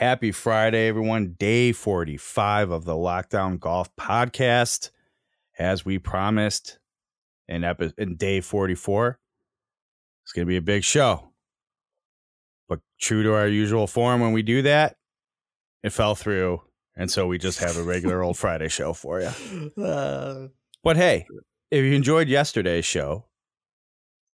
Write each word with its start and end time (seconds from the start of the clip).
Happy 0.00 0.32
Friday, 0.32 0.88
everyone. 0.88 1.34
Day 1.38 1.72
45 1.72 2.70
of 2.70 2.86
the 2.86 2.94
Lockdown 2.94 3.60
Golf 3.60 3.94
Podcast. 3.96 4.92
As 5.58 5.84
we 5.84 5.98
promised 5.98 6.78
in, 7.48 7.64
epi- 7.64 7.92
in 7.98 8.16
day 8.16 8.40
44, 8.40 9.18
it's 10.24 10.32
going 10.32 10.46
to 10.46 10.48
be 10.48 10.56
a 10.56 10.62
big 10.62 10.84
show. 10.84 11.32
But 12.66 12.80
true 12.98 13.22
to 13.24 13.34
our 13.34 13.46
usual 13.46 13.86
form, 13.86 14.22
when 14.22 14.32
we 14.32 14.40
do 14.40 14.62
that, 14.62 14.96
it 15.82 15.90
fell 15.90 16.14
through. 16.14 16.62
And 16.96 17.10
so 17.10 17.26
we 17.26 17.36
just 17.36 17.58
have 17.58 17.76
a 17.76 17.82
regular 17.82 18.22
old 18.22 18.38
Friday 18.38 18.68
show 18.68 18.94
for 18.94 19.20
you. 19.20 19.70
Uh, 19.84 20.48
But 20.82 20.96
hey, 20.96 21.26
if 21.70 21.84
you 21.84 21.92
enjoyed 21.92 22.26
yesterday's 22.26 22.86
show, 22.86 23.26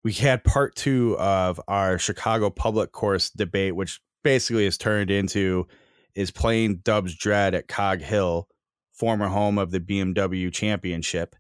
we 0.04 0.13
had 0.13 0.43
part 0.43 0.75
two 0.75 1.18
of 1.18 1.59
our 1.68 1.97
Chicago 1.97 2.52
public 2.52 2.91
course 2.91 3.32
debate, 3.32 3.75
which 3.75 4.00
basically 4.26 4.66
has 4.66 4.78
turned 4.78 5.12
into 5.12 5.68
is 6.16 6.32
playing 6.32 6.80
Dubsdread 6.80 7.54
at 7.54 7.68
Cog 7.68 8.02
Hill, 8.02 8.48
former 8.92 9.28
home 9.28 9.60
of 9.60 9.70
the 9.70 9.79
BMW 9.79 10.51
Championship, 10.51 11.36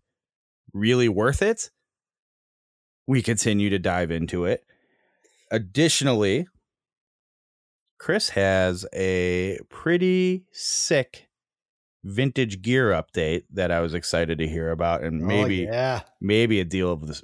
really 0.71 1.09
worth 1.09 1.41
it? 1.41 1.71
We 3.07 3.23
continue 3.23 3.71
to 3.71 3.79
dive 3.79 4.11
into 4.11 4.45
it. 4.45 4.63
Additionally, 5.51 6.47
Kris 7.97 8.29
has 8.29 8.85
a 8.93 9.57
pretty 9.69 10.45
sick 10.51 11.27
vintage 12.03 12.61
gear 12.61 12.91
update 12.91 13.45
that 13.51 13.71
I 13.71 13.79
was 13.79 13.95
excited 13.95 14.37
to 14.37 14.47
hear 14.47 14.69
about, 14.69 15.01
and 15.01 15.23
oh, 15.23 15.25
maybe 15.25 15.55
yeah. 15.57 16.01
maybe 16.21 16.59
a 16.59 16.65
deal 16.65 16.91
of 16.91 17.07
this, 17.07 17.23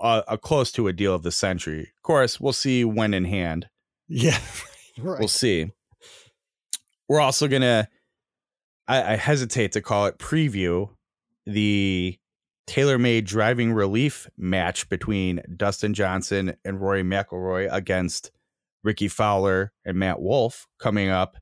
uh, 0.00 0.22
a 0.26 0.38
close 0.38 0.72
to 0.72 0.88
a 0.88 0.92
deal 0.92 1.14
of 1.14 1.22
the 1.22 1.30
century. 1.30 1.82
Of 1.82 2.02
course, 2.02 2.40
we'll 2.40 2.52
see 2.52 2.84
when 2.84 3.14
in 3.14 3.26
hand. 3.26 3.68
Yeah. 4.08 4.40
right. 4.98 5.18
We'll 5.18 5.28
see. 5.28 5.70
We're 7.08 7.20
also 7.20 7.48
gonna. 7.48 7.88
I, 8.86 9.14
I 9.14 9.16
hesitate 9.16 9.72
to 9.72 9.82
call 9.82 10.06
it 10.06 10.18
preview 10.18 10.90
the 11.46 12.18
TaylorMade 12.68 13.24
driving 13.24 13.72
relief 13.72 14.28
match 14.36 14.88
between 14.88 15.40
Dustin 15.56 15.94
Johnson 15.94 16.54
and 16.64 16.80
Rory 16.80 17.02
McIlroy 17.02 17.68
against 17.70 18.30
Rickie 18.84 19.08
Fowler 19.08 19.72
and 19.84 19.98
Matt 19.98 20.20
Wolff 20.20 20.66
coming 20.78 21.08
up 21.08 21.36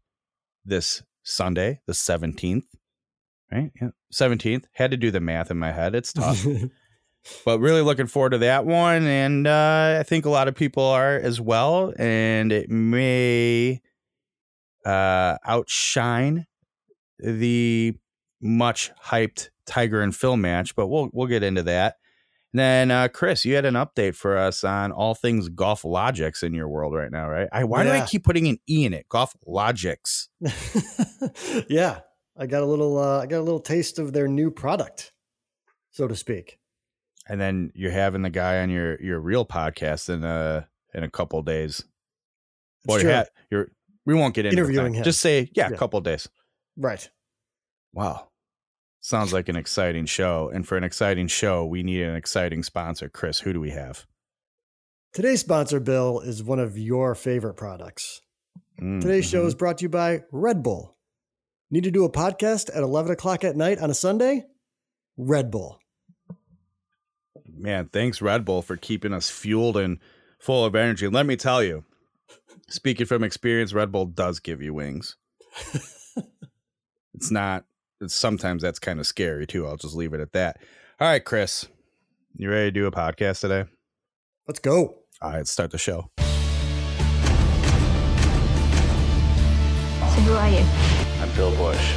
this 0.65 1.03
Sunday, 1.23 1.81
the 1.87 1.95
seventeenth. 1.95 2.67
Right, 3.53 3.71
yeah, 3.81 3.91
seventeenth. 4.11 4.67
Had 4.73 4.91
to 4.93 4.97
do 4.97 5.11
the 5.11 5.21
math 5.21 5.51
in 5.51 5.59
my 5.59 5.73
head. 5.73 5.95
It's 5.95 6.13
tough 6.13 6.45
but 7.45 7.59
really 7.61 7.83
looking 7.83 8.07
forward 8.07 8.31
to 8.31 8.39
that 8.39 8.65
one 8.65 9.05
and 9.07 9.47
uh, 9.47 9.97
i 9.99 10.03
think 10.03 10.25
a 10.25 10.31
lot 10.31 10.49
of 10.49 10.55
people 10.55 10.83
are 10.83 11.17
as 11.17 11.41
well 11.41 11.93
and 11.99 12.53
it 12.53 12.71
may 12.71 13.81
uh, 14.85 15.37
outshine 15.45 16.47
the 17.19 17.93
much 18.41 18.91
hyped 19.05 19.49
tiger 19.67 20.01
and 20.01 20.15
phil 20.15 20.37
match 20.37 20.75
but 20.77 20.87
we'll 20.87 21.09
we'll 21.13 21.27
get 21.27 21.43
into 21.43 21.63
that 21.63 21.97
and 22.53 22.61
then 22.61 22.91
uh, 22.91 23.09
Kris 23.09 23.45
you 23.45 23.55
had 23.55 23.65
an 23.65 23.75
update 23.75 24.15
for 24.15 24.37
us 24.37 24.63
on 24.65 24.93
all 24.93 25.15
things 25.15 25.49
GolfLogix 25.49 26.43
in 26.43 26.55
your 26.55 26.69
world 26.69 26.95
right 26.95 27.11
now 27.11 27.29
right 27.29 27.49
I, 27.53 27.65
why 27.65 27.83
do 27.83 27.91
i 27.91 28.05
keep 28.07 28.25
putting 28.25 28.47
an 28.47 28.59
e 28.69 28.85
in 28.85 28.95
it 28.95 29.09
golf 29.09 29.35
logics 29.47 30.29
yeah. 31.69 32.01
I 32.39 32.47
got 32.47 32.63
a 32.63 32.67
little 32.67 32.99
uh, 32.99 33.23
I 33.23 33.27
got 33.27 33.39
a 33.39 33.43
little 33.43 33.61
taste 33.61 33.99
of 33.99 34.13
their 34.13 34.29
new 34.29 34.51
product, 34.51 35.13
so 35.91 36.07
to 36.07 36.15
speak. 36.15 36.59
And 37.29 37.41
then 37.41 37.73
you're 37.75 37.91
having 37.91 38.23
the 38.23 38.31
guy 38.31 38.61
on 38.61 38.71
your 38.71 39.01
your 39.03 39.19
real 39.21 39.45
podcast 39.45 40.09
in 40.09 40.23
a 40.25 40.69
in 40.95 41.03
a 41.03 41.11
couple 41.11 41.43
days 41.43 41.81
It's 41.81 42.87
Well, 42.87 42.99
true. 43.01 43.09
you're, 43.11 43.19
ha- 43.19 43.25
you're 43.51 43.69
we 44.05 44.15
won't 44.15 44.35
get 44.35 44.47
into 44.47 44.57
Interviewing 44.59 44.95
him. 44.95 45.03
Just 45.05 45.21
say, 45.21 45.51
yeah, 45.55 45.69
a 45.69 45.71
Yeah. 45.73 45.77
couple 45.77 46.01
days. 46.01 46.29
right. 46.77 47.09
Wow. 47.93 48.29
Sounds 49.01 49.33
like 49.33 49.49
an 49.49 49.57
exciting 49.57 50.05
show. 50.07 50.51
And 50.53 50.67
for 50.67 50.77
an 50.77 50.85
exciting 50.85 51.29
show, 51.29 51.65
we 51.65 51.83
need 51.83 52.03
an 52.03 52.15
exciting 52.17 52.63
sponsor. 52.63 53.09
Kris, 53.09 53.39
who 53.41 53.53
do 53.53 53.61
we 53.61 53.71
have? 53.71 54.05
Today's 55.13 55.41
sponsor, 55.41 55.81
Bill, 55.81 56.21
is 56.21 56.43
one 56.43 56.59
of 56.59 56.77
your 56.77 57.15
favorite 57.15 57.55
products. 57.55 58.21
Mm, 58.81 59.01
Today's 59.01 59.25
show 59.29 59.45
mhm. 59.45 59.47
is 59.47 59.55
brought 59.55 59.79
to 59.79 59.83
you 59.85 59.89
by 59.89 60.23
Red 60.31 60.63
Bull. 60.63 60.97
Need 61.71 61.85
to 61.85 61.91
do 61.91 62.05
a 62.05 62.11
podcast 62.13 62.69
at 62.77 62.83
11 62.83 63.13
o'clock 63.13 63.43
at 63.45 63.57
night 63.57 63.79
on 63.79 63.91
a 63.91 63.95
Sunday? 63.95 64.45
Red 65.17 65.51
Bull. 65.51 65.81
Man, 67.59 67.89
thanks, 67.89 68.21
Red 68.21 68.45
Bull, 68.45 68.61
for 68.61 68.77
keeping 68.77 69.15
us 69.15 69.31
fueled 69.31 69.79
and 69.79 69.99
full 70.39 70.65
of 70.65 70.75
energy. 70.75 71.09
Let 71.09 71.25
me 71.25 71.37
tell 71.37 71.63
you, 71.63 71.85
speaking 72.69 73.07
from 73.07 73.25
experience, 73.25 73.73
Red 73.73 73.91
Bull 73.91 74.05
does 74.07 74.41
give 74.41 74.61
you 74.61 74.75
wings. 74.75 75.17
It's 77.15 77.31
not, 77.31 77.65
it's, 78.01 78.15
sometimes 78.15 78.61
that's 78.61 78.79
kind 78.79 79.01
of 79.01 79.07
scary 79.07 79.47
too. 79.47 79.67
I'll 79.67 79.79
just 79.79 79.97
leave 79.97 80.13
it 80.13 80.21
at 80.21 80.33
that. 80.33 80.59
All 81.01 81.09
right, 81.09 81.25
Kris, 81.25 81.67
you 82.35 82.51
ready 82.51 82.67
to 82.67 82.71
do 82.71 82.87
a 82.87 82.91
podcast 82.91 83.41
today? 83.41 83.65
Let's 84.47 84.61
go. 84.61 84.97
All 85.23 85.31
right, 85.31 85.39
let's 85.39 85.51
start 85.51 85.71
the 85.71 85.79
show. 85.79 86.11
So 86.19 86.25
who 90.23 90.35
are 90.35 90.51
you? 90.51 90.65
I'm 91.23 91.35
Bill 91.35 91.57
Bush. 91.57 91.95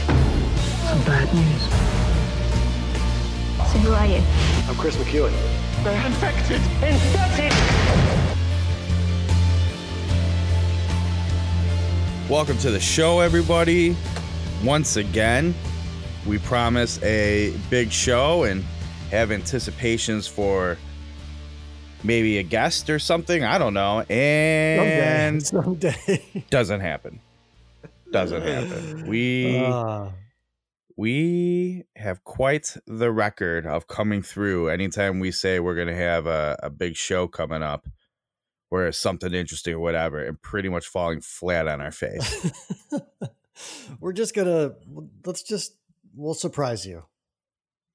Some 0.88 1.04
bad 1.04 1.34
news. 1.36 1.89
So 3.72 3.78
who 3.78 3.92
are 3.94 4.06
you? 4.08 4.22
I'm 4.68 4.76
Kris 4.78 4.96
McEwen. 4.96 5.32
They're 5.84 6.06
infected! 6.08 6.60
Infected! 6.82 7.52
Welcome 12.28 12.58
to 12.60 12.72
the 12.72 12.80
show, 12.80 13.20
everybody. 13.20 13.96
Once 14.64 14.96
again, 14.98 15.54
we 16.26 16.40
promise 16.40 17.00
a 17.04 17.54
big 17.70 17.92
show 17.92 18.44
and 18.46 18.64
have 19.12 19.32
anticipations 19.32 20.28
for 20.28 20.76
maybe 22.04 22.40
a 22.40 22.44
guest 22.44 22.90
or 22.90 22.98
something. 22.98 23.44
I 23.44 23.60
don't 23.60 23.76
know. 23.76 24.02
And 24.10 25.46
Someday. 25.46 25.92
Someday. 26.08 26.46
doesn't 26.50 26.80
happen. 26.80 27.20
Doesn't 28.12 28.42
happen. 28.42 29.08
We 29.08 29.60
Ah, 29.60 30.10
we 31.00 31.86
have 31.96 32.26
quite 32.26 32.76
the 32.86 33.10
record 33.10 33.66
of 33.66 33.88
coming 33.88 34.22
through 34.22 34.68
anytime 34.68 35.22
we 35.22 35.32
say 35.32 35.58
we're 35.58 35.74
going 35.74 35.88
to 35.88 35.96
have 35.96 36.28
a, 36.28 36.60
a 36.62 36.70
big 36.70 36.98
show 36.98 37.26
coming 37.26 37.64
up 37.64 37.88
where 38.68 38.86
it's 38.86 39.00
something 39.00 39.34
interesting 39.34 39.76
or 39.76 39.80
whatever 39.80 40.22
and 40.22 40.42
pretty 40.42 40.68
much 40.68 40.88
falling 40.88 41.22
flat 41.22 41.70
on 41.70 41.80
our 41.80 41.94
face. 41.94 42.52
We're 44.02 44.12
just 44.12 44.36
gonna 44.36 44.74
let's 45.26 45.42
just 45.42 45.74
we'll 46.14 46.34
surprise 46.34 46.86
you. 46.86 47.04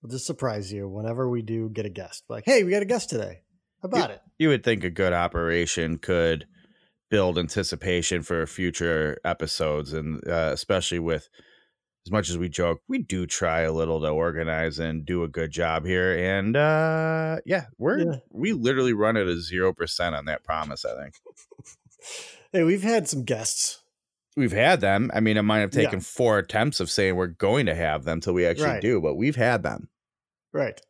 We'll 0.03 0.11
just 0.11 0.27
surprise 0.27 0.73
you 0.73 0.89
whenever 0.89 1.29
we 1.29 1.43
do 1.43 1.69
get 1.69 1.85
a 1.85 1.91
guest. 1.91 2.25
Like, 2.31 2.45
hey, 2.47 2.65
we 2.65 2.71
got 2.71 2.83
a 2.83 2.87
guest 2.87 3.11
today. 3.11 3.43
How 3.83 3.89
about 3.89 4.13
it? 4.13 4.23
you 4.39 4.49
would 4.49 4.65
think 4.65 4.83
a 4.83 4.89
good 4.89 5.13
operation 5.13 5.99
could 5.99 6.47
build 7.11 7.39
anticipation 7.39 8.23
for 8.23 8.47
future 8.47 9.19
episodes 9.27 9.93
and 9.93 10.27
uh, 10.27 10.51
especially 10.55 10.99
with 10.99 11.29
as 12.07 12.11
much 12.13 12.29
as 12.31 12.37
we 12.39 12.49
joke 12.49 12.81
we 12.89 12.99
do 12.99 13.27
try 13.27 13.61
a 13.61 13.73
little 13.73 14.01
to 14.01 14.09
organize 14.09 14.79
and 14.79 15.07
do 15.07 15.23
a 15.23 15.29
good 15.29 15.51
job 15.51 15.85
here 15.87 16.17
and 16.17 16.57
uh 16.57 17.37
yeah 17.47 17.67
we're 17.79 17.99
Yeah. 17.99 18.17
we 18.31 18.53
literally 18.53 18.93
run 18.93 19.17
at 19.17 19.27
a 19.27 19.41
zero 19.41 19.73
percent 19.73 20.15
on 20.15 20.27
that 20.27 20.45
promise 20.45 20.85
i 20.85 20.95
think 21.03 21.15
Hey, 22.53 22.63
we've 22.63 22.83
had 22.83 23.09
some 23.09 23.25
guests. 23.25 23.81
we've 24.37 24.53
had 24.53 24.81
them 24.81 25.11
i 25.15 25.21
mean 25.21 25.37
it 25.37 25.43
might 25.43 25.61
have 25.61 25.75
Yeah. 25.75 25.85
taken 25.85 26.01
four 26.01 26.39
attempts 26.39 26.81
of 26.81 26.91
saying 26.91 27.17
we're 27.17 27.27
going 27.29 27.67
to 27.67 27.75
have 27.75 28.05
them 28.05 28.21
till 28.21 28.35
we 28.35 28.45
actually 28.47 28.67
Right. 28.69 28.83
do 28.83 29.01
but 29.01 29.15
we've 29.15 29.37
had 29.37 29.63
them 29.63 29.89
Right. 30.53 30.81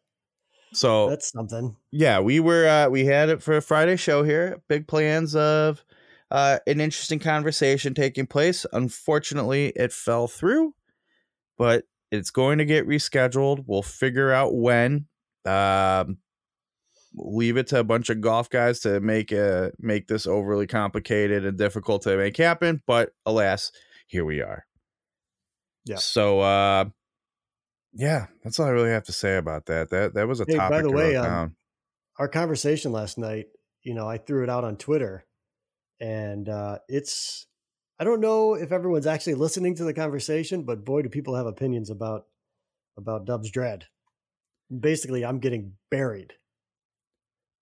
so 0.73 1.09
That's 1.09 1.31
something. 1.33 1.77
yeah 1.93 2.19
we 2.21 2.41
were 2.41 2.67
uh 2.67 2.89
we 2.89 3.05
had 3.05 3.29
it 3.29 3.43
for 3.43 3.57
a 3.57 3.63
friday 3.63 3.97
show 3.97 4.25
here 4.25 4.61
big 4.69 4.89
plans 4.89 5.37
of 5.37 5.85
uh 6.33 6.59
an 6.67 6.81
interesting 6.81 7.21
conversation 7.21 7.95
taking 7.95 8.27
place 8.27 8.67
unfortunately 8.73 9.69
it 9.77 9.93
fell 9.93 10.27
through 10.27 10.75
but 11.59 11.85
it's 12.11 12.31
going 12.31 12.59
to 12.59 12.65
get 12.65 12.87
rescheduled 12.87 13.65
we'll 13.67 13.83
figure 13.83 14.31
out 14.33 14.55
when 14.55 15.07
um 15.47 16.19
leave 17.17 17.57
it 17.57 17.69
to 17.69 17.79
a 17.79 17.85
bunch 17.85 18.09
of 18.11 18.21
golf 18.21 18.51
guys 18.51 18.81
to 18.81 19.01
make 19.01 19.33
uh 19.33 19.71
make 19.79 20.09
this 20.09 20.27
overly 20.27 20.67
complicated 20.67 21.45
and 21.45 21.57
difficult 21.59 22.03
to 22.03 22.17
make 22.17 22.37
happen 22.37 22.83
but 22.87 23.11
alas 23.27 23.71
here 24.07 24.25
we 24.25 24.41
are 24.41 24.67
Yeah. 25.85 25.97
so 25.97 26.41
uh 26.41 26.87
yeah 27.93 28.27
that's 28.43 28.59
all 28.59 28.67
i 28.67 28.71
really 28.71 28.91
have 28.91 29.05
to 29.05 29.13
say 29.13 29.37
about 29.37 29.67
that 29.67 29.91
that 29.91 30.15
that 30.15 30.27
was 30.27 30.41
a 30.41 30.45
Hey, 30.47 30.57
by 30.57 30.69
topic 30.69 30.83
the 30.85 30.91
way, 30.93 31.17
um. 31.17 31.57
Our 32.19 32.29
conversation 32.29 32.93
last 32.93 33.19
night, 33.19 33.47
you 33.83 33.93
know, 33.93 34.09
I 34.09 34.19
threw 34.19 34.45
it 34.45 34.49
out 34.49 34.63
on 34.63 34.77
Twitter 34.77 35.27
and 36.01 36.49
uh 36.49 36.79
it's 36.89 37.47
I 37.99 38.05
don't 38.05 38.21
know 38.21 38.55
if 38.55 38.73
everyone's 38.73 39.07
actually 39.07 39.35
listening 39.35 39.75
to 39.77 39.85
the 39.85 39.95
conversation, 39.95 40.65
but 40.65 40.85
boy 40.85 41.03
do 41.03 41.09
people 41.09 41.37
have 41.37 41.47
opinions 41.47 41.91
about 41.91 42.27
about 42.97 43.27
Dubsdread. 43.27 43.83
Basically, 44.81 45.25
I'm 45.25 45.39
getting 45.39 45.73
buried. 45.91 46.35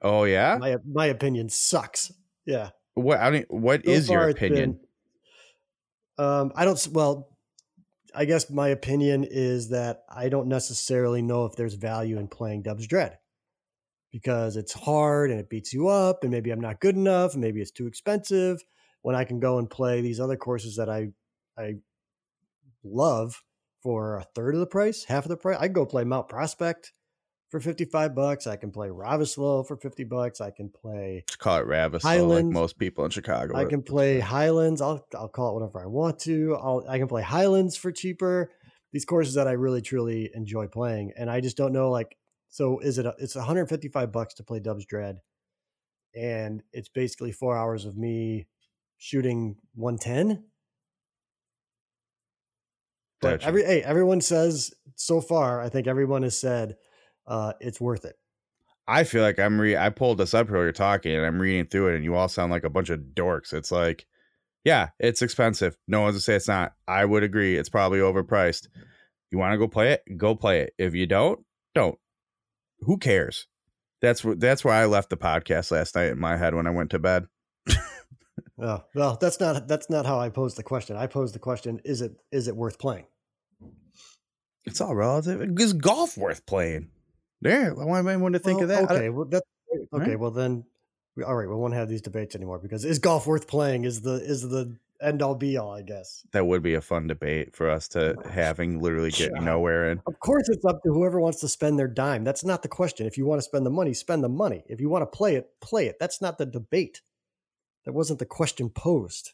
Oh 0.01 0.25
yeah. 0.25 0.57
My 0.59 0.77
my 0.91 1.07
opinion 1.07 1.49
sucks. 1.49 2.13
Yeah. 2.47 2.71
What 2.95 3.21
I 3.21 3.31
mean, 3.31 3.45
what 3.49 3.85
So 3.85 3.91
is 3.91 4.09
your 4.11 4.29
opinion? 4.29 4.73
been- 4.73 4.81
Um, 6.25 6.53
I 6.55 6.65
don't. 6.65 6.89
Well, 6.93 7.37
I 8.15 8.25
guess 8.27 8.51
my 8.51 8.69
opinion 8.69 9.25
is 9.29 9.71
that 9.71 10.05
I 10.09 10.29
don't 10.29 10.49
necessarily 10.49 11.23
know 11.23 11.47
if 11.47 11.57
there's 11.57 11.75
value 11.75 12.19
in 12.19 12.29
playing 12.29 12.63
Dubsdread 12.65 13.17
because 14.11 14.57
it's 14.57 14.75
hard 14.75 15.31
and 15.31 15.41
it 15.41 15.49
beats 15.49 15.73
you 15.73 15.89
up, 15.89 16.23
and 16.23 16.31
maybe 16.31 16.51
I'm 16.51 16.61
not 16.61 16.81
good 16.81 16.97
enough, 16.97 17.33
and 17.33 17.41
maybe 17.41 17.63
it's 17.63 17.71
too 17.71 17.87
expensive. 17.87 18.63
When 19.03 19.17
I 19.17 19.25
can 19.25 19.41
go 19.41 19.59
and 19.59 19.69
play 19.69 20.01
these 20.01 20.21
other 20.21 20.37
courses 20.37 20.77
that 20.77 20.89
I 20.89 21.09
I 21.59 21.75
love 22.85 23.43
for 23.83 24.17
a 24.17 24.25
third 24.35 24.55
of 24.55 24.61
the 24.61 24.67
price, 24.67 25.05
half 25.05 25.25
of 25.25 25.29
the 25.29 25.37
price, 25.37 25.59
I 25.59 25.67
can 25.67 25.73
go 25.73 25.87
play 25.87 26.05
Mount 26.05 26.29
Prospect 26.29 26.93
for 27.53 27.61
55 27.61 28.15
bucks. 28.15 28.47
I 28.47 28.57
can 28.57 28.73
play 28.73 28.89
Ravisloe 28.89 29.69
for 29.69 29.77
50 29.77 30.05
bucks. 30.05 30.41
I 30.41 30.51
can 30.51 30.71
play 30.71 31.25
Just 31.29 31.39
call 31.39 31.59
it 31.59 31.67
Ravis, 31.67 32.03
like 32.03 32.45
most 32.47 32.79
people 32.79 33.05
in 33.05 33.11
Chicago. 33.11 33.57
I 33.57 33.67
can 33.67 33.83
play 33.83 34.19
Highlands. 34.19 34.81
I'll 34.81 35.07
I'll 35.15 35.29
call 35.29 35.51
it 35.51 35.61
whatever 35.61 35.83
I 35.83 35.87
want 35.87 36.19
to. 36.21 36.57
I'll 36.57 36.85
I 36.89 36.99
can 36.99 37.09
play 37.09 37.23
Highlands 37.23 37.77
for 37.77 37.93
cheaper. 37.93 38.51
These 38.93 39.05
courses 39.05 39.35
that 39.35 39.47
I 39.47 39.53
really 39.53 39.83
truly 39.83 40.31
enjoy 40.35 40.67
playing, 40.67 41.13
and 41.17 41.31
I 41.31 41.41
just 41.41 41.57
don't 41.57 41.73
know 41.73 41.91
like. 41.91 42.17
So 42.49 42.81
is 42.81 42.99
it? 42.99 43.07
A, 43.07 43.15
it's 43.19 43.35
155 43.35 44.13
bucks 44.13 44.35
to 44.35 44.43
play 44.43 44.61
Dubsdread, 44.61 45.17
and 46.15 46.63
it's 46.73 46.89
basically 46.89 47.33
four 47.33 47.57
hours 47.57 47.85
of 47.85 47.97
me 47.97 48.47
shooting 49.03 49.57
110. 49.75 50.45
But 53.21 53.31
Gotcha. 53.41 53.47
every 53.49 53.65
hey, 53.65 53.83
everyone 53.83 54.21
says 54.21 54.73
so 54.95 55.21
far. 55.21 55.61
I 55.61 55.69
think 55.69 55.89
everyone 55.89 56.23
has 56.23 56.39
said 56.39 56.77
uh, 57.27 57.55
it's 57.61 57.81
worth 57.81 58.05
it. 58.05 58.15
I 58.87 59.03
feel 59.03 59.23
like 59.23 59.41
I'm 59.41 59.61
re 59.61 59.77
I 59.77 59.91
pulled 59.91 60.19
this 60.19 60.35
up 60.35 60.49
while 60.49 60.63
you're 60.63 60.73
talking 60.73 61.17
and 61.17 61.27
I'm 61.27 61.43
reading 61.43 61.67
through 61.67 61.89
it 61.89 61.97
and 61.97 62.05
you 62.05 62.15
all 62.15 62.29
sound 62.29 62.53
like 62.53 62.63
a 62.63 62.71
bunch 62.71 62.91
of 62.91 63.01
dorks. 63.15 63.53
It's 63.53 63.73
like, 63.73 64.07
yeah, 64.65 64.91
it's 65.01 65.23
expensive. 65.23 65.77
No 65.89 66.03
one's 66.03 66.15
gonna 66.15 66.21
say 66.21 66.35
it's 66.37 66.49
not. 66.49 66.75
I 66.87 67.05
would 67.05 67.25
agree. 67.25 67.57
It's 67.57 67.69
probably 67.69 67.99
overpriced. 67.99 68.69
You 69.33 69.39
want 69.39 69.53
to 69.53 69.59
go 69.59 69.67
play 69.67 69.93
it? 69.93 70.03
Go 70.17 70.37
play 70.37 70.61
it. 70.61 70.75
If 70.79 70.95
you 70.95 71.07
don't, 71.07 71.41
don't. 71.75 71.99
Who 72.81 72.99
cares? 72.99 73.49
That's 74.01 74.25
what 74.25 74.39
that's 74.39 74.65
where 74.65 74.75
I 74.75 74.87
left 74.87 75.11
the 75.11 75.17
podcast 75.17 75.73
last 75.73 75.97
night 75.97 76.11
in 76.11 76.21
my 76.21 76.37
head 76.37 76.55
when 76.55 76.69
I 76.69 76.71
went 76.71 76.91
to 76.91 77.01
bed. 77.01 77.27
Oh, 78.61 78.85
well, 78.95 79.17
that's 79.21 79.41
not 79.41 79.67
that's 79.67 79.89
not 79.89 80.07
how 80.07 80.19
I 80.19 80.29
posed 80.29 80.57
the 80.57 80.63
question. 80.63 80.97
I 80.97 81.07
posed 81.07 81.35
the 81.35 81.39
question: 81.39 81.81
Is 81.85 82.03
it 82.03 82.13
is 82.31 82.49
it 82.49 82.57
worth 82.57 82.79
playing? 82.79 83.07
It's 84.65 84.81
all 84.81 84.95
relative. 84.95 85.59
Is 85.59 85.73
golf 85.73 86.17
worth 86.17 86.47
playing? 86.47 86.91
There. 87.41 87.71
I 87.71 87.85
want 87.85 88.07
anyone 88.07 88.33
to 88.35 88.39
think 88.39 88.61
Well, 88.61 88.71
of 88.71 88.89
that. 88.89 88.95
Okay, 88.95 89.09
well 89.09 89.25
that's 89.25 89.45
okay. 89.93 90.11
Right. 90.11 90.19
Well 90.19 90.31
then, 90.31 90.65
we, 91.17 91.25
all 91.25 91.35
right, 91.35 91.49
we 91.49 91.55
won't 91.55 91.75
have 91.75 91.89
these 91.89 92.03
debates 92.03 92.37
anymore 92.37 92.61
because 92.61 92.85
is 92.85 92.99
golf 92.99 93.27
worth 93.27 93.49
playing? 93.49 93.85
Is 93.85 94.03
the 94.03 94.15
is 94.15 94.43
the 94.43 94.77
end 95.03 95.23
all 95.23 95.35
be 95.35 95.57
all? 95.57 95.73
I 95.73 95.83
guess. 95.83 96.25
that 96.33 96.47
would 96.47 96.63
be 96.63 96.75
a 96.75 96.81
fun 96.81 97.09
debate 97.09 97.57
for 97.57 97.69
us 97.69 97.89
to 97.89 98.15
oh, 98.17 98.29
having 98.29 98.81
literally 98.81 99.11
getting 99.11 99.37
God. 99.37 99.45
nowhere 99.45 99.91
in. 99.91 100.01
Of 100.07 100.21
course, 100.21 100.49
it's 100.49 100.65
up 100.65 100.83
to 100.85 100.93
whoever 100.93 101.21
wants 101.21 101.41
to 101.41 101.49
spend 101.49 101.79
their 101.79 101.89
dime. 101.89 102.23
That's 102.23 102.45
not 102.45 102.63
the 102.63 102.69
question. 102.69 103.07
If 103.07 103.19
you 103.19 103.27
want 103.27 103.41
to 103.41 103.43
spend 103.43 103.67
the 103.67 103.71
money, 103.71 103.95
spend 103.95 104.23
the 104.23 104.29
money. 104.29 104.63
If 104.69 104.81
you 104.81 104.89
want 104.89 105.03
to 105.03 105.07
play 105.17 105.35
it, 105.35 105.49
play 105.61 105.87
it. 105.87 105.97
That's 105.99 106.21
not 106.21 106.39
the 106.39 106.47
debate. 106.47 107.01
That 107.85 107.93
wasn't 107.93 108.19
the 108.19 108.27
question 108.27 108.71
posed. 108.71 109.33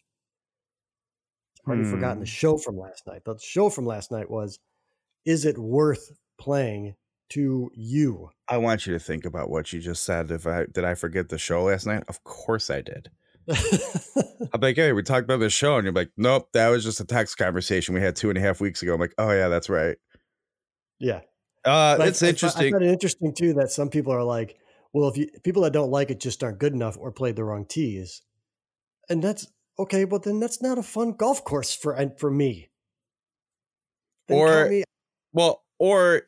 I've 1.67 1.69
already 1.73 1.85
forgotten 1.89 2.19
Hmm. 2.19 2.21
the 2.21 2.27
show 2.27 2.57
from 2.57 2.79
last 2.79 3.07
night. 3.07 3.23
The 3.25 3.39
show 3.39 3.69
from 3.69 3.85
last 3.87 4.11
night 4.11 4.31
was, 4.31 4.59
is 5.25 5.45
it 5.45 5.59
worth 5.59 6.13
playing 6.39 6.95
to 7.31 7.71
you? 7.75 8.31
I 8.49 8.57
want 8.57 8.87
you 8.87 8.93
to 8.95 8.99
think 8.99 9.27
about 9.27 9.51
what 9.51 9.73
you 9.73 9.81
just 9.81 10.03
said. 10.05 10.31
If 10.31 10.47
I 10.47 10.65
did 10.73 10.85
I 10.85 10.95
forget 10.95 11.29
the 11.29 11.37
show 11.39 11.65
last 11.65 11.87
night? 11.87 12.05
Of 12.09 12.25
course 12.25 12.71
I 12.71 12.81
did. 12.81 13.11
I'm 14.53 14.61
like, 14.61 14.77
hey, 14.77 14.93
we 14.93 15.03
talked 15.03 15.25
about 15.25 15.41
this 15.41 15.53
show, 15.53 15.77
and 15.77 15.85
you're 15.85 15.93
like, 15.95 16.11
nope, 16.17 16.49
that 16.53 16.69
was 16.69 16.85
just 16.85 17.01
a 17.01 17.05
text 17.05 17.37
conversation 17.39 17.95
we 17.95 18.01
had 18.01 18.15
two 18.17 18.29
and 18.29 18.39
a 18.39 18.41
half 18.43 18.61
weeks 18.61 18.83
ago. 18.83 18.95
I'm 18.95 19.01
like, 19.01 19.15
oh 19.19 19.31
yeah, 19.31 19.49
that's 19.49 19.69
right. 19.69 19.97
yeah. 20.99 21.21
Uh, 21.65 21.99
But 21.99 22.09
it's 22.09 22.23
I- 22.23 22.27
I, 22.27 22.31
interesting. 22.31 22.67
I 22.69 22.71
find 22.79 22.85
it 22.85 22.93
interesting 22.93 23.35
too 23.35 23.55
that 23.55 23.71
some 23.71 23.91
people 23.91 24.13
are 24.13 24.23
like, 24.25 24.57
well, 24.95 25.09
if 25.09 25.17
you 25.19 25.29
people 25.45 25.63
that 25.63 25.73
don't 25.73 25.91
like 25.91 26.11
it 26.11 26.21
just 26.21 26.43
aren't 26.43 26.59
good 26.59 26.73
enough 26.73 26.97
or 26.99 27.11
played 27.13 27.37
the 27.37 27.45
wrong 27.45 27.67
tees, 27.67 28.23
and 29.09 29.23
that's 29.23 29.47
okay. 29.79 30.05
But 30.05 30.23
then 30.25 30.41
that's 30.41 30.63
not 30.63 30.79
a 30.79 30.83
fun 30.83 31.13
golf 31.13 31.45
course 31.45 31.75
for 31.75 31.97
for 32.19 32.31
me. 32.31 32.69
Then 34.29 34.39
Or- 34.39 34.69
me- 34.69 34.85
well, 35.33 35.63
or 35.79 36.23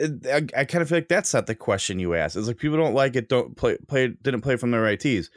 I, 0.00 0.46
I 0.56 0.64
kind 0.64 0.82
of 0.82 0.88
feel 0.88 0.98
like 0.98 1.08
that's 1.08 1.32
not 1.32 1.46
the 1.46 1.54
question 1.54 1.98
you 1.98 2.14
asked. 2.14 2.36
It's 2.36 2.48
like 2.48 2.58
people 2.58 2.76
don't 2.76 2.94
like 2.94 3.16
it, 3.16 3.28
don't 3.28 3.56
play, 3.56 3.78
play, 3.88 4.08
didn't 4.08 4.42
play 4.42 4.56
from 4.56 4.70
the 4.70 4.78
right 4.78 4.98
tees. 5.00 5.30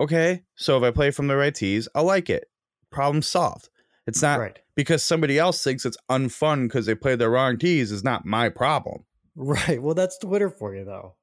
Okay, 0.00 0.42
so 0.56 0.76
if 0.78 0.82
I 0.84 0.90
play 0.92 1.10
from 1.10 1.26
the 1.26 1.36
right 1.36 1.54
tees, 1.54 1.88
I'll 1.94 2.04
like 2.04 2.30
it. 2.30 2.46
Problem 2.90 3.20
solved. 3.22 3.68
It's 4.06 4.22
not 4.22 4.40
right, 4.40 4.58
because 4.74 5.02
somebody 5.04 5.38
else 5.38 5.62
thinks 5.62 5.84
it's 5.84 5.96
unfun 6.10 6.64
because 6.66 6.86
they 6.86 6.94
played 6.94 7.18
the 7.18 7.28
wrong 7.28 7.58
tees 7.58 7.92
is 7.92 8.02
not 8.04 8.24
my 8.24 8.48
problem. 8.48 9.04
right. 9.36 9.82
Well, 9.82 9.94
that's 9.94 10.18
Twitter 10.18 10.50
for 10.50 10.74
you, 10.74 10.84
though. 10.84 11.16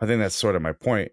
I 0.00 0.06
think 0.06 0.20
that's 0.20 0.34
sort 0.34 0.56
of 0.56 0.62
my 0.62 0.72
point 0.72 1.12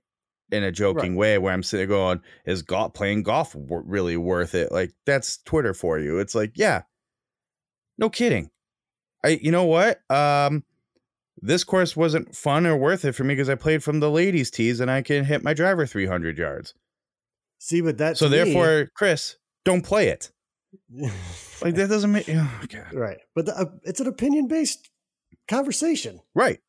in 0.52 0.64
a 0.64 0.72
joking 0.72 1.16
way 1.16 1.38
where 1.38 1.54
I'm 1.54 1.64
sitting 1.64 1.88
going, 1.88 2.22
is 2.46 2.62
golf 2.62 2.94
playing 2.94 3.24
golf 3.24 3.54
w- 3.54 3.84
really 3.86 4.18
worth 4.18 4.56
it? 4.56 4.72
Like 4.72 4.94
that's 5.06 5.38
Twitter 5.44 5.74
for 5.74 6.00
you. 6.00 6.20
It's 6.20 6.36
like, 6.36 6.52
yeah, 6.56 6.84
no 7.98 8.10
kidding. 8.10 8.52
I, 9.24 9.40
you 9.42 9.52
know 9.52 9.66
what? 9.66 10.00
Um, 10.12 10.64
this 11.42 11.64
course 11.64 11.96
wasn't 11.96 12.36
fun 12.36 12.66
or 12.66 12.78
worth 12.78 13.06
it 13.06 13.14
for 13.14 13.24
me 13.24 13.34
because 13.34 13.50
I 13.50 13.56
played 13.56 13.84
from 13.84 14.00
the 14.00 14.12
ladies' 14.12 14.52
tees 14.52 14.80
and 14.80 14.90
I 14.90 15.02
can 15.02 15.26
hit 15.26 15.44
my 15.44 15.54
driver 15.54 15.86
300 15.86 16.38
yards. 16.38 16.74
See, 17.60 17.82
but 17.82 17.98
that 17.98 18.18
So 18.18 18.30
me- 18.30 18.38
therefore, 18.38 18.90
Kris, 18.96 19.38
don't 19.64 19.82
play 19.84 20.10
it. 20.10 20.32
Like 21.62 21.76
that 21.76 21.90
doesn't 21.90 22.12
make. 22.12 22.30
Oh 22.30 22.62
god. 22.70 22.94
right. 22.94 23.18
But 23.34 23.48
the, 23.48 23.58
uh, 23.58 23.66
it's 23.84 24.00
an 24.00 24.08
opinion 24.08 24.48
based 24.48 24.90
conversation. 25.48 26.22
Right. 26.34 26.60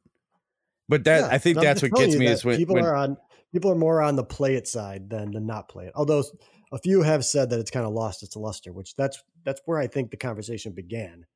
But 0.89 1.05
that 1.05 1.23
Yeah, 1.23 1.29
I 1.35 1.39
think 1.39 1.61
that's 1.61 1.83
what 1.83 1.93
gets 1.93 2.17
me 2.17 2.27
is 2.27 2.45
when, 2.45 2.57
people 2.57 2.77
when 2.77 2.85
are 2.85 2.95
on 2.95 3.17
people 3.57 3.71
are 3.71 3.75
more 3.77 4.03
on 4.03 4.17
the 4.17 4.25
play 4.25 4.55
it 4.57 4.69
side 4.69 5.09
than 5.11 5.31
the 5.33 5.41
not 5.41 5.69
play 5.69 5.87
it. 5.87 5.93
Although 5.95 6.23
a 6.73 6.79
few 6.79 7.03
have 7.03 7.25
said 7.25 7.51
that 7.51 7.59
it's 7.61 7.71
kind 7.71 7.87
of 7.87 7.93
lost 7.93 8.23
its 8.23 8.37
luster, 8.37 8.73
which 8.73 8.95
that's 8.97 9.23
that's 9.45 9.63
where 9.65 9.79
I 9.79 9.87
think 9.87 10.11
the 10.11 10.17
conversation 10.19 10.73
began. 10.73 11.27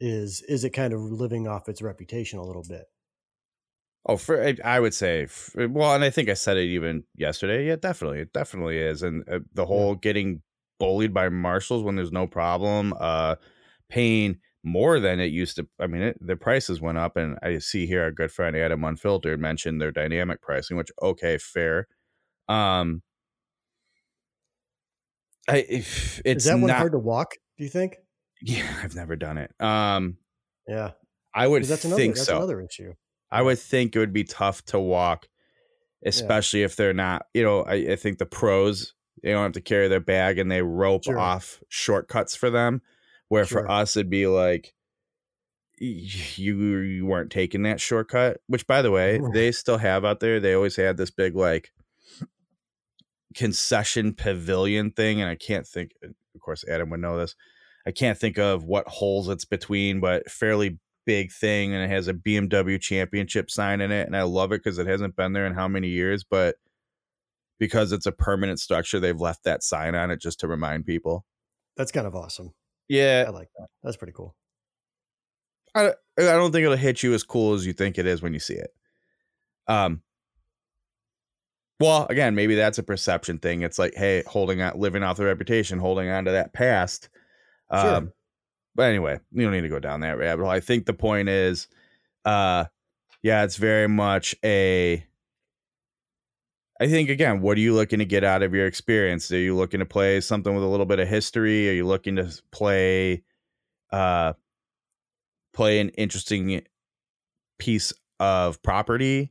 Is 0.00 0.42
is 0.42 0.64
it 0.64 0.70
kind 0.70 0.92
of 0.92 1.00
living 1.00 1.48
off 1.48 1.66
its 1.66 1.80
reputation 1.80 2.38
a 2.38 2.44
little 2.44 2.64
bit? 2.64 2.88
Oh, 4.04 4.16
for 4.16 4.42
I- 4.64 4.80
would 4.80 4.94
say, 4.94 5.28
well, 5.54 5.94
and 5.94 6.02
I 6.02 6.10
think 6.10 6.28
I 6.28 6.34
said 6.34 6.56
it 6.56 6.64
even 6.64 7.04
yesterday. 7.14 7.68
Yeah, 7.68 7.76
definitely, 7.76 8.18
it 8.20 8.32
definitely 8.32 8.78
is, 8.78 9.02
and 9.02 9.28
uh, 9.28 9.40
the 9.52 9.64
whole 9.64 9.94
getting 9.94 10.42
bullied 10.80 11.14
by 11.14 11.28
marshals 11.28 11.84
when 11.84 11.94
there's 11.94 12.10
no 12.10 12.26
problem, 12.26 12.94
uh, 12.98 13.36
paying 13.88 14.40
more 14.64 15.00
than 15.00 15.20
it 15.20 15.26
used 15.32 15.56
to. 15.56 15.66
I 15.80 15.86
mean, 15.86 16.02
it, 16.02 16.18
the 16.20 16.36
prices 16.36 16.80
went 16.80 16.98
up, 16.98 17.16
and 17.16 17.38
I 17.42 17.58
see 17.58 17.86
here 17.86 18.02
our 18.04 18.10
good 18.12 18.30
friend 18.32 18.56
Adam 18.56 18.84
Unfiltered 18.84 19.40
mentioned 19.40 19.80
their 19.80 19.92
dynamic 19.92 20.40
pricing, 20.40 20.76
which 20.76 20.90
okay, 21.02 21.38
fair. 21.38 21.88
Um, 22.48 23.02
I 25.48 25.58
if 25.68 26.20
it's 26.24 26.44
is 26.44 26.50
that 26.50 26.58
one 26.58 26.68
not, 26.68 26.78
hard 26.78 26.92
to 26.92 26.98
walk? 26.98 27.34
Do 27.58 27.64
you 27.64 27.70
think? 27.70 27.96
yeah, 28.40 28.80
I've 28.82 28.94
never 28.94 29.16
done 29.16 29.38
it. 29.38 29.52
Um, 29.60 30.18
Yeah, 30.68 30.92
I 31.34 31.46
would 31.46 31.64
that's 31.64 31.84
another 31.84 32.00
think 32.00 32.16
that's 32.16 32.26
so. 32.26 32.36
another 32.36 32.60
issue. 32.60 32.94
I 33.30 33.42
would 33.42 33.58
think 33.58 33.96
it 33.96 33.98
would 33.98 34.12
be 34.12 34.24
tough 34.24 34.64
to 34.66 34.78
walk, 34.78 35.26
especially 36.04 36.62
if 36.62 36.76
they're 36.76 36.92
not, 36.92 37.26
you 37.32 37.42
know, 37.42 37.62
I, 37.62 37.74
I 37.92 37.96
think 37.96 38.18
the 38.18 38.26
pros, 38.26 38.94
they 39.22 39.30
don't 39.30 39.42
have 39.42 39.52
to 39.52 39.60
carry 39.62 39.88
their 39.88 40.00
bag 40.00 40.38
and 40.38 40.50
they 40.50 40.60
rope 40.62 41.04
Sure. 41.04 41.18
off 41.18 41.62
shortcuts 41.68 42.36
for 42.36 42.50
them. 42.50 42.82
Where 43.32 43.46
for 43.46 43.70
us, 43.70 43.96
it'd 43.96 44.10
be 44.10 44.26
like, 44.26 44.74
you 45.78 46.76
you 46.78 47.06
weren't 47.06 47.32
taking 47.32 47.62
that 47.62 47.80
shortcut, 47.80 48.42
which 48.46 48.66
by 48.66 48.82
the 48.82 48.90
way, 48.90 49.22
they 49.32 49.52
still 49.52 49.78
have 49.78 50.04
out 50.04 50.20
there. 50.20 50.38
They 50.38 50.52
always 50.52 50.76
had 50.76 50.98
this 50.98 51.10
big 51.10 51.34
like 51.34 51.72
concession 53.34 54.12
pavilion 54.12 54.90
thing. 54.90 55.22
And 55.22 55.30
I 55.30 55.34
can't 55.36 55.66
think, 55.66 55.92
uh, 56.04 56.08
of 56.34 56.40
course, 56.42 56.62
Adam 56.68 56.90
would 56.90 57.00
know 57.00 57.16
this. 57.16 57.34
I 57.86 57.90
can't 57.90 58.18
think 58.18 58.38
of 58.38 58.64
what 58.64 58.86
holes 58.86 59.30
it's 59.30 59.46
between, 59.46 59.98
but 59.98 60.30
fairly 60.30 60.78
big 61.06 61.32
thing 61.32 61.72
and 61.74 61.82
it 61.82 61.88
has 61.88 62.08
a 62.08 62.14
BMW 62.14 62.78
championship 62.78 63.50
sign 63.50 63.80
in 63.80 63.90
it 63.90 64.06
and 64.06 64.14
I 64.14 64.24
love 64.24 64.52
it 64.52 64.62
because 64.62 64.78
it 64.78 64.86
hasn't 64.86 65.16
been 65.16 65.32
there 65.32 65.46
in 65.46 65.54
how 65.54 65.66
many 65.66 65.88
years 65.88 66.22
but 66.22 66.56
because 67.58 67.90
it's 67.90 68.06
a 68.06 68.12
permanent 68.12 68.60
structure 68.60 69.00
they've 69.00 69.20
left 69.20 69.42
that 69.42 69.64
sign 69.64 69.96
on 69.96 70.12
it 70.12 70.20
just 70.20 70.38
to 70.40 70.46
remind 70.46 70.86
people. 70.86 71.24
That's 71.76 71.90
kind 71.90 72.06
of 72.06 72.14
awesome. 72.14 72.52
I 73.26 73.30
like 73.30 73.48
that. 73.58 73.68
That's 73.82 73.96
pretty 73.96 74.12
cool. 74.12 74.34
I 75.74 75.88
I 76.18 76.22
don't 76.22 76.52
think 76.52 76.64
it'll 76.64 76.76
hit 76.76 77.02
you 77.02 77.14
as 77.14 77.22
cool 77.22 77.54
as 77.54 77.66
you 77.66 77.72
think 77.72 77.98
it 77.98 78.06
is 78.06 78.22
when 78.22 78.34
you 78.34 78.40
see 78.40 78.54
it. 78.54 78.70
Um 79.68 80.02
well, 81.80 82.06
again, 82.10 82.36
maybe 82.36 82.54
that's 82.54 82.78
a 82.78 82.82
perception 82.82 83.38
thing. 83.38 83.62
It's 83.62 83.78
like, 83.78 83.94
hey, 83.96 84.22
holding 84.26 84.62
on 84.62 84.78
living 84.78 85.02
off 85.02 85.16
the 85.16 85.24
reputation, 85.24 85.78
holding 85.78 86.08
on 86.10 86.26
to 86.26 86.32
that 86.32 86.52
past. 86.52 87.08
Sure. 87.72 87.96
Um 87.96 88.12
but 88.74 88.84
anyway, 88.84 89.18
you 89.32 89.42
don't 89.42 89.52
need 89.52 89.62
to 89.62 89.68
go 89.68 89.78
down 89.78 90.00
that 90.00 90.18
rabbit 90.18 90.42
hole. 90.42 90.50
I 90.50 90.60
think 90.60 90.86
the 90.86 90.94
point 90.94 91.28
is, 91.28 91.68
uh, 92.24 92.64
yeah, 93.22 93.44
it's 93.44 93.56
very 93.56 93.88
much 93.88 94.34
a. 94.44 95.04
I 96.82 96.88
think 96.88 97.10
again, 97.10 97.40
what 97.42 97.56
are 97.56 97.60
you 97.60 97.74
looking 97.74 98.00
to 98.00 98.04
get 98.04 98.24
out 98.24 98.42
of 98.42 98.52
your 98.52 98.66
experience? 98.66 99.30
Are 99.30 99.38
you 99.38 99.54
looking 99.56 99.78
to 99.78 99.86
play 99.86 100.20
something 100.20 100.52
with 100.52 100.64
a 100.64 100.66
little 100.66 100.84
bit 100.84 100.98
of 100.98 101.06
history? 101.06 101.68
Are 101.70 101.72
you 101.74 101.86
looking 101.86 102.16
to 102.16 102.28
play 102.50 103.22
uh 103.92 104.32
play 105.54 105.78
an 105.78 105.90
interesting 105.90 106.62
piece 107.58 107.92
of 108.18 108.60
property? 108.62 109.30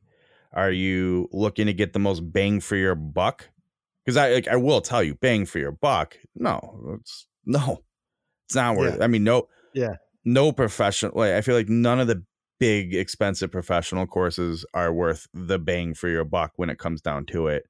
Are 0.54 0.72
you 0.72 1.28
looking 1.34 1.66
to 1.66 1.74
get 1.74 1.92
the 1.92 2.00
most 2.00 2.22
bang 2.32 2.62
for 2.62 2.78
your 2.78 2.96
buck? 2.96 3.50
Because 4.06 4.16
I 4.16 4.32
like 4.32 4.48
I 4.48 4.56
will 4.56 4.80
tell 4.80 5.04
you, 5.04 5.16
bang 5.16 5.46
for 5.46 5.60
your 5.60 5.74
buck. 5.74 6.18
No, 6.36 6.96
it's 7.00 7.28
no, 7.46 7.84
it's 8.48 8.56
not 8.56 8.78
worth. 8.78 8.98
Yeah. 9.00 9.04
I 9.04 9.08
mean, 9.08 9.26
no, 9.26 9.50
Yeah. 9.74 9.96
no 10.24 10.54
professional. 10.54 11.12
Like 11.16 11.34
I 11.34 11.42
feel 11.42 11.56
like 11.56 11.68
none 11.68 12.00
of 12.00 12.08
the 12.08 12.24
big 12.62 12.94
expensive 12.94 13.52
professional 13.52 14.06
courses 14.06 14.64
are 14.76 14.94
worth 14.94 15.28
the 15.34 15.58
bang 15.58 15.96
for 15.96 16.08
your 16.08 16.24
buck 16.24 16.52
when 16.58 16.70
it 16.70 16.78
comes 16.78 17.02
down 17.02 17.26
to 17.26 17.48
it. 17.48 17.66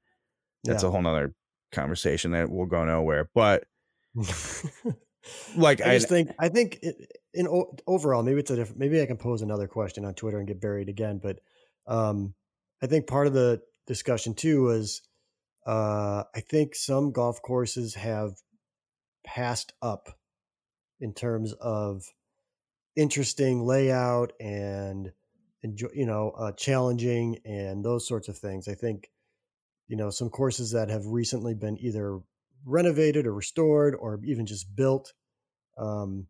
That's 0.64 0.82
Yeah. 0.82 0.90
a 0.90 0.92
whole 0.92 1.00
nother 1.00 1.34
conversation 1.72 2.32
that 2.32 2.50
will 2.50 2.66
go 2.66 2.84
nowhere. 2.84 3.30
But 3.34 3.64
like 5.56 5.80
I 5.80 5.94
I, 5.94 5.98
think 5.98 6.30
I 6.38 6.50
think 6.50 6.78
it, 6.82 7.10
in 7.32 7.48
overall, 7.86 8.22
maybe 8.22 8.40
it's 8.40 8.50
a 8.50 8.56
different. 8.56 8.78
Maybe 8.78 9.00
I 9.00 9.06
can 9.06 9.16
pose 9.16 9.40
another 9.40 9.66
question 9.66 10.04
on 10.04 10.12
Twitter 10.14 10.38
and 10.38 10.46
get 10.46 10.60
buried 10.60 10.90
again. 10.90 11.18
But 11.22 11.38
um, 11.86 12.34
I 12.82 12.86
think 12.86 13.06
part 13.06 13.26
of 13.26 13.32
the 13.32 13.62
discussion 13.86 14.34
too 14.34 14.64
was 14.64 15.00
uh, 15.66 16.24
I 16.34 16.40
think 16.40 16.74
some 16.74 17.12
golf 17.12 17.40
courses 17.40 17.94
have 17.94 18.32
passed 19.24 19.72
up 19.80 20.08
in 21.00 21.14
terms 21.14 21.54
of 21.54 22.04
interesting 22.96 23.64
layout 23.64 24.32
and 24.40 25.12
enjoy, 25.62 25.88
you 25.94 26.06
know, 26.06 26.30
uh, 26.30 26.52
challenging 26.52 27.38
and 27.44 27.84
those 27.84 28.06
sorts 28.06 28.28
of 28.28 28.38
things. 28.38 28.68
I 28.68 28.74
think 28.74 29.10
you 29.88 29.96
know 29.96 30.10
some 30.10 30.30
courses 30.30 30.72
that 30.72 30.88
have 30.88 31.06
recently 31.06 31.54
been 31.54 31.78
either 31.78 32.18
renovated 32.64 33.26
or 33.26 33.34
restored 33.34 33.94
or 33.94 34.20
even 34.24 34.46
just 34.46 34.74
built 34.74 35.12
um 35.76 36.26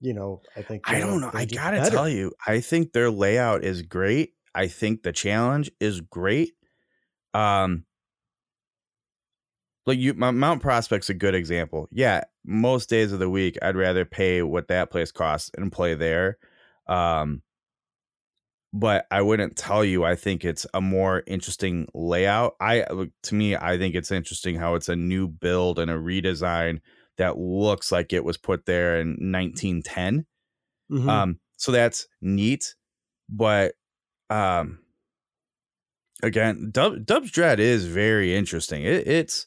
you 0.00 0.14
know 0.14 0.40
i 0.56 0.62
think 0.62 0.88
I 0.88 1.00
don't 1.00 1.20
know. 1.20 1.30
I 1.34 1.44
gotta 1.44 1.78
better. 1.78 1.90
tell 1.90 2.08
you, 2.08 2.32
I 2.46 2.60
think 2.60 2.92
their 2.92 3.10
layout 3.10 3.64
is 3.64 3.82
great. 3.82 4.34
I 4.54 4.68
think 4.68 5.02
the 5.02 5.12
challenge 5.12 5.70
is 5.80 6.00
great. 6.00 6.52
Um, 7.34 7.84
like 9.86 9.98
you, 9.98 10.14
Mount 10.14 10.62
Prospect's 10.62 11.10
a 11.10 11.14
good 11.14 11.34
example. 11.34 11.88
Yeah, 11.90 12.24
most 12.44 12.88
days 12.88 13.12
of 13.12 13.18
the 13.18 13.30
week, 13.30 13.58
I'd 13.62 13.76
rather 13.76 14.04
pay 14.04 14.42
what 14.42 14.68
that 14.68 14.90
place 14.90 15.10
costs 15.12 15.50
and 15.56 15.72
play 15.72 15.94
there. 15.94 16.38
Um, 16.86 17.42
but 18.72 19.06
I 19.10 19.22
wouldn't 19.22 19.56
tell 19.56 19.84
you. 19.84 20.04
I 20.04 20.14
think 20.14 20.44
it's 20.44 20.66
a 20.74 20.80
more 20.80 21.24
interesting 21.26 21.88
layout. 21.94 22.54
I 22.60 22.84
to 23.24 23.34
me, 23.34 23.56
I 23.56 23.78
think 23.78 23.94
it's 23.94 24.12
interesting 24.12 24.56
how 24.56 24.74
it's 24.74 24.88
a 24.88 24.96
new 24.96 25.26
build 25.26 25.78
and 25.78 25.90
a 25.90 25.94
redesign 25.94 26.80
that 27.16 27.38
looks 27.38 27.90
like 27.90 28.12
it 28.12 28.24
was 28.24 28.36
put 28.36 28.66
there 28.66 29.00
in 29.00 29.16
1910. 29.18 30.26
Mhm. 30.90 31.08
Um, 31.08 31.40
so 31.56 31.72
that's 31.72 32.06
neat, 32.20 32.74
but 33.28 33.74
um, 34.30 34.78
again, 36.22 36.70
Dub, 36.70 37.04
Dub's 37.04 37.30
Dread 37.30 37.60
is 37.60 37.86
very 37.86 38.34
interesting. 38.34 38.84
It, 38.84 39.06
it's 39.06 39.46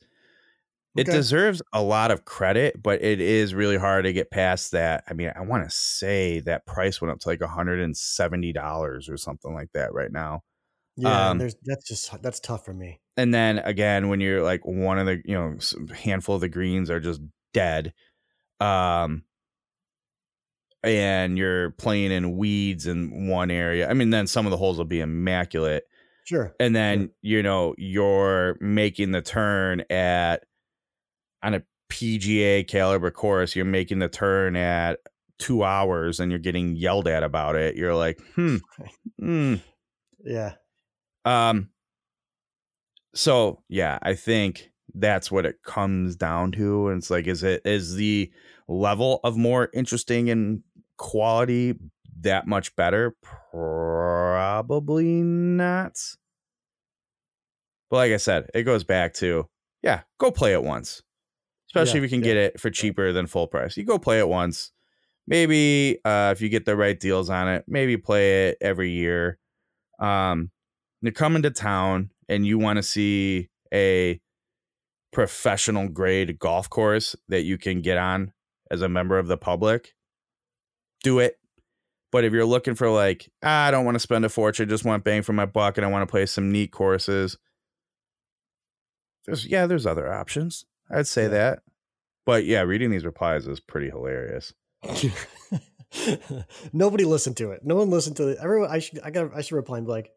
it 0.95 1.09
Okay. 1.09 1.09
deserves 1.09 1.61
a 1.73 1.81
lot 1.81 2.11
of 2.11 2.25
credit, 2.25 2.81
but 2.81 3.01
it 3.01 3.19
is 3.19 3.55
really 3.55 3.77
hard 3.77 4.05
to 4.05 4.13
get 4.13 4.31
past 4.31 4.71
that. 4.71 5.03
I 5.07 5.13
mean, 5.13 5.31
I 5.35 5.41
want 5.41 5.63
to 5.65 5.75
say 5.75 6.39
that 6.41 6.65
price 6.67 7.01
went 7.01 7.11
up 7.11 7.19
to 7.21 7.29
like 7.29 7.41
hundred 7.41 7.79
and 7.79 7.97
seventy 7.97 8.53
dollars 8.53 9.09
or 9.09 9.17
something 9.17 9.53
like 9.53 9.71
that 9.73 9.93
right 9.93 10.11
now. 10.11 10.43
yeah 10.95 11.31
um, 11.31 11.37
there's 11.37 11.55
that's 11.63 11.87
just 11.87 12.21
that's 12.21 12.39
tough 12.39 12.65
for 12.65 12.73
me 12.73 13.01
And 13.15 13.33
then 13.33 13.59
again, 13.59 14.09
when 14.09 14.19
you're 14.21 14.41
like 14.41 14.65
one 14.65 14.97
of 14.97 15.05
the 15.05 15.21
you 15.25 15.35
know 15.35 15.57
handful 15.95 16.35
of 16.35 16.41
the 16.41 16.49
greens 16.49 16.89
are 16.89 16.99
just 16.99 17.21
dead, 17.53 17.93
um, 18.59 19.25
and 20.83 21.37
you're 21.37 21.71
playing 21.71 22.11
in 22.11 22.35
weeds 22.37 22.87
in 22.87 23.27
one 23.27 23.49
area. 23.49 23.89
I 23.89 23.93
mean, 23.93 24.09
then 24.09 24.27
some 24.27 24.45
of 24.45 24.51
the 24.51 24.57
holes 24.57 24.77
will 24.77 24.85
be 24.85 24.99
immaculate, 24.99 25.85
sure 26.23 26.57
and 26.59 26.75
then 26.75 27.11
you 27.21 27.43
know 27.43 27.75
you're 27.77 28.57
making 28.61 29.11
the 29.11 29.21
turn 29.21 29.83
at 29.91 30.45
on 31.43 31.53
a 31.53 31.63
PGA 31.89 32.67
caliber 32.67 33.11
course. 33.11 33.55
You're 33.55 33.65
making 33.65 33.99
the 33.99 34.09
turn 34.09 34.55
at 34.55 34.99
two 35.37 35.63
hours, 35.63 36.19
and 36.19 36.31
you're 36.31 36.39
getting 36.39 36.75
yelled 36.75 37.07
at 37.07 37.23
about 37.23 37.55
it. 37.55 37.75
You're 37.75 37.95
like, 37.95 38.19
hmm, 38.35 38.57
hmm. 39.19 39.55
yeah 40.23 40.53
Um 41.25 41.69
so 43.13 43.61
yeah, 43.69 43.99
I 44.01 44.15
think 44.15 44.71
that's 44.95 45.31
what 45.31 45.45
it 45.45 45.61
comes 45.63 46.15
down 46.15 46.51
to. 46.53 46.89
And 46.89 46.97
it's 46.99 47.09
like, 47.09 47.27
is 47.27 47.43
it 47.43 47.61
is 47.65 47.95
the 47.95 48.31
level 48.67 49.19
of 49.23 49.37
more 49.37 49.69
interesting 49.73 50.29
and 50.29 50.61
quality 50.97 51.75
that 52.21 52.47
much 52.47 52.75
better? 52.75 53.15
Probably 53.51 55.21
not. 55.21 55.99
But 57.89 57.97
like 57.97 58.11
I 58.11 58.17
said, 58.17 58.49
it 58.53 58.63
goes 58.63 58.83
back 58.83 59.13
to 59.15 59.47
yeah, 59.83 60.01
go 60.17 60.31
play 60.31 60.53
it 60.53 60.63
once. 60.63 61.03
Especially 61.75 61.99
Yeah, 61.99 62.05
if 62.05 62.11
you 62.11 62.17
can 62.17 62.27
yeah, 62.27 62.33
get 62.33 62.37
it 62.37 62.59
for 62.59 62.69
cheaper 62.69 63.11
than 63.11 63.27
full 63.27 63.47
price. 63.47 63.75
You 63.77 63.83
go 63.83 63.97
play 63.97 64.19
it 64.19 64.27
once. 64.27 64.71
Maybe 65.25 65.99
uh, 66.05 66.31
if 66.35 66.41
you 66.41 66.49
get 66.49 66.65
the 66.65 66.75
right 66.75 66.99
deals 66.99 67.29
on 67.29 67.47
it, 67.47 67.63
maybe 67.67 67.97
play 67.97 68.49
it 68.49 68.57
every 68.61 68.91
year. 68.91 69.39
Um, 69.99 70.51
you're 71.01 71.13
coming 71.13 71.41
to 71.43 71.51
town 71.51 72.11
and 72.29 72.45
you 72.45 72.57
want 72.57 72.77
to 72.77 72.83
see 72.83 73.49
a 73.73 74.21
professional 75.11 75.87
grade 75.87 76.39
golf 76.39 76.69
course 76.69 77.15
that 77.29 77.43
you 77.43 77.57
can 77.57 77.81
get 77.81 77.97
on 77.97 78.33
as 78.69 78.81
a 78.81 78.89
member 78.89 79.17
of 79.17 79.27
the 79.27 79.37
public, 79.37 79.93
do 81.03 81.19
it. 81.19 81.37
But 82.11 82.23
if 82.23 82.33
you're 82.33 82.45
looking 82.45 82.75
for 82.75 82.89
like, 82.89 83.31
ah, 83.43 83.65
I 83.65 83.71
don't 83.71 83.85
want 83.85 83.95
to 83.95 83.99
spend 83.99 84.25
a 84.25 84.29
fortune, 84.29 84.69
just 84.69 84.85
want 84.85 85.03
bang 85.03 85.23
for 85.23 85.33
my 85.33 85.45
buck, 85.45 85.77
and 85.77 85.85
I 85.85 85.89
want 85.89 86.07
to 86.07 86.11
play 86.11 86.25
some 86.25 86.51
neat 86.51 86.71
courses, 86.71 87.37
there's 89.25 89.45
yeah, 89.47 89.65
there's 89.65 89.85
other 89.85 90.11
options. 90.11 90.65
I'd 90.93 91.07
say 91.07 91.23
Yeah. 91.23 91.27
that. 91.29 91.59
But 92.25 92.45
yeah, 92.45 92.61
reading 92.61 92.89
these 92.91 93.05
replies 93.05 93.47
is 93.47 93.59
pretty 93.59 93.89
hilarious. 93.89 94.53
nobody 96.73 97.03
listened 97.05 97.37
to 97.37 97.51
it 97.51 97.61
no 97.63 97.75
one 97.75 97.89
listened 97.89 98.17
to 98.17 98.29
it 98.29 98.37
everyone 98.41 98.69
i 98.71 98.79
should 98.79 98.99
i 99.03 99.11
got 99.11 99.29
i 99.35 99.41
should 99.41 99.55
reply 99.55 99.77
and 99.77 99.85
be 99.85 99.91
like 99.91 100.09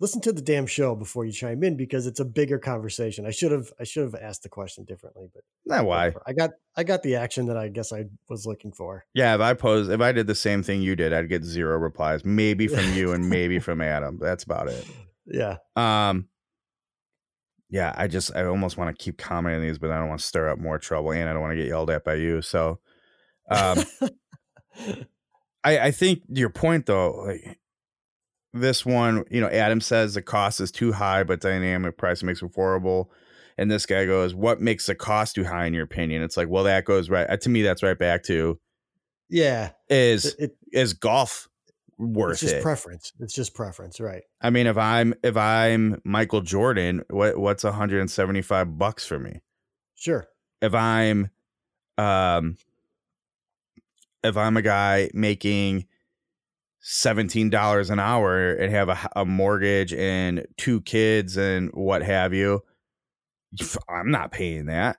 listen 0.00 0.20
to 0.20 0.32
the 0.32 0.40
damn 0.40 0.64
show 0.66 0.94
before 0.94 1.24
you 1.24 1.32
chime 1.32 1.64
in 1.64 1.76
because 1.76 2.06
it's 2.06 2.20
a 2.20 2.24
bigger 2.24 2.56
conversation 2.58 3.26
i 3.26 3.30
should 3.32 3.50
have 3.50 3.72
i 3.80 3.84
should 3.84 4.04
have 4.04 4.14
asked 4.14 4.44
the 4.44 4.48
question 4.48 4.84
differently 4.84 5.28
but 5.34 5.42
Not 5.66 5.84
why. 5.86 6.14
i 6.26 6.32
got 6.32 6.50
i 6.76 6.84
got 6.84 7.02
the 7.02 7.16
action 7.16 7.46
that 7.46 7.56
i 7.56 7.66
guess 7.68 7.92
i 7.92 8.04
was 8.28 8.46
looking 8.46 8.70
for 8.72 9.04
Yeah, 9.12 9.34
if 9.34 9.40
I 9.40 9.54
posed, 9.54 9.90
if 9.90 10.00
I 10.00 10.12
did 10.12 10.28
the 10.28 10.34
same 10.36 10.62
thing 10.62 10.82
you 10.82 10.94
did, 10.94 11.12
I'd 11.12 11.28
get 11.28 11.42
zero 11.42 11.76
replies. 11.78 12.24
Maybe 12.24 12.68
from 12.68 12.92
you 12.94 13.12
and 13.12 13.28
maybe 13.28 13.58
from 13.68 13.80
Adam. 13.80 14.18
That's 14.22 14.44
about 14.44 14.68
it. 14.68 14.86
yeah 15.26 15.56
Um, 15.74 16.28
yeah, 17.70 17.94
I 17.96 18.06
just 18.08 18.34
I 18.34 18.44
almost 18.44 18.76
want 18.76 18.96
to 18.96 19.02
keep 19.04 19.18
commenting 19.18 19.62
these, 19.62 19.78
but 19.78 19.90
I 19.90 19.98
don't 19.98 20.08
want 20.08 20.20
to 20.20 20.26
stir 20.26 20.48
up 20.48 20.58
more 20.58 20.78
trouble, 20.78 21.12
and 21.12 21.28
I 21.28 21.32
don't 21.32 21.42
want 21.42 21.52
to 21.52 21.56
get 21.56 21.66
yelled 21.68 21.90
at 21.90 22.04
by 22.04 22.14
you. 22.14 22.42
So, 22.42 22.78
um, 23.50 23.78
I 25.64 25.78
I 25.78 25.90
think 25.90 26.22
your 26.28 26.50
point 26.50 26.86
though, 26.86 27.24
like 27.26 27.58
this 28.52 28.84
one, 28.86 29.24
you 29.30 29.40
know, 29.40 29.48
Adam 29.48 29.80
says 29.80 30.14
the 30.14 30.22
cost 30.22 30.60
is 30.60 30.70
too 30.72 30.92
high, 30.92 31.22
but 31.22 31.40
dynamic 31.40 31.96
price 31.98 32.22
makes 32.22 32.42
it 32.42 32.50
affordable. 32.50 33.06
And 33.58 33.70
this 33.70 33.86
guy 33.86 34.06
goes, 34.06 34.34
"What 34.34 34.60
makes 34.60 34.86
the 34.86 34.94
cost 34.94 35.34
too 35.34 35.44
high 35.44 35.66
in 35.66 35.74
your 35.74 35.84
opinion?" 35.84 36.22
It's 36.22 36.36
like, 36.36 36.48
well, 36.48 36.64
that 36.64 36.84
goes 36.84 37.10
right 37.10 37.28
uh, 37.28 37.36
to 37.38 37.48
me. 37.48 37.62
That's 37.62 37.82
right 37.82 37.98
back 37.98 38.22
to 38.24 38.58
yeah 39.30 39.70
is 39.90 40.24
it, 40.24 40.36
it- 40.38 40.56
is 40.72 40.94
golf 40.94 41.47
worth 41.98 42.32
it's 42.34 42.40
just 42.42 42.54
it? 42.56 42.62
preference 42.62 43.12
it's 43.18 43.34
just 43.34 43.54
preference 43.54 43.98
right 44.00 44.22
I 44.40 44.50
mean, 44.50 44.66
if 44.68 44.76
I'm 44.78 45.14
if 45.24 45.36
I'm 45.36 46.00
Michael 46.04 46.42
Jordan, 46.42 47.02
what 47.10 47.36
what's 47.38 47.64
175 47.64 48.78
bucks 48.78 49.04
for 49.04 49.18
me? 49.18 49.40
sure 49.96 50.28
If 50.62 50.74
I'm 50.74 51.30
um 51.96 52.56
if 54.22 54.36
I'm 54.36 54.56
a 54.56 54.62
guy 54.62 55.10
making 55.12 55.86
$17 56.84 57.90
an 57.90 57.98
hour 57.98 58.52
and 58.52 58.72
have 58.72 59.10
a 59.16 59.24
mortgage 59.24 59.92
and 59.92 60.46
two 60.56 60.80
kids 60.82 61.36
and 61.36 61.70
what 61.74 62.02
have 62.02 62.32
you, 62.32 62.62
I'm 63.88 64.10
not 64.10 64.30
paying 64.32 64.66
that. 64.66 64.98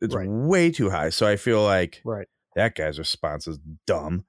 It's 0.00 0.14
Right. 0.14 0.28
way 0.28 0.70
too 0.70 0.90
high. 0.90 1.10
So 1.10 1.26
I 1.26 1.36
feel 1.36 1.62
like 1.62 2.00
right 2.04 2.26
that 2.56 2.74
guy's 2.74 2.98
response 2.98 3.46
is 3.46 3.58
dumb. 3.86 4.24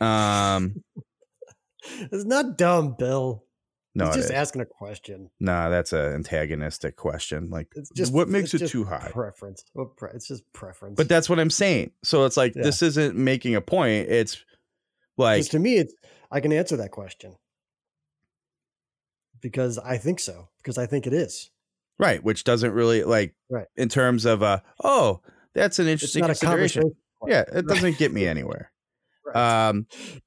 Um 0.00 0.82
it's 2.12 2.24
not 2.24 2.56
dumb 2.58 2.94
bill 2.98 3.44
no, 3.94 4.06
He's 4.06 4.16
just 4.16 4.30
asking 4.30 4.60
a 4.60 4.66
question 4.66 5.30
nah, 5.40 5.70
that's 5.70 5.94
an 5.94 6.12
antagonistic 6.12 6.96
question. 6.96 7.48
Like 7.48 7.68
it's 7.74 7.88
just 7.90 8.12
what 8.12 8.28
makes 8.28 8.52
it 8.52 8.68
too 8.68 8.84
high? 8.84 9.08
preference 9.10 9.64
it's 10.12 10.28
just 10.28 10.42
preference 10.52 10.96
But 10.98 11.08
that's 11.08 11.30
what 11.30 11.40
I'm 11.40 11.48
saying. 11.48 11.92
So 12.04 12.26
it's 12.26 12.36
like 12.36 12.54
Yeah. 12.54 12.62
this 12.64 12.82
isn't 12.82 13.16
making 13.16 13.54
a 13.54 13.62
point. 13.62 14.10
It's 14.10 14.44
like 15.16 15.36
Because 15.38 15.48
to 15.48 15.58
me, 15.58 15.76
it's 15.78 15.94
I 16.30 16.40
can 16.40 16.52
answer 16.52 16.76
that 16.76 16.90
question. 16.90 17.36
because 19.40 19.78
I 19.78 19.96
think 19.98 20.20
so. 20.20 20.48
Because 20.58 20.78
I 20.78 20.86
think 20.86 21.06
it 21.06 21.12
is. 21.12 21.50
Right, 21.98 22.22
which 22.22 22.44
doesn't 22.44 22.72
really 22.72 23.02
like 23.04 23.34
Right. 23.48 23.66
in 23.76 23.88
terms 23.88 24.26
of 24.26 24.42
uh 24.42 24.60
oh, 24.84 25.22
that's 25.54 25.78
an 25.78 25.86
interesting 25.86 26.22
consideration. 26.24 26.94
Yeah, 27.26 27.44
it 27.50 27.66
doesn't 27.66 27.96
get 27.98 28.12
me 28.12 28.26
anywhere. 28.26 28.70
Right. 29.24 29.68
Um 29.68 29.86
Right. 29.90 30.22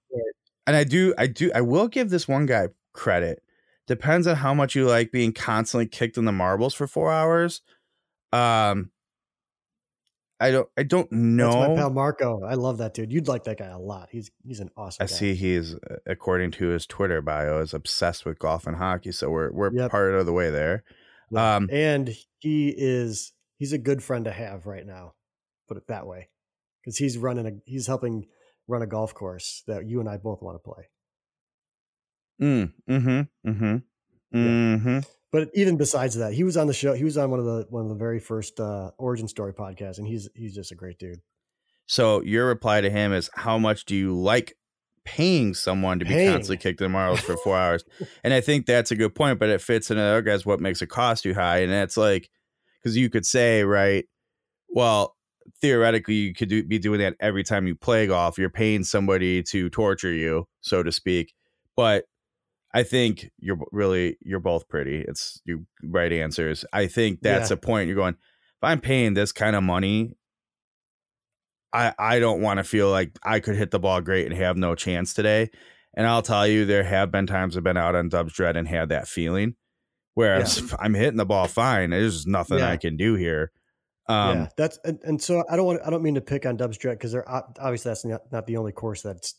And 0.70 0.76
I 0.78 0.84
do 0.84 1.14
I 1.18 1.26
do 1.28 1.52
I 1.54 1.62
will 1.62 1.88
give 1.88 2.10
this 2.12 2.28
one 2.28 2.46
guy 2.46 2.68
credit. 2.94 3.42
Depends 3.88 4.28
on 4.28 4.36
how 4.36 4.54
much 4.54 4.76
you 4.76 4.86
like 4.88 5.12
being 5.12 5.34
constantly 5.34 5.88
kicked 5.88 6.16
in 6.18 6.26
the 6.26 6.32
marbles 6.32 6.76
for 6.76 6.86
4 6.86 7.12
hours. 7.12 7.62
Um 8.32 8.92
I 10.40 10.52
don't 10.52 10.70
I 10.78 10.84
don't 10.84 11.10
That's 11.10 11.56
my 11.56 11.76
pal 11.76 11.90
Marco. 11.90 12.44
I 12.44 12.54
love 12.54 12.78
that 12.78 12.94
dude. 12.94 13.12
You'd 13.12 13.28
like 13.28 13.44
that 13.46 13.58
guy 13.58 13.66
a 13.68 13.80
lot. 13.80 14.10
He's 14.12 14.30
he's 14.46 14.60
an 14.60 14.70
awesome 14.78 15.04
I 15.04 15.08
guy. 15.08 15.12
see 15.14 15.34
he's 15.34 15.74
uh, 15.76 15.96
according 16.06 16.52
to 16.52 16.68
his 16.68 16.86
Twitter 16.86 17.22
bio 17.22 17.60
is 17.60 17.74
obsessed 17.74 18.26
with 18.26 18.40
golf 18.40 18.66
and 18.68 18.78
hockey, 18.78 19.12
so 19.12 19.30
we're 19.30 19.52
we're 19.52 19.74
Yep. 19.74 19.92
part 19.92 20.14
of 20.14 20.26
the 20.26 20.32
way 20.34 20.50
there. 20.52 20.84
Yeah. 21.32 21.56
Um 21.56 21.70
and 21.74 22.16
he 22.38 22.70
is 22.78 23.34
he's 23.58 23.74
a 23.74 23.78
good 23.78 24.02
friend 24.04 24.26
to 24.26 24.32
have 24.32 24.66
right 24.66 24.86
now. 24.86 25.14
Put 25.68 25.78
it 25.78 25.88
that 25.88 26.06
way. 26.08 26.30
Because 26.84 26.98
he's 26.98 27.18
running 27.18 27.46
a 27.46 27.52
he's 27.66 27.88
helping 27.88 28.28
run 28.70 28.82
a 28.82 28.88
golf 28.88 29.14
course 29.14 29.64
that 29.68 29.86
you 29.88 30.00
and 30.00 30.08
I 30.08 30.18
both 30.18 30.42
want 30.42 30.56
to 30.56 30.60
play. 30.60 30.84
mm, 32.42 32.72
mhm 32.90 33.28
Mm-hmm. 33.46 33.76
Yeah. 34.32 34.78
mhm 34.78 35.06
But 35.32 35.50
even 35.54 35.78
besides 35.78 36.16
that, 36.16 36.34
he 36.34 36.44
was 36.44 36.56
on 36.58 36.68
the 36.68 36.74
show. 36.74 36.94
He 36.94 37.04
was 37.04 37.18
on 37.18 37.30
one 37.32 37.40
of 37.40 37.46
the 37.46 37.66
one 37.70 37.84
of 37.84 37.90
the 37.90 37.96
very 37.96 38.20
first 38.20 38.60
uh, 38.60 38.92
origin 38.98 39.28
story 39.28 39.54
podcasts, 39.54 39.98
and 39.98 40.08
he's 40.08 40.30
he's 40.36 40.56
just 40.56 40.72
a 40.72 40.76
great 40.76 40.98
dude. 41.00 41.20
So 41.88 42.22
your 42.22 42.48
reply 42.48 42.82
to 42.82 42.90
him 42.90 43.14
is 43.14 43.30
how 43.34 43.58
much 43.58 43.86
do 43.86 43.96
you 43.96 44.16
like 44.16 44.56
paying 45.06 45.56
someone 45.56 45.98
to 46.00 46.06
be 46.06 46.14
Paying. 46.14 46.32
constantly 46.34 46.58
kicked 46.58 46.82
in 46.82 46.86
the 46.86 46.90
marbles 46.90 47.22
for 47.22 47.36
four 47.38 47.58
hours? 47.58 47.84
And 48.24 48.34
I 48.34 48.42
think 48.42 48.66
that's 48.68 48.92
a 48.92 48.96
good 48.96 49.16
point, 49.16 49.40
but 49.40 49.50
it 49.50 49.62
fits 49.62 49.90
into 49.90 50.02
the 50.04 50.08
other 50.10 50.22
guys 50.22 50.46
what 50.46 50.60
makes 50.60 50.82
it 50.84 50.88
cost 50.90 51.24
too 51.24 51.34
high. 51.34 51.60
And 51.60 51.72
that's 51.72 51.98
like 51.98 52.30
because 52.84 52.96
you 52.96 53.10
could 53.10 53.26
say, 53.26 53.64
right, 53.64 54.06
well, 54.70 55.16
theoretically 55.62 56.16
you 56.16 56.34
could 56.34 56.50
do, 56.50 56.64
be 56.64 56.80
doing 56.80 57.00
that 57.00 57.16
every 57.20 57.44
time 57.44 57.68
you 57.68 57.76
play 57.76 58.08
golf. 58.08 58.38
You're 58.38 58.50
paying 58.50 58.84
somebody 58.84 59.44
to 59.44 59.70
torture 59.70 60.12
you, 60.12 60.48
so 60.62 60.84
to 60.84 60.92
speak. 60.92 61.34
But 61.76 62.06
I 62.74 62.84
think 62.84 63.30
you're 63.40 63.58
really 63.72 64.18
you're 64.22 64.40
both 64.40 64.68
pretty. 64.70 65.04
It's 65.08 65.42
you 65.46 65.66
right 65.84 66.12
answers. 66.12 66.66
I 66.74 66.88
think 66.88 67.22
that's 67.22 67.50
Yeah. 67.50 67.56
a 67.56 67.58
point. 67.58 67.88
You're 67.88 67.96
going, 67.96 68.14
if 68.16 68.64
I'm 68.64 68.80
paying 68.82 69.14
this 69.16 69.32
kind 69.32 69.56
of 69.56 69.64
money, 69.64 70.14
I 71.74 71.94
I 71.98 72.20
don't 72.20 72.42
want 72.42 72.58
to 72.58 72.64
feel 72.64 72.90
like 72.90 73.18
I 73.24 73.40
could 73.40 73.56
hit 73.56 73.72
the 73.72 73.80
ball 73.80 74.02
great 74.02 74.26
and 74.28 74.36
have 74.36 74.58
no 74.58 74.76
chance 74.76 75.14
today. 75.14 75.50
And 75.96 76.06
I'll 76.08 76.22
tell 76.22 76.48
you, 76.48 76.66
there 76.66 76.84
have 76.84 77.12
been 77.12 77.26
times 77.28 77.58
I've 77.58 77.64
been 77.64 77.78
out 77.78 77.96
on 77.96 78.10
Dubsdread 78.10 78.56
and 78.56 78.68
had 78.68 78.90
that 78.90 79.08
feeling 79.08 79.56
where 80.14 80.36
I'm, 80.36 80.42
s- 80.44 80.74
I'm 80.80 80.94
hitting 80.94 81.18
the 81.18 81.26
ball 81.26 81.48
fine. 81.48 81.90
There's 81.90 82.28
nothing 82.28 82.60
Yeah. 82.60 82.70
I 82.70 82.78
can 82.78 82.96
do 82.98 83.16
here. 83.16 83.52
Um, 84.10 84.38
yeah, 84.38 84.48
that's 84.58 84.80
and, 84.84 85.00
and 85.04 85.22
so 85.22 85.44
I 85.50 85.56
don't 85.56 85.66
want 85.66 85.82
I 85.86 85.90
don't 85.90 86.02
mean 86.02 86.16
to 86.16 86.22
pick 86.22 86.46
on 86.46 86.58
Dubsdread 86.58 86.94
because 86.94 87.12
they're 87.12 87.30
obviously 87.30 87.90
that's 87.90 88.04
not, 88.04 88.22
not 88.32 88.48
the 88.48 88.58
only 88.58 88.72
course 88.72 89.02
that's 89.04 89.36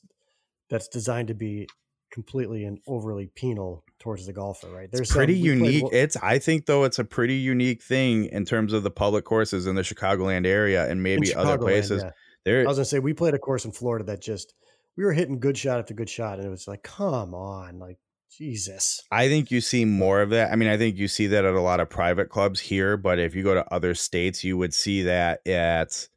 that's 0.69 0.87
designed 0.87 1.29
to 1.29 1.35
be 1.35 1.69
completely 2.13 2.65
and 2.65 2.79
overly 2.87 3.27
penal 3.35 3.85
towards 3.99 4.27
the 4.27 4.33
golfer. 4.33 4.69
Right? 4.69 4.89
It's 4.93 5.13
pretty 5.13 5.35
played 5.35 5.45
unique. 5.45 5.83
wo- 5.83 5.91
It's 5.93 6.17
I 6.17 6.39
think 6.39 6.67
though 6.67 6.85
it's 6.85 7.01
a 7.01 7.05
pretty 7.05 7.35
unique 7.35 7.83
thing 7.83 8.27
in 8.27 8.45
terms 8.45 8.73
of 8.73 8.85
the 8.85 8.91
public 8.91 9.25
courses 9.25 9.67
in 9.67 9.75
the 9.75 9.83
Chicagoland 9.83 10.47
area 10.47 10.89
and 10.89 11.03
maybe 11.03 11.35
other 11.35 11.59
places. 11.59 12.03
yeah. 12.05 12.11
There, 12.45 12.61
I 12.63 12.69
was 12.69 12.79
gonna 12.79 12.85
say 12.87 13.01
we 13.01 13.13
played 13.13 13.35
a 13.35 13.39
course 13.39 13.65
in 13.65 13.73
Florida 13.73 14.05
that 14.07 14.23
just 14.23 14.55
we 14.97 15.05
were 15.05 15.13
hitting 15.13 15.41
good 15.41 15.59
shot 15.59 15.79
after 15.79 15.95
good 15.95 16.09
shot, 16.09 16.39
and 16.39 16.47
it 16.47 16.51
was 16.51 16.67
like, 16.67 16.83
come 16.83 17.35
on, 17.35 17.79
like 17.79 17.99
Jesus. 18.31 19.03
I 19.11 19.29
think 19.29 19.51
you 19.51 19.61
see 19.61 19.85
more 19.85 20.23
of 20.23 20.31
that. 20.31 20.53
I 20.53 20.57
mean, 20.57 20.69
I 20.69 20.77
think 20.77 20.97
you 20.97 21.09
see 21.09 21.27
that 21.29 21.45
at 21.45 21.55
a 21.55 21.61
lot 21.61 21.81
of 21.81 21.91
private 21.91 22.29
clubs 22.29 22.61
here, 22.61 22.97
but 22.97 23.19
if 23.19 23.35
you 23.35 23.43
go 23.43 23.55
to 23.55 23.75
other 23.75 23.95
states, 23.95 24.45
you 24.45 24.57
would 24.57 24.73
see 24.73 25.03
that 25.03 25.47
at 25.47 26.09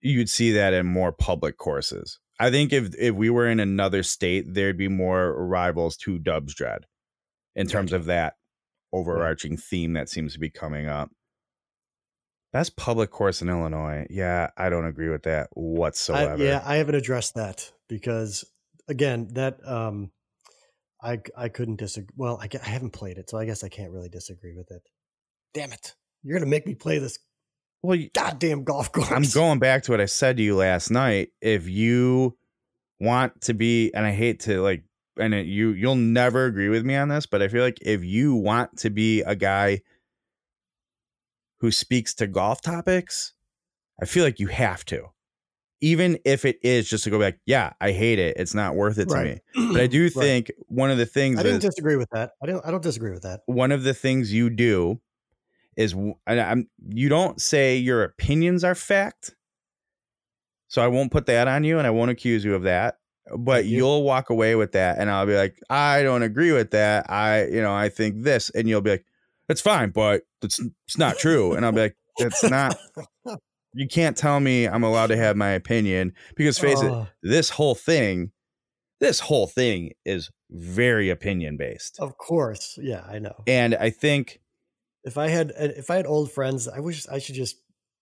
you'd 0.00 0.30
see 0.30 0.52
that 0.52 0.72
in 0.72 0.86
more 0.86 1.12
public 1.12 1.56
courses. 1.56 2.18
I 2.40 2.50
think 2.50 2.72
if 2.72 2.94
if 2.96 3.14
we 3.14 3.30
were 3.30 3.48
in 3.48 3.60
another 3.60 4.02
state, 4.02 4.54
there'd 4.54 4.78
be 4.78 4.88
more 4.88 5.32
rivals 5.46 5.96
to 5.98 6.18
Dubsdread 6.18 6.80
in 7.56 7.66
terms 7.66 7.92
of 7.92 8.04
that 8.04 8.34
overarching 8.92 9.56
theme 9.56 9.94
that 9.94 10.08
seems 10.08 10.32
to 10.34 10.38
be 10.38 10.50
coming 10.50 10.88
up. 10.88 11.10
Best 12.52 12.76
public 12.76 13.10
course 13.10 13.42
in 13.42 13.48
Illinois. 13.48 14.06
Yeah, 14.08 14.50
I 14.56 14.70
don't 14.70 14.86
agree 14.86 15.10
with 15.10 15.24
that 15.24 15.48
I, 15.48 15.60
whatsoever. 15.60 16.42
yeah, 16.42 16.62
I 16.64 16.76
haven't 16.76 16.94
addressed 16.94 17.34
that 17.34 17.72
because 17.88 18.44
again, 18.88 19.28
that 19.32 19.58
um, 19.66 20.12
I 21.02 21.18
I 21.36 21.48
couldn't 21.48 21.76
disagree. 21.76 22.14
Well, 22.16 22.38
I, 22.42 22.48
I 22.62 22.68
haven't 22.68 22.90
played 22.92 23.18
it, 23.18 23.30
so 23.30 23.38
I 23.38 23.44
guess 23.44 23.62
I 23.64 23.68
can't 23.68 23.92
really 23.92 24.08
disagree 24.08 24.54
with 24.56 24.70
it. 24.70 24.82
Damn 25.54 25.72
it! 25.72 25.94
You're 26.22 26.38
gonna 26.38 26.50
make 26.50 26.66
me 26.66 26.74
play 26.74 26.98
this 26.98 27.18
Well, 27.82 27.98
y- 27.98 28.10
goddamn 28.14 28.64
golf 28.64 28.90
course. 28.92 29.10
I'm 29.10 29.22
going 29.32 29.58
back 29.58 29.84
to 29.84 29.92
what 29.92 30.00
I 30.00 30.06
said 30.06 30.36
to 30.38 30.42
you 30.42 30.56
last 30.56 30.90
night. 30.90 31.28
If 31.40 31.68
you 31.68 32.36
want 33.00 33.40
to 33.42 33.54
be, 33.54 33.92
and 33.94 34.04
I 34.04 34.10
hate 34.12 34.40
to 34.40 34.60
like, 34.60 34.82
and 35.18 35.32
it, 35.34 35.46
you 35.46 35.70
you'll 35.70 35.94
never 35.94 36.46
agree 36.46 36.68
with 36.68 36.84
me 36.84 36.96
on 36.96 37.08
this, 37.08 37.26
but 37.26 37.42
I 37.42 37.48
feel 37.48 37.62
like 37.62 37.78
if 37.82 38.02
you 38.04 38.34
want 38.34 38.76
to 38.78 38.90
be 38.90 39.22
a 39.22 39.36
guy 39.36 39.80
who 41.60 41.70
speaks 41.70 42.14
to 42.14 42.26
golf 42.26 42.60
topics, 42.60 43.32
I 44.00 44.04
feel 44.04 44.24
like 44.24 44.38
you 44.38 44.46
have 44.48 44.84
to, 44.86 45.06
even 45.80 46.18
if 46.24 46.44
it 46.44 46.58
is 46.62 46.88
just 46.88 47.04
to 47.04 47.10
go 47.10 47.18
back. 47.18 47.38
Yeah, 47.46 47.72
I 47.80 47.92
hate 47.92 48.18
it. 48.18 48.36
It's 48.36 48.54
not 48.54 48.74
worth 48.74 48.98
it 48.98 49.08
to 49.10 49.14
Right. 49.14 49.40
me. 49.54 49.68
But 49.72 49.80
I 49.82 49.86
do 49.98 50.04
Right. 50.04 50.12
think 50.12 50.50
one 50.66 50.90
of 50.90 50.98
the 50.98 51.06
things 51.06 51.38
I 51.38 51.42
didn't 51.42 51.58
is 51.58 51.64
disagree 51.70 51.96
with 51.96 52.10
that. 52.10 52.32
I 52.42 52.46
don't. 52.46 52.64
I 52.66 52.70
don't 52.70 52.82
disagree 52.82 53.12
with 53.12 53.22
that. 53.22 53.40
one 53.46 53.72
of 53.72 53.82
the 53.84 53.94
things 53.94 54.32
you 54.32 54.50
do 54.50 55.00
is 55.76 55.92
and 55.92 56.40
I'm 56.40 56.68
you 56.88 57.08
don't 57.08 57.40
say 57.40 57.76
your 57.76 58.02
opinions 58.02 58.64
are 58.64 58.74
fact. 58.74 59.34
So 60.68 60.82
I 60.82 60.88
won't 60.88 61.10
put 61.12 61.26
that 61.26 61.48
on 61.48 61.64
you 61.64 61.78
and 61.78 61.86
I 61.86 61.90
won't 61.90 62.10
accuse 62.10 62.44
you 62.44 62.54
of 62.54 62.64
that. 62.64 62.98
But 63.36 63.64
you. 63.66 63.78
you'll 63.78 64.02
walk 64.04 64.30
away 64.30 64.54
with 64.54 64.72
that 64.72 64.98
and 64.98 65.10
I'll 65.10 65.26
be 65.26 65.36
like, 65.36 65.58
I 65.70 66.02
don't 66.02 66.22
agree 66.22 66.52
with 66.52 66.70
that. 66.72 67.10
I, 67.10 67.44
you 67.46 67.60
know, 67.62 67.74
I 67.74 67.88
think 67.90 68.22
this. 68.22 68.50
And 68.50 68.68
you'll 68.68 68.80
be 68.80 68.90
like, 68.92 69.04
that's 69.48 69.60
fine, 69.60 69.90
but 69.90 70.22
it's 70.42 70.60
it's 70.86 70.98
not 70.98 71.18
true. 71.18 71.54
And 71.54 71.64
I'll 71.64 71.72
be 71.72 71.80
like, 71.82 71.96
that's 72.18 72.42
not 72.44 72.78
you 73.78 73.86
can't 73.86 74.16
tell 74.16 74.40
me 74.40 74.66
I'm 74.66 74.82
allowed 74.82 75.06
to 75.08 75.16
have 75.16 75.36
my 75.36 75.50
opinion 75.50 76.12
because 76.34 76.58
face 76.58 76.82
it, 76.82 76.90
Oh, 76.90 77.06
this 77.22 77.48
whole 77.50 77.76
thing, 77.76 78.32
this 79.00 79.20
whole 79.20 79.46
thing 79.46 79.92
is 80.04 80.30
very 80.50 81.10
opinion 81.10 81.56
based. 81.56 81.98
of 82.00 82.18
course, 82.18 82.76
yeah, 82.82 83.04
I 83.08 83.20
know. 83.20 83.36
And 83.46 83.76
I 83.76 83.90
think 83.90 84.40
if 85.04 85.16
I 85.16 85.28
had 85.28 85.52
uh, 85.52 85.70
if 85.76 85.90
I 85.90 85.96
had 85.96 86.06
old 86.06 86.32
friends, 86.32 86.66
I 86.66 86.80
wish 86.80 87.06
I 87.06 87.20
should 87.20 87.36
just 87.36 87.56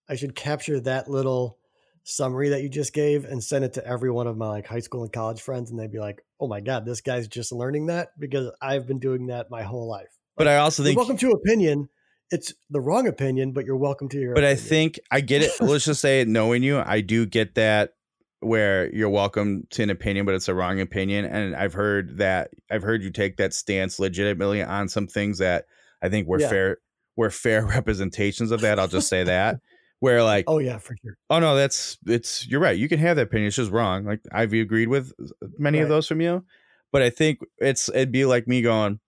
I 0.08 0.16
should 0.16 0.34
capture 0.34 0.80
that 0.80 1.10
little 1.10 1.58
summary 2.04 2.50
that 2.50 2.62
you 2.62 2.70
just 2.70 2.94
gave 2.94 3.24
and 3.26 3.44
send 3.44 3.64
it 3.64 3.74
to 3.74 3.86
every 3.86 4.10
one 4.10 4.26
of 4.26 4.36
my 4.36 4.48
like 4.48 4.66
high 4.66 4.80
school 4.80 5.02
and 5.02 5.12
college 5.12 5.42
friends, 5.42 5.70
and 5.70 5.78
they'd 5.78 5.92
be 5.92 5.98
like, 5.98 6.22
"Oh 6.40 6.48
my 6.48 6.60
god, 6.60 6.86
this 6.86 7.02
guy's 7.02 7.28
just 7.28 7.52
learning 7.52 7.86
that 7.86 8.10
because 8.18 8.50
I've 8.62 8.86
been 8.86 9.00
doing 9.00 9.26
that 9.26 9.50
my 9.50 9.62
whole 9.62 9.88
life." 9.88 10.08
but 10.38 10.48
I 10.48 10.56
also 10.56 10.82
think 10.82 10.96
welcome 10.96 11.18
to 11.18 11.30
opinion. 11.32 11.90
It's 12.30 12.52
the 12.70 12.80
wrong 12.80 13.06
opinion, 13.06 13.52
but 13.52 13.64
you're 13.64 13.76
welcome 13.76 14.08
to 14.10 14.18
your. 14.18 14.34
but 14.34 14.44
I 14.44 14.54
think 14.56 14.98
I 15.10 15.20
get 15.20 15.42
it. 15.42 15.52
Let's 15.60 15.84
just 15.84 16.00
say 16.00 16.24
knowing 16.28 16.62
you, 16.62 16.78
I 16.78 17.00
do 17.00 17.24
get 17.26 17.54
that 17.54 17.94
where 18.40 18.92
you're 18.94 19.08
welcome 19.10 19.66
to 19.70 19.82
an 19.82 19.90
opinion, 19.90 20.26
but 20.26 20.34
it's 20.34 20.48
a 20.48 20.54
wrong 20.54 20.80
opinion. 20.80 21.24
And 21.24 21.54
I've 21.56 21.72
heard 21.72 22.18
that 22.18 22.50
I've 22.70 22.82
heard 22.82 23.02
you 23.02 23.10
take 23.10 23.36
that 23.38 23.54
stance 23.54 23.98
legitimately 23.98 24.62
on 24.62 24.88
some 24.88 25.06
things 25.06 25.38
that 25.38 25.66
I 26.02 26.08
think 26.08 26.26
were 26.28 26.40
Yeah. 26.40 26.48
fair 26.50 26.78
were 27.16 27.30
fair 27.30 27.64
representations 27.66 28.50
of 28.50 28.60
that. 28.60 28.78
I'll 28.78 28.88
just 28.88 29.08
say 29.08 29.24
that. 29.24 29.60
Where 30.00 30.22
like, 30.22 30.44
oh, 30.46 30.56
Oh 30.56 30.58
yeah, 30.58 30.76
for 30.78 30.94
sure. 31.02 31.16
Oh 31.30 31.38
no, 31.38 31.56
that's 31.56 31.96
it's 32.06 32.46
you're 32.46 32.60
right. 32.60 32.76
You 32.76 32.88
can 32.88 32.98
have 32.98 33.16
that 33.16 33.22
opinion. 33.22 33.46
It's 33.48 33.56
just 33.56 33.70
wrong. 33.72 34.04
Like 34.04 34.20
I've 34.30 34.52
agreed 34.52 34.88
with 34.88 35.12
uh, 35.18 35.46
many 35.58 35.78
of 35.80 35.88
those 35.88 36.06
from 36.06 36.20
you. 36.20 36.44
But 36.92 37.02
I 37.02 37.10
think 37.10 37.38
it's 37.58 37.88
it'd 37.88 38.12
be 38.12 38.26
like 38.26 38.46
me 38.46 38.60
going, 38.62 39.00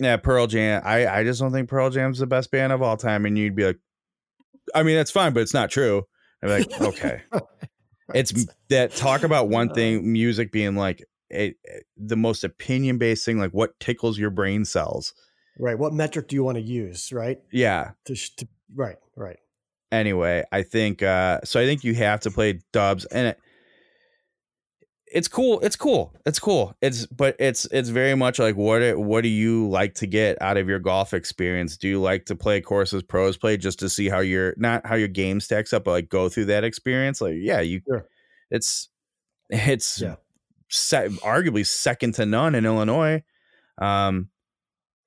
Yeah, 0.00 0.16
Pearl 0.16 0.46
Jam. 0.46 0.82
I, 0.84 1.06
I 1.06 1.24
just 1.24 1.40
don't 1.40 1.52
think 1.52 1.68
Pearl 1.68 1.90
Jam's 1.90 2.18
the 2.20 2.26
best 2.26 2.50
band 2.50 2.72
of 2.72 2.82
all 2.82 2.96
time. 2.96 3.26
And 3.26 3.36
you'd 3.36 3.56
be 3.56 3.64
like, 3.66 3.78
I 4.74 4.82
mean, 4.82 4.96
that's 4.96 5.10
fine, 5.10 5.32
but 5.32 5.40
it's 5.40 5.54
not 5.54 5.70
true. 5.70 6.04
I'm 6.42 6.48
like, 6.50 6.80
okay. 6.80 7.22
It's 8.14 8.46
that 8.70 8.92
talk 8.96 9.22
about 9.22 9.50
one 9.50 9.70
Uh. 9.70 9.74
thing, 9.74 10.10
music 10.10 10.50
being 10.50 10.76
like 10.76 11.04
a, 11.30 11.54
the 11.98 12.16
most 12.16 12.42
opinion 12.42 12.96
based 12.96 13.26
thing, 13.26 13.38
like 13.38 13.50
what 13.50 13.78
tickles 13.80 14.18
your 14.18 14.30
brain 14.30 14.64
cells. 14.64 15.12
right. 15.58 15.78
What 15.78 15.92
metric 15.92 16.28
do 16.28 16.34
you 16.36 16.42
want 16.42 16.56
to 16.56 16.62
use? 16.62 17.12
Right. 17.12 17.38
Yeah. 17.52 17.90
To, 18.06 18.14
to 18.36 18.48
right. 18.74 18.96
Right. 19.14 19.36
Anyway, 19.92 20.42
I 20.50 20.62
think 20.62 21.02
uh 21.02 21.40
so 21.44 21.60
I 21.60 21.66
think 21.66 21.84
you 21.84 21.94
have 21.96 22.20
to 22.20 22.30
play 22.30 22.60
dubs 22.72 23.04
and 23.06 23.28
it, 23.28 23.38
it's 25.12 25.28
cool. 25.28 25.60
It's 25.60 25.76
cool. 25.76 26.14
It's 26.26 26.38
cool. 26.38 26.74
It's 26.80 27.06
but 27.06 27.36
it's 27.38 27.66
it's 27.72 27.88
very 27.88 28.14
much 28.14 28.38
like 28.38 28.56
what 28.56 28.82
it, 28.82 28.98
what 28.98 29.22
do 29.22 29.28
you 29.28 29.68
like 29.68 29.94
to 29.96 30.06
get 30.06 30.40
out 30.40 30.56
of 30.56 30.68
your 30.68 30.78
golf 30.78 31.14
experience? 31.14 31.76
Do 31.76 31.88
you 31.88 32.00
like 32.00 32.26
to 32.26 32.36
play 32.36 32.60
courses 32.60 33.02
pros 33.02 33.36
play 33.36 33.56
just 33.56 33.78
to 33.80 33.88
see 33.88 34.08
how 34.08 34.20
your 34.20 34.54
not 34.56 34.86
how 34.86 34.94
your 34.96 35.08
game 35.08 35.40
stacks 35.40 35.72
up, 35.72 35.84
but 35.84 35.92
like 35.92 36.08
go 36.08 36.28
through 36.28 36.46
that 36.46 36.64
experience? 36.64 37.20
Like, 37.20 37.36
yeah, 37.38 37.60
you 37.60 37.80
Sure. 37.86 38.06
it's 38.50 38.88
it's 39.50 40.00
Yeah. 40.00 40.16
se- 40.68 41.08
arguably 41.22 41.66
second 41.66 42.12
to 42.14 42.26
none 42.26 42.54
in 42.54 42.64
Illinois. 42.66 43.22
Um 43.80 44.30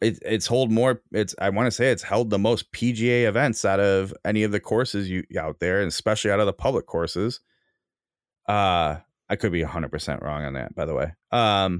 it, 0.02 0.18
it's 0.26 0.48
hold 0.48 0.72
more. 0.72 1.02
It's 1.12 1.36
I 1.40 1.50
want 1.52 1.68
to 1.68 1.72
say 1.72 1.92
it's 1.92 2.02
held 2.02 2.32
the 2.32 2.40
most 2.40 2.72
PGA 2.72 3.26
events 3.28 3.64
out 3.64 3.80
of 3.80 4.14
any 4.26 4.42
of 4.42 4.52
the 4.52 4.60
courses 4.60 5.08
you 5.10 5.24
out 5.40 5.60
there, 5.60 5.80
and 5.80 5.88
especially 5.90 6.32
out 6.32 6.40
of 6.40 6.48
the 6.48 6.54
public 6.54 6.88
courses. 6.88 7.40
Uh, 8.48 8.98
I 9.32 9.36
could 9.38 9.52
be 9.52 9.63
hundred 9.63 9.91
percent 9.91 10.22
wrong 10.22 10.44
on 10.44 10.54
that, 10.54 10.76
by 10.76 10.86
the 10.86 10.94
way. 10.94 11.13
Um, 11.32 11.80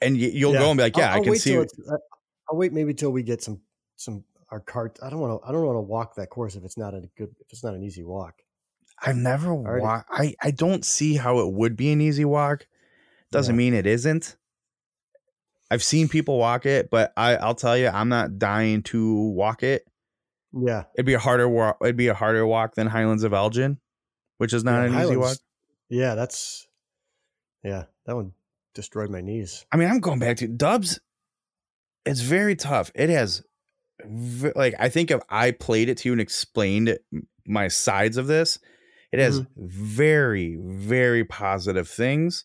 and 0.00 0.16
y- 0.16 0.30
you'll 0.34 0.52
Yeah. 0.52 0.58
go 0.60 0.70
and 0.70 0.76
be 0.78 0.82
like, 0.84 0.96
yeah, 0.96 1.06
I'll, 1.08 1.12
I 1.12 1.16
I'll 1.16 1.22
can 1.22 1.30
wait 1.32 1.40
see. 1.40 1.56
I- 1.58 1.64
I'll 2.50 2.56
wait 2.58 2.72
maybe 2.72 2.92
till 2.92 3.10
we 3.12 3.22
get 3.22 3.42
some 3.42 3.60
some 3.96 4.24
our 4.50 4.60
cart. 4.60 4.98
I 5.02 5.08
don't 5.10 5.20
want 5.20 5.40
to. 5.42 5.48
I 5.48 5.52
don't 5.52 5.64
want 5.64 5.76
to 5.76 5.80
walk 5.82 6.16
that 6.16 6.28
course 6.28 6.56
if 6.56 6.64
it's 6.64 6.76
not 6.76 6.92
a 6.94 7.02
good. 7.16 7.30
If 7.40 7.52
it's 7.52 7.64
not 7.64 7.74
an 7.74 7.82
easy 7.82 8.02
walk. 8.02 8.34
I've 9.00 9.16
never 9.16 9.50
Already- 9.52 9.82
walked. 9.82 10.08
I 10.12 10.34
I 10.42 10.50
don't 10.50 10.84
see 10.84 11.14
how 11.14 11.38
it 11.38 11.52
would 11.52 11.76
be 11.76 11.92
an 11.92 12.00
easy 12.00 12.24
walk. 12.24 12.66
Doesn't 13.30 13.54
Yeah. 13.54 13.58
mean 13.58 13.74
it 13.74 13.86
isn't. 13.86 14.36
I've 15.70 15.82
seen 15.82 16.08
people 16.08 16.36
walk 16.38 16.66
it, 16.66 16.90
but 16.90 17.12
I 17.16 17.36
I'll 17.36 17.54
tell 17.54 17.76
you, 17.78 17.88
I'm 17.88 18.08
not 18.10 18.38
dying 18.38 18.82
to 18.84 19.30
walk 19.30 19.62
it. 19.62 19.86
Yeah, 20.52 20.84
It'd 20.96 21.06
be 21.06 21.14
a 21.14 21.18
harder 21.18 21.48
walk. 21.48 21.78
It'd 21.80 21.96
be 21.96 22.08
a 22.08 22.14
harder 22.14 22.44
walk 22.46 22.74
than 22.74 22.88
Highlands 22.88 23.22
of 23.22 23.32
Elgin, 23.32 23.78
which 24.42 24.52
is 24.52 24.64
not 24.64 24.72
Yeah, 24.72 24.78
an 24.86 24.88
easy 24.88 24.96
Highlands- 24.98 25.18
walk. 25.20 25.36
Yeah, 25.88 26.14
that's 26.16 26.66
yeah. 27.62 27.84
That 28.06 28.16
one 28.16 28.32
destroyed 28.74 29.08
my 29.08 29.20
knees. 29.20 29.64
I 29.70 29.76
mean, 29.76 29.88
I'm 29.88 30.00
going 30.00 30.18
back 30.18 30.38
to 30.38 30.48
Dubs. 30.48 30.98
It's 32.04 32.22
very 32.22 32.56
tough. 32.56 32.90
It 32.96 33.08
has, 33.08 33.44
like, 34.56 34.74
I 34.80 34.88
think 34.88 35.12
if 35.12 35.20
I 35.28 35.52
played 35.52 35.88
it 35.88 35.98
to 35.98 36.08
you 36.08 36.12
and 36.12 36.20
explained 36.20 36.98
my 37.46 37.68
sides 37.68 38.16
of 38.16 38.26
this, 38.26 38.58
it 39.12 39.20
has 39.20 39.40
Mm-hmm. 39.42 39.66
very, 39.68 40.56
very 40.60 41.24
positive 41.24 41.88
things, 41.88 42.44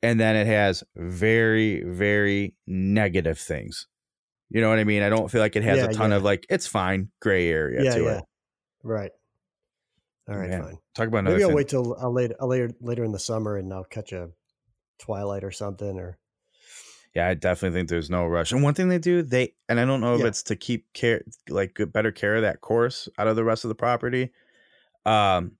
and 0.00 0.20
then 0.20 0.36
it 0.36 0.46
has 0.46 0.84
very, 0.94 1.82
very 1.82 2.54
negative 2.68 3.38
things. 3.40 3.88
You 4.50 4.60
know 4.60 4.68
what 4.68 4.78
I 4.78 4.84
mean? 4.84 5.02
I 5.02 5.08
don't 5.08 5.28
feel 5.28 5.40
like 5.40 5.56
it 5.56 5.64
has 5.64 5.78
Yeah, 5.78 5.86
a 5.86 5.92
ton 5.92 6.10
yeah. 6.10 6.18
of 6.18 6.22
like 6.22 6.46
it's 6.48 6.68
fine 6.68 7.08
gray 7.20 7.48
area 7.48 7.82
Yeah, 7.82 7.94
to 7.96 8.02
yeah. 8.04 8.18
it. 8.18 8.24
Right. 8.84 9.10
All 10.28 10.36
right, 10.38 10.52
Man, 10.52 10.54
fine. 10.54 10.78
Talk 10.94 11.08
about 11.08 11.18
another 11.18 11.38
Maybe 11.38 11.42
I'll 11.42 11.52
thing. 11.52 11.52
wait 11.52 11.68
till 11.68 11.96
I'll 11.98 12.12
later, 12.12 12.34
I'll 12.40 12.48
later 12.48 12.70
later 12.80 13.04
in 13.04 13.12
the 13.12 13.18
summer 13.18 13.56
and 13.56 13.72
I'll 13.72 13.84
catch 13.84 14.12
a 14.12 14.32
twilight 14.98 15.44
or 15.44 15.52
something. 15.52 15.98
Or 15.98 16.18
Yeah, 17.14 17.28
I 17.28 17.34
definitely 17.34 17.78
think 17.78 17.88
there's 17.88 18.10
no 18.10 18.26
rush. 18.26 18.50
And 18.52 18.62
one 18.62 18.74
thing 18.74 18.88
they 18.88 18.98
do, 18.98 19.22
they 19.22 19.54
and 19.68 19.78
I 19.78 19.84
don't 19.84 20.00
know 20.00 20.16
if 20.16 20.24
Yeah. 20.24 20.24
it's 20.24 20.42
to 20.44 20.56
keep 20.56 20.92
care 20.94 21.22
like 21.48 21.74
good, 21.74 21.92
better 21.92 22.10
care 22.10 22.36
of 22.36 22.42
that 22.42 22.60
course 22.60 23.08
out 23.18 23.28
of 23.28 23.36
the 23.36 23.44
rest 23.44 23.64
of 23.64 23.68
the 23.68 23.74
property. 23.74 24.32
Um 25.06 25.58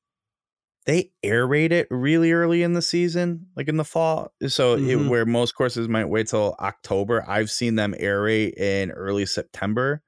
they 0.87 1.13
aerate 1.25 1.73
it 1.73 1.89
really 1.91 2.33
early 2.33 2.63
in 2.63 2.75
the 2.75 2.83
season, 2.83 3.49
like 3.57 3.69
in 3.69 3.77
the 3.79 3.85
fall. 3.85 4.35
So 4.49 4.77
it, 4.77 4.97
Mhm. 4.97 5.07
where 5.07 5.27
most 5.27 5.53
courses 5.55 5.89
might 5.89 6.07
wait 6.07 6.29
till 6.29 6.57
October, 6.61 7.25
I've 7.29 7.51
seen 7.51 7.77
them 7.77 7.95
aerate 7.95 8.55
in 8.59 8.91
early 8.93 9.27
September. 9.27 10.03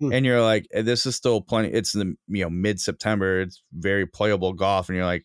Hmm. 0.00 0.12
And 0.12 0.26
you're 0.26 0.42
like, 0.42 0.66
"Eh, 0.72 0.82
this 0.82 1.06
is 1.06 1.14
still 1.16 1.40
plenty. 1.40 1.68
It's 1.68 1.92
the 1.92 2.16
you 2.28 2.44
know 2.44 2.50
mid 2.50 2.80
September. 2.80 3.40
It's 3.40 3.62
very 3.72 4.06
playable 4.06 4.52
golf, 4.52 4.88
and 4.88 4.96
you're 4.96 5.04
like, 5.06 5.24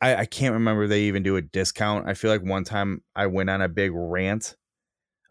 I, 0.00 0.16
I 0.16 0.26
can't 0.26 0.52
remember 0.54 0.86
they 0.86 1.02
even 1.02 1.22
do 1.22 1.36
a 1.36 1.42
discount. 1.42 2.08
I 2.08 2.14
feel 2.14 2.30
like 2.30 2.42
one 2.44 2.64
time 2.64 3.02
I 3.16 3.26
went 3.26 3.50
on 3.50 3.62
a 3.62 3.68
big 3.68 3.90
rant 3.94 4.56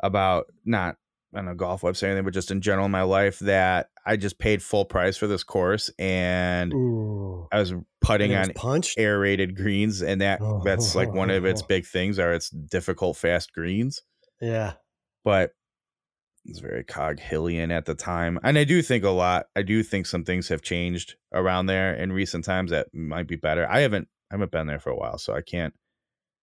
about 0.01 0.45
not 0.65 0.95
on 1.35 1.47
a 1.47 1.55
golf 1.55 1.81
website 1.81 2.03
or 2.03 2.07
anything, 2.07 2.25
but 2.25 2.33
just 2.33 2.51
in 2.51 2.61
general 2.61 2.85
in 2.85 2.91
my 2.91 3.01
life 3.03 3.39
that 3.39 3.87
I 4.05 4.17
just 4.17 4.37
paid 4.39 4.61
full 4.61 4.85
price 4.85 5.17
for 5.17 5.27
this 5.27 5.43
course 5.43 5.89
and 5.97 6.73
ooh, 6.73 7.47
I 7.51 7.59
was 7.59 7.73
putting 8.01 8.33
and 8.33 8.49
it 8.51 8.55
was 8.55 8.63
on 8.63 8.71
punched. 8.71 8.99
aerated 8.99 9.55
greens 9.55 10.01
and 10.01 10.21
that 10.21 10.41
that's 10.63 10.93
like 10.95 11.13
one 11.13 11.29
of 11.29 11.45
its 11.45 11.61
big 11.61 11.85
things 11.85 12.19
are 12.19 12.33
its 12.33 12.49
difficult 12.49 13.17
fast 13.17 13.53
greens. 13.53 14.01
Yeah, 14.41 14.73
But 15.23 15.51
it's 16.45 16.59
very 16.59 16.83
cog 16.83 17.19
hillian 17.19 17.71
at 17.71 17.85
the 17.85 17.95
time. 17.95 18.39
And 18.43 18.57
I 18.57 18.63
do 18.65 18.81
think 18.81 19.03
a 19.03 19.09
lot 19.09 19.47
I 19.55 19.61
do 19.61 19.83
think 19.83 20.05
some 20.05 20.23
things 20.25 20.47
have 20.49 20.61
changed 20.61 21.15
around 21.33 21.67
there 21.67 21.93
in 21.95 22.11
recent 22.11 22.45
times 22.45 22.71
that 22.71 22.93
might 22.93 23.27
be 23.27 23.35
better. 23.37 23.69
I 23.69 23.79
haven't 23.81 24.07
I 24.31 24.35
haven't 24.35 24.51
been 24.51 24.67
there 24.67 24.79
for 24.79 24.89
a 24.89 24.95
while, 24.97 25.17
so 25.17 25.33
I 25.33 25.41
can't 25.41 25.73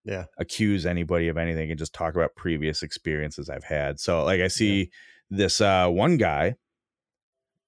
yeah, 0.05 0.25
accuse 0.39 0.87
anybody 0.87 1.29
of 1.29 1.37
anything 1.37 1.71
and 1.71 1.79
just 1.79 1.93
talk 1.93 2.15
about 2.15 2.35
previous 2.37 2.83
experiences 2.83 3.51
I've 3.51 3.65
had. 3.65 4.01
So 4.01 4.25
like 4.25 4.41
I 4.41 4.49
see 4.49 4.91
this 5.31 5.61
uh 5.61 5.89
one 5.89 6.17
guy 6.17 6.57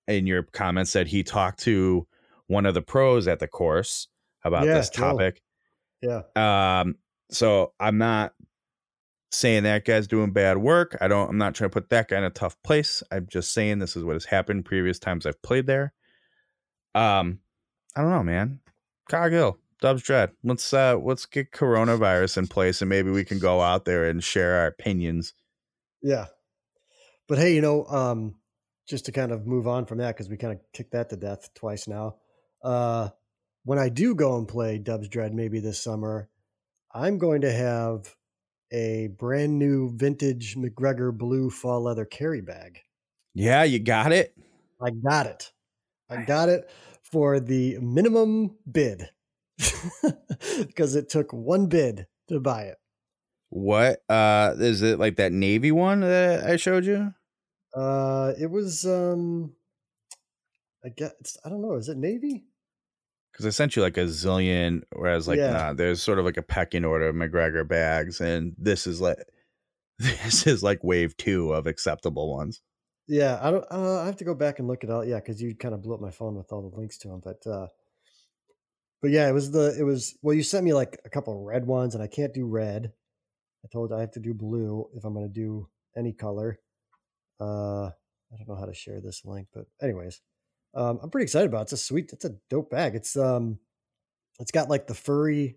in 0.08 0.26
your 0.26 0.42
comments 0.42 0.90
said 0.90 1.06
he 1.06 1.22
talked 1.22 1.60
to 1.60 2.06
one 2.46 2.66
of 2.66 2.74
the 2.74 2.82
pros 2.82 3.28
at 3.28 3.38
the 3.38 3.48
course 3.48 4.08
about 4.44 4.64
Yeah, 4.64 4.74
this 4.74 4.90
topic. 4.90 5.40
yeah. 6.00 6.22
Um 6.36 6.96
so 7.30 7.72
I'm 7.80 7.98
not 7.98 8.34
saying 9.32 9.62
that 9.62 9.84
guy's 9.84 10.06
doing 10.06 10.30
bad 10.30 10.58
work. 10.58 10.96
I 11.00 11.08
don't 11.08 11.30
I'm 11.30 11.38
not 11.38 11.54
trying 11.54 11.70
to 11.70 11.74
put 11.74 11.90
that 11.90 12.08
guy 12.08 12.18
in 12.18 12.24
a 12.24 12.30
tough 12.30 12.62
place. 12.62 13.02
I'm 13.10 13.26
just 13.28 13.52
saying 13.52 13.78
this 13.78 13.96
is 13.96 14.04
what 14.04 14.14
has 14.14 14.26
happened 14.26 14.64
previous 14.64 14.98
times 14.98 15.26
I've 15.26 15.42
played 15.42 15.66
there. 15.66 15.92
Um 16.94 17.40
I 17.96 18.02
don't 18.02 18.10
know, 18.10 18.22
man. 18.22 18.60
Coghill, 19.10 19.58
Dubsdread. 19.82 20.32
Let's 20.44 20.72
uh 20.72 20.98
let's 20.98 21.26
get 21.26 21.50
coronavirus 21.50 22.38
in 22.38 22.46
place 22.46 22.82
and 22.82 22.88
maybe 22.88 23.10
we 23.10 23.24
can 23.24 23.38
go 23.38 23.60
out 23.60 23.84
there 23.84 24.04
and 24.04 24.22
share 24.22 24.56
our 24.56 24.66
opinions. 24.66 25.34
Yeah. 26.02 26.26
But 27.28 27.38
hey, 27.38 27.54
you 27.54 27.62
know, 27.62 27.86
um, 27.86 28.34
just 28.86 29.06
to 29.06 29.12
kind 29.12 29.32
of 29.32 29.46
move 29.46 29.66
on 29.66 29.86
from 29.86 29.98
that, 29.98 30.14
because 30.14 30.28
we 30.28 30.36
kind 30.36 30.52
of 30.52 30.60
kicked 30.72 30.92
that 30.92 31.08
to 31.10 31.16
death 31.16 31.48
twice 31.54 31.88
now. 31.88 32.16
Uh, 32.62 33.08
when 33.64 33.78
I 33.78 33.88
do 33.88 34.14
go 34.14 34.36
and 34.36 34.46
play 34.46 34.78
Dubsdread 34.78 35.32
maybe 35.32 35.60
this 35.60 35.82
summer, 35.82 36.28
I'm 36.92 37.18
going 37.18 37.42
to 37.42 37.52
have 37.52 38.14
a 38.72 39.08
brand 39.18 39.58
new 39.58 39.90
vintage 39.96 40.56
MacGregor 40.56 41.12
blue 41.12 41.50
fall 41.50 41.82
leather 41.82 42.04
carry 42.04 42.40
bag. 42.40 42.80
Yeah, 43.34 43.62
you 43.64 43.78
got 43.78 44.12
it. 44.12 44.34
I 44.80 44.90
got 44.90 45.26
it. 45.26 45.52
I 46.10 46.24
got 46.24 46.48
it 46.48 46.68
for 47.02 47.38
the 47.40 47.78
minimum 47.78 48.56
bid 48.70 49.10
because 50.58 50.96
it 50.96 51.08
took 51.08 51.32
one 51.32 51.66
bid 51.66 52.06
to 52.28 52.40
buy 52.40 52.62
it. 52.62 52.78
What 53.50 54.02
uh 54.08 54.54
is 54.58 54.80
it 54.82 54.98
like 54.98 55.16
that 55.16 55.32
navy 55.32 55.72
one 55.72 56.00
that 56.00 56.44
I 56.44 56.56
showed 56.56 56.86
you? 56.86 57.14
Uh, 57.74 58.32
it 58.38 58.50
was 58.50 58.84
um, 58.86 59.54
I 60.84 60.88
guess 60.88 61.36
I 61.44 61.48
don't 61.48 61.62
know. 61.62 61.74
Is 61.74 61.88
it 61.88 61.96
navy? 61.96 62.44
Because 63.32 63.46
I 63.46 63.50
sent 63.50 63.76
you 63.76 63.82
like 63.82 63.96
a 63.96 64.04
zillion, 64.04 64.82
whereas 64.94 65.26
like 65.26 65.38
Yeah. 65.38 65.52
nah, 65.52 65.72
there's 65.72 66.02
sort 66.02 66.18
of 66.18 66.24
like 66.24 66.36
a 66.36 66.42
pecking 66.42 66.84
order 66.84 67.08
of 67.08 67.14
MacGregor 67.14 67.64
bags, 67.64 68.20
and 68.20 68.54
this 68.58 68.86
is 68.86 69.00
like 69.00 69.18
this 69.98 70.46
is 70.46 70.62
like 70.62 70.82
wave 70.84 71.16
two 71.16 71.52
of 71.52 71.66
acceptable 71.66 72.34
ones. 72.34 72.60
Yeah, 73.08 73.38
I 73.42 73.50
don't. 73.50 73.64
Uh, 73.70 74.00
I 74.00 74.06
have 74.06 74.16
to 74.16 74.24
go 74.24 74.34
back 74.34 74.58
and 74.58 74.68
look 74.68 74.84
it 74.84 74.90
out. 74.90 75.06
Yeah, 75.06 75.16
because 75.16 75.40
you 75.42 75.54
kind 75.54 75.74
of 75.74 75.82
blew 75.82 75.94
up 75.94 76.00
my 76.00 76.10
phone 76.10 76.36
with 76.36 76.52
all 76.52 76.68
the 76.68 76.76
links 76.76 76.98
to 76.98 77.08
them. 77.08 77.20
But 77.22 77.46
uh, 77.50 77.66
but 79.00 79.10
yeah, 79.10 79.28
it 79.28 79.32
was 79.32 79.50
the 79.50 79.74
it 79.78 79.82
was 79.82 80.16
well. 80.22 80.34
You 80.34 80.42
sent 80.42 80.64
me 80.64 80.72
like 80.72 80.98
a 81.04 81.10
couple 81.10 81.34
of 81.36 81.44
red 81.44 81.66
ones, 81.66 81.94
and 81.94 82.02
I 82.02 82.06
can't 82.06 82.32
do 82.32 82.46
red. 82.46 82.92
I 83.64 83.68
told 83.72 83.90
you 83.90 83.96
I 83.96 84.00
have 84.00 84.12
to 84.12 84.20
do 84.20 84.34
blue 84.34 84.88
if 84.94 85.04
I'm 85.04 85.14
going 85.14 85.26
to 85.26 85.32
do 85.32 85.68
any 85.96 86.12
color. 86.12 86.58
Uh, 87.40 87.86
I 87.86 88.36
don't 88.36 88.48
know 88.48 88.56
how 88.56 88.66
to 88.66 88.74
share 88.74 89.00
this 89.00 89.22
link, 89.24 89.48
but 89.52 89.64
anyways, 89.82 90.20
um, 90.74 91.00
I'm 91.02 91.10
pretty 91.10 91.24
excited 91.24 91.48
about 91.48 91.60
it. 91.60 91.62
It's 91.64 91.72
a 91.72 91.76
sweet. 91.78 92.12
It's 92.12 92.24
a 92.24 92.34
dope 92.50 92.70
bag. 92.70 92.94
It's 92.94 93.16
um, 93.16 93.58
it's 94.40 94.50
got 94.50 94.68
like 94.68 94.86
the 94.86 94.94
furry. 94.94 95.56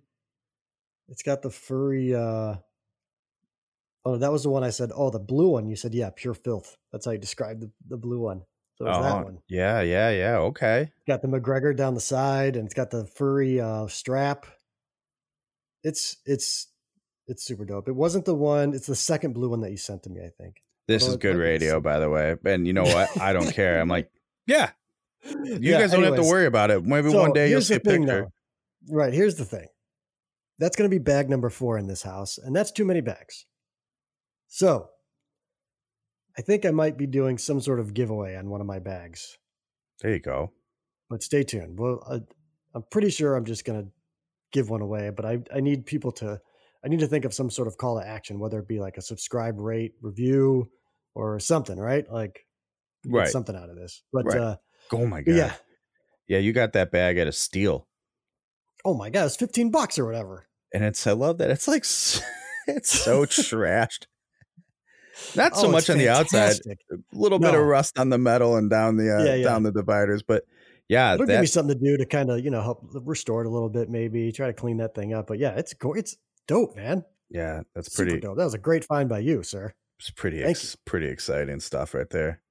It's 1.08 1.23
got 1.23 1.41
the 1.41 1.49
furry. 1.51 2.13
uh 2.15 2.56
Oh, 4.08 4.17
that 4.17 4.32
was 4.32 4.43
the 4.43 4.49
one 4.49 4.63
I 4.63 4.69
said. 4.69 4.91
Oh, 4.93 5.10
the 5.10 5.17
blue 5.19 5.49
one. 5.49 5.67
You 5.67 5.75
said, 5.75 5.95
yeah, 5.95 6.12
pure 6.15 6.36
filth. 6.36 6.78
That's 6.91 7.06
how 7.06 7.12
you 7.12 7.17
described 7.17 7.62
the, 7.62 7.71
the 7.88 7.97
blue 7.97 8.19
one. 8.19 8.43
So 8.75 8.86
it's 8.86 8.97
Oh, 8.97 9.01
that 9.01 9.23
one. 9.25 9.39
yeah, 9.49 9.82
yeah, 9.82 10.12
yeah. 10.12 10.38
Okay. 10.38 10.91
Got 11.08 11.23
the 11.23 11.28
MacGregor 11.28 11.73
down 11.73 11.95
the 11.95 11.99
side, 12.01 12.56
and 12.56 12.65
it's 12.65 12.75
got 12.75 12.91
the 12.91 13.06
furry 13.08 13.60
uh, 13.60 13.88
strap. 13.88 14.45
It's 15.84 16.17
it's 16.25 16.67
it's 17.28 17.43
super 17.43 17.65
dope. 17.65 17.88
It 17.88 17.95
wasn't 17.95 18.25
the 18.25 18.36
one. 18.36 18.73
It's 18.73 18.86
the 18.88 18.95
second 18.95 19.34
blue 19.34 19.49
one 19.49 19.62
that 19.62 19.71
you 19.71 19.78
sent 19.78 20.04
to 20.04 20.10
me. 20.10 20.21
I 20.21 20.30
think. 20.39 20.62
This 20.88 21.04
Although 21.04 21.12
is 21.13 21.17
good 21.17 21.28
might 21.30 21.34
be 21.34 21.38
the 21.39 21.49
radio, 21.65 21.80
by 21.80 21.99
the 21.99 22.10
way. 22.10 22.36
And 22.45 22.67
you 22.67 22.73
know 22.73 22.84
what? 22.84 23.19
I 23.19 23.34
don't 23.34 23.51
care. 23.51 23.80
I'm 23.80 23.88
like, 23.88 24.12
yeah, 24.47 24.69
you 25.25 25.57
Yeah, 25.59 25.79
guys 25.79 25.91
don't 25.91 26.03
have 26.03 26.15
to 26.15 26.23
worry 26.23 26.45
about 26.45 26.71
it. 26.71 26.83
Maybe 26.85 27.09
So, 27.11 27.19
one 27.19 27.33
day 27.33 27.49
you'll 27.49 27.61
see 27.61 27.75
a 27.75 27.79
picture. 27.79 28.27
Right. 28.89 29.13
Here's 29.13 29.35
the 29.35 29.45
thing. 29.45 29.67
That's 30.59 30.75
going 30.75 30.89
to 30.89 30.93
be 30.93 31.01
bag 31.03 31.29
number 31.29 31.49
four 31.49 31.77
in 31.77 31.88
this 31.88 32.01
house, 32.03 32.38
and 32.38 32.55
that's 32.55 32.71
too 32.71 32.85
many 32.85 33.01
bags. 33.01 33.45
So, 34.47 34.89
I 36.38 36.41
think 36.41 36.65
I 36.65 36.71
might 36.71 36.97
be 36.97 37.07
doing 37.07 37.38
some 37.38 37.59
sort 37.61 37.79
of 37.79 37.93
giveaway 37.93 38.35
on 38.35 38.49
one 38.49 38.61
of 38.61 38.67
my 38.67 38.79
bags. 38.79 39.38
There 40.01 40.11
you 40.11 40.19
go. 40.19 40.51
but 41.09 41.23
stay 41.23 41.43
tuned. 41.43 41.79
Well, 41.79 42.03
I, 42.09 42.21
I'm 42.73 42.83
pretty 42.91 43.09
sure 43.09 43.35
I'm 43.35 43.45
just 43.45 43.63
gonna 43.65 43.85
give 44.51 44.69
one 44.69 44.81
away, 44.81 45.09
but 45.11 45.25
I 45.25 45.39
I 45.53 45.61
need 45.61 45.85
people 45.85 46.11
to 46.13 46.39
I 46.83 46.88
need 46.88 46.99
to 46.99 47.07
think 47.07 47.25
of 47.25 47.33
some 47.33 47.49
sort 47.49 47.67
of 47.67 47.77
call 47.77 47.99
to 47.99 48.05
action, 48.07 48.38
whether 48.39 48.59
it 48.59 48.67
be 48.67 48.79
like 48.79 48.97
a 48.97 49.01
subscribe, 49.01 49.59
rate, 49.59 49.93
review, 50.01 50.69
or 51.15 51.39
something, 51.39 51.77
right? 51.79 52.05
Like 52.11 52.45
get 53.03 53.11
Right. 53.13 53.27
something 53.29 53.55
out 53.55 53.69
of 53.69 53.75
this. 53.77 54.03
But 54.11 54.25
Right. 54.25 54.38
uh, 54.39 54.57
Oh 54.91 55.06
my 55.06 55.21
god. 55.21 55.36
yeah. 55.36 55.54
Yeah, 56.28 56.39
you 56.39 56.54
got 56.54 56.74
that 56.74 56.91
bag 56.91 57.17
at 57.17 57.28
a 57.28 57.32
steal. 57.32 57.88
Oh 58.84 58.93
my 58.95 59.10
god, 59.10 59.26
it's 59.26 59.36
15 59.36 59.69
bucks 59.71 59.98
or 60.00 60.06
whatever. 60.06 60.48
And 60.74 60.84
it's 60.84 61.06
I 61.08 61.12
love 61.13 61.38
that. 61.39 61.50
It's 61.52 61.67
like 61.67 61.82
it's 62.67 62.89
so 62.89 63.26
trashed. 63.26 64.06
Not 65.36 65.56
so 65.56 65.67
Oh, 65.67 65.71
much 65.71 65.89
on 65.89 65.98
the 65.98 66.10
outside. 66.10 66.56
A 66.67 66.95
little 67.13 67.39
bit 67.39 67.54
of 67.56 67.62
rust 67.62 67.98
on 67.98 68.10
the 68.10 68.17
metal 68.17 68.58
and 68.58 68.69
down 68.69 68.98
the 68.98 69.15
uh, 69.15 69.24
Yeah, 69.24 69.36
yeah. 69.36 69.43
down 69.43 69.63
the 69.63 69.71
dividers, 69.71 70.24
but 70.24 70.43
yeah, 70.89 71.13
It'll 71.13 71.26
give 71.26 71.39
me 71.39 71.45
something 71.48 71.78
to 71.80 71.84
do 71.84 71.98
to 71.98 72.06
kind 72.06 72.30
of 72.30 72.43
you 72.43 72.52
know 72.52 72.62
help 72.62 72.86
restore 72.93 73.41
it 73.43 73.48
a 73.48 73.50
little 73.50 73.69
bit, 73.69 73.89
maybe 73.89 74.32
try 74.32 74.48
to 74.48 74.54
clean 74.54 74.78
that 74.78 74.93
thing 74.93 75.13
up. 75.13 75.28
But 75.28 75.39
yeah, 75.39 75.52
it's 75.56 75.74
go- 75.74 75.93
it's 75.93 76.17
dope, 76.48 76.76
man. 76.76 77.06
yeah, 77.30 77.62
that's 77.74 77.91
Super 77.93 78.10
pretty. 78.10 78.21
dope. 78.21 78.38
That 78.38 78.43
was 78.43 78.54
a 78.54 78.60
great 78.60 78.84
find 78.84 79.08
by 79.10 79.19
you, 79.19 79.41
sir. 79.41 79.74
It's 80.00 80.12
pretty 80.12 80.43
ex- 80.43 80.76
pretty 80.86 81.08
exciting 81.08 81.60
stuff 81.62 81.93
right 81.93 82.10
there. 82.10 82.41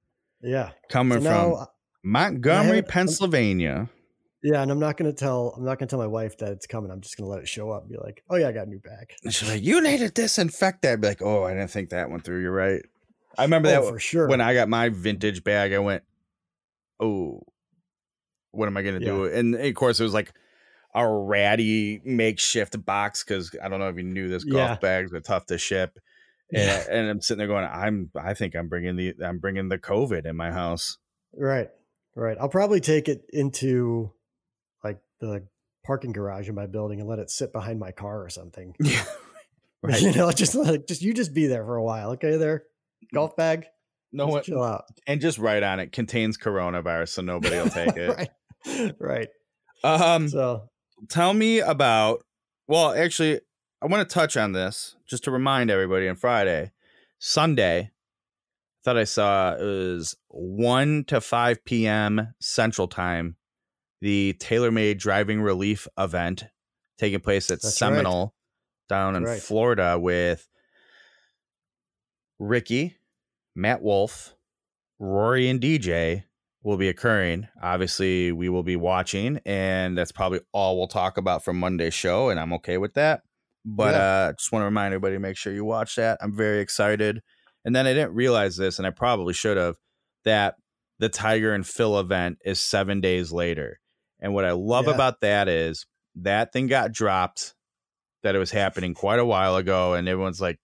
Yeah. 0.41 0.71
Coming 0.89 1.21
So 1.21 1.29
from 1.29 1.33
now, 1.51 1.67
Montgomery, 2.05 2.77
haven't- 2.77 2.87
Pennsylvania. 2.87 3.89
yeah, 4.43 4.61
and 4.61 4.71
I'm 4.71 4.79
not 4.79 4.95
gonna 4.97 5.11
tell 5.13 5.53
I'm 5.57 5.65
not 5.65 5.79
gonna 5.79 5.89
tell 5.89 5.99
my 5.99 6.07
wife 6.07 6.37
that 6.37 6.51
it's 6.51 6.67
coming. 6.67 6.91
I'm 6.91 7.01
just 7.01 7.17
gonna 7.17 7.29
let 7.29 7.39
it 7.41 7.47
show 7.47 7.71
up 7.71 7.81
and 7.83 7.91
be 7.91 7.97
like, 7.97 8.23
oh 8.29 8.35
yeah, 8.35 8.47
I 8.47 8.51
got 8.51 8.67
a 8.67 8.69
new 8.69 8.79
bag. 8.79 9.09
And 9.23 9.33
she's 9.33 9.49
like, 9.49 9.63
"You 9.63 9.81
need 9.81 9.97
to 9.99 10.09
disinfect 10.09 10.83
that." 10.83 10.93
I'd 10.93 11.01
be 11.01 11.07
like, 11.07 11.21
"Oh, 11.21 11.43
I 11.43 11.53
didn't 11.53 11.71
think 11.71 11.89
that 11.89 12.09
one 12.09 12.19
through." 12.21 12.41
You're 12.41 12.51
right. 12.51 12.81
I 13.37 13.43
remember 13.43 13.67
Oh, 13.69 13.71
that 13.71 13.89
for 13.89 13.99
sure. 13.99 14.27
when 14.29 14.39
I 14.41 14.53
got 14.53 14.69
my 14.69 14.89
vintage 14.89 15.43
bag. 15.43 15.73
I 15.73 15.79
went, 15.79 16.03
"Oh, 16.99 17.41
what 18.51 18.67
am 18.67 18.77
I 18.77 18.83
gonna 18.83 18.99
do?" 18.99 19.25
And 19.25 19.55
of 19.55 19.73
course, 19.75 19.99
it 19.99 20.03
was 20.03 20.13
like 20.13 20.31
a 20.93 21.05
ratty 21.05 22.01
makeshift 22.05 22.85
box 22.85 23.23
because 23.23 23.53
I 23.61 23.67
don't 23.67 23.79
know 23.79 23.89
if 23.89 23.97
you 23.97 24.03
knew 24.03 24.29
this. 24.29 24.43
Golf 24.45 24.69
Yeah. 24.69 24.77
bags 24.79 25.11
are 25.11 25.19
tough 25.19 25.47
to 25.47 25.57
ship, 25.57 25.97
and, 26.53 26.61
Yeah. 26.63 26.85
and 26.89 27.09
I'm 27.09 27.19
sitting 27.21 27.39
there 27.39 27.47
going, 27.47 27.65
"I'm. 27.65 28.11
I 28.15 28.33
think 28.35 28.55
I'm 28.55 28.69
bringing 28.69 28.95
the. 28.95 29.15
I'm 29.23 29.39
bringing 29.39 29.69
the 29.69 29.79
COVID 29.79 30.25
in 30.25 30.35
my 30.37 30.51
house." 30.51 30.97
Right. 31.37 31.69
Right. 32.15 32.37
I'll 32.39 32.49
probably 32.49 32.79
take 32.79 33.07
it 33.09 33.25
into 33.31 34.11
like 34.83 34.99
the 35.19 35.47
parking 35.85 36.13
garage 36.13 36.47
in 36.49 36.55
my 36.55 36.65
building 36.67 36.99
and 36.99 37.09
let 37.09 37.19
it 37.19 37.29
sit 37.29 37.51
behind 37.53 37.79
my 37.79 37.91
car 37.91 38.23
or 38.23 38.29
something. 38.29 38.73
Yeah. 38.83 39.03
Right. 39.83 40.01
You 40.01 40.13
know, 40.13 40.31
just 40.31 40.55
like 40.55 40.87
just 40.87 41.03
you 41.03 41.13
just 41.13 41.31
be 41.31 41.45
there 41.45 41.63
for 41.63 41.75
a 41.75 41.83
while. 41.83 42.11
Okay, 42.13 42.37
there. 42.37 42.63
Golf 43.13 43.35
bag. 43.35 43.65
No 44.11 44.25
one, 44.25 44.41
chill 44.41 44.63
out. 44.63 44.85
and 45.05 45.21
just 45.21 45.37
write 45.37 45.61
on 45.61 45.79
it 45.79 45.91
contains 45.91 46.39
coronavirus, 46.39 47.09
so 47.09 47.21
nobody 47.21 47.57
will 47.57 47.69
take 47.69 47.95
it. 47.95 48.29
right. 48.65 48.95
Right. 48.99 49.27
Um, 49.83 50.27
So 50.27 50.69
tell 51.09 51.35
me 51.35 51.59
about 51.59 52.23
well 52.67 52.93
actually 52.95 53.41
i 53.81 53.85
want 53.85 54.07
to 54.09 54.11
touch 54.11 54.35
on 54.37 54.53
this 54.53 54.95
just 55.07 55.25
to 55.25 55.29
remind 55.31 55.69
everybody 55.69 56.07
on 56.07 56.15
friday 56.15 56.71
sunday 57.19 57.91
thought 58.85 58.97
i 58.97 59.03
saw 59.03 59.53
it 59.55 59.61
was 59.61 60.15
1 60.29 61.05
to 61.05 61.19
5 61.19 61.65
p.m 61.65 62.33
central 62.39 62.87
time 62.87 63.35
the 64.01 64.35
TaylorMade 64.39 64.99
driving 64.99 65.41
relief 65.41 65.87
event 65.97 66.45
taking 66.97 67.19
place 67.19 67.49
at 67.49 67.61
That's 67.61 67.65
right. 67.65 67.73
Seminole 67.73 68.35
down 68.87 69.15
in 69.15 69.23
right. 69.23 69.41
florida 69.41 69.97
with 69.99 70.47
rickie 72.39 72.95
matt 73.55 73.81
wolff 73.81 74.35
rory 74.99 75.49
and 75.49 75.59
dj 75.59 76.23
will 76.65 76.77
be 76.77 76.89
occurring. 76.89 77.47
Obviously, 77.61 78.31
we 78.31 78.49
will 78.49 78.63
be 78.63 78.75
watching, 78.75 79.39
and 79.45 79.95
that's 79.95 80.11
probably 80.11 80.39
all 80.51 80.77
we'll 80.77 80.87
talk 80.87 81.17
about 81.17 81.45
from 81.45 81.59
Monday's 81.59 81.93
show, 81.93 82.29
and 82.29 82.39
I'm 82.39 82.53
okay 82.53 82.79
with 82.79 82.95
that. 82.95 83.21
But 83.63 83.93
Yeah. 83.93 83.99
uh 84.01 84.33
just 84.33 84.51
want 84.51 84.61
to 84.61 84.65
remind 84.65 84.87
everybody 84.93 85.15
to 85.15 85.19
make 85.19 85.37
sure 85.37 85.53
you 85.53 85.63
watch 85.63 85.95
that. 85.95 86.17
I'm 86.21 86.35
very 86.35 86.59
excited. 86.59 87.21
And 87.65 87.75
then 87.75 87.85
I 87.87 87.93
didn't 87.93 88.13
realize 88.13 88.55
this, 88.55 88.77
and 88.77 88.87
I 88.87 88.91
probably 88.91 89.33
should 89.33 89.57
have, 89.57 89.75
that 90.23 90.55
the 90.99 91.09
Tiger 91.09 91.53
and 91.53 91.67
Phil 91.67 91.99
event 91.99 92.37
is 92.45 92.59
seven 92.61 93.01
days 93.01 93.31
later. 93.33 93.79
And 94.19 94.33
what 94.33 94.45
I 94.45 94.51
love 94.51 94.85
Yeah. 94.87 94.93
about 94.93 95.19
that 95.21 95.49
is 95.49 95.85
that 96.15 96.53
thing 96.53 96.67
got 96.67 96.91
dropped, 96.93 97.53
that 98.23 98.35
it 98.35 98.39
was 98.39 98.51
happening 98.51 98.93
quite 98.93 99.19
a 99.19 99.25
while 99.25 99.55
ago, 99.57 99.93
and 99.95 100.07
everyone's 100.07 100.39
like, 100.39 100.59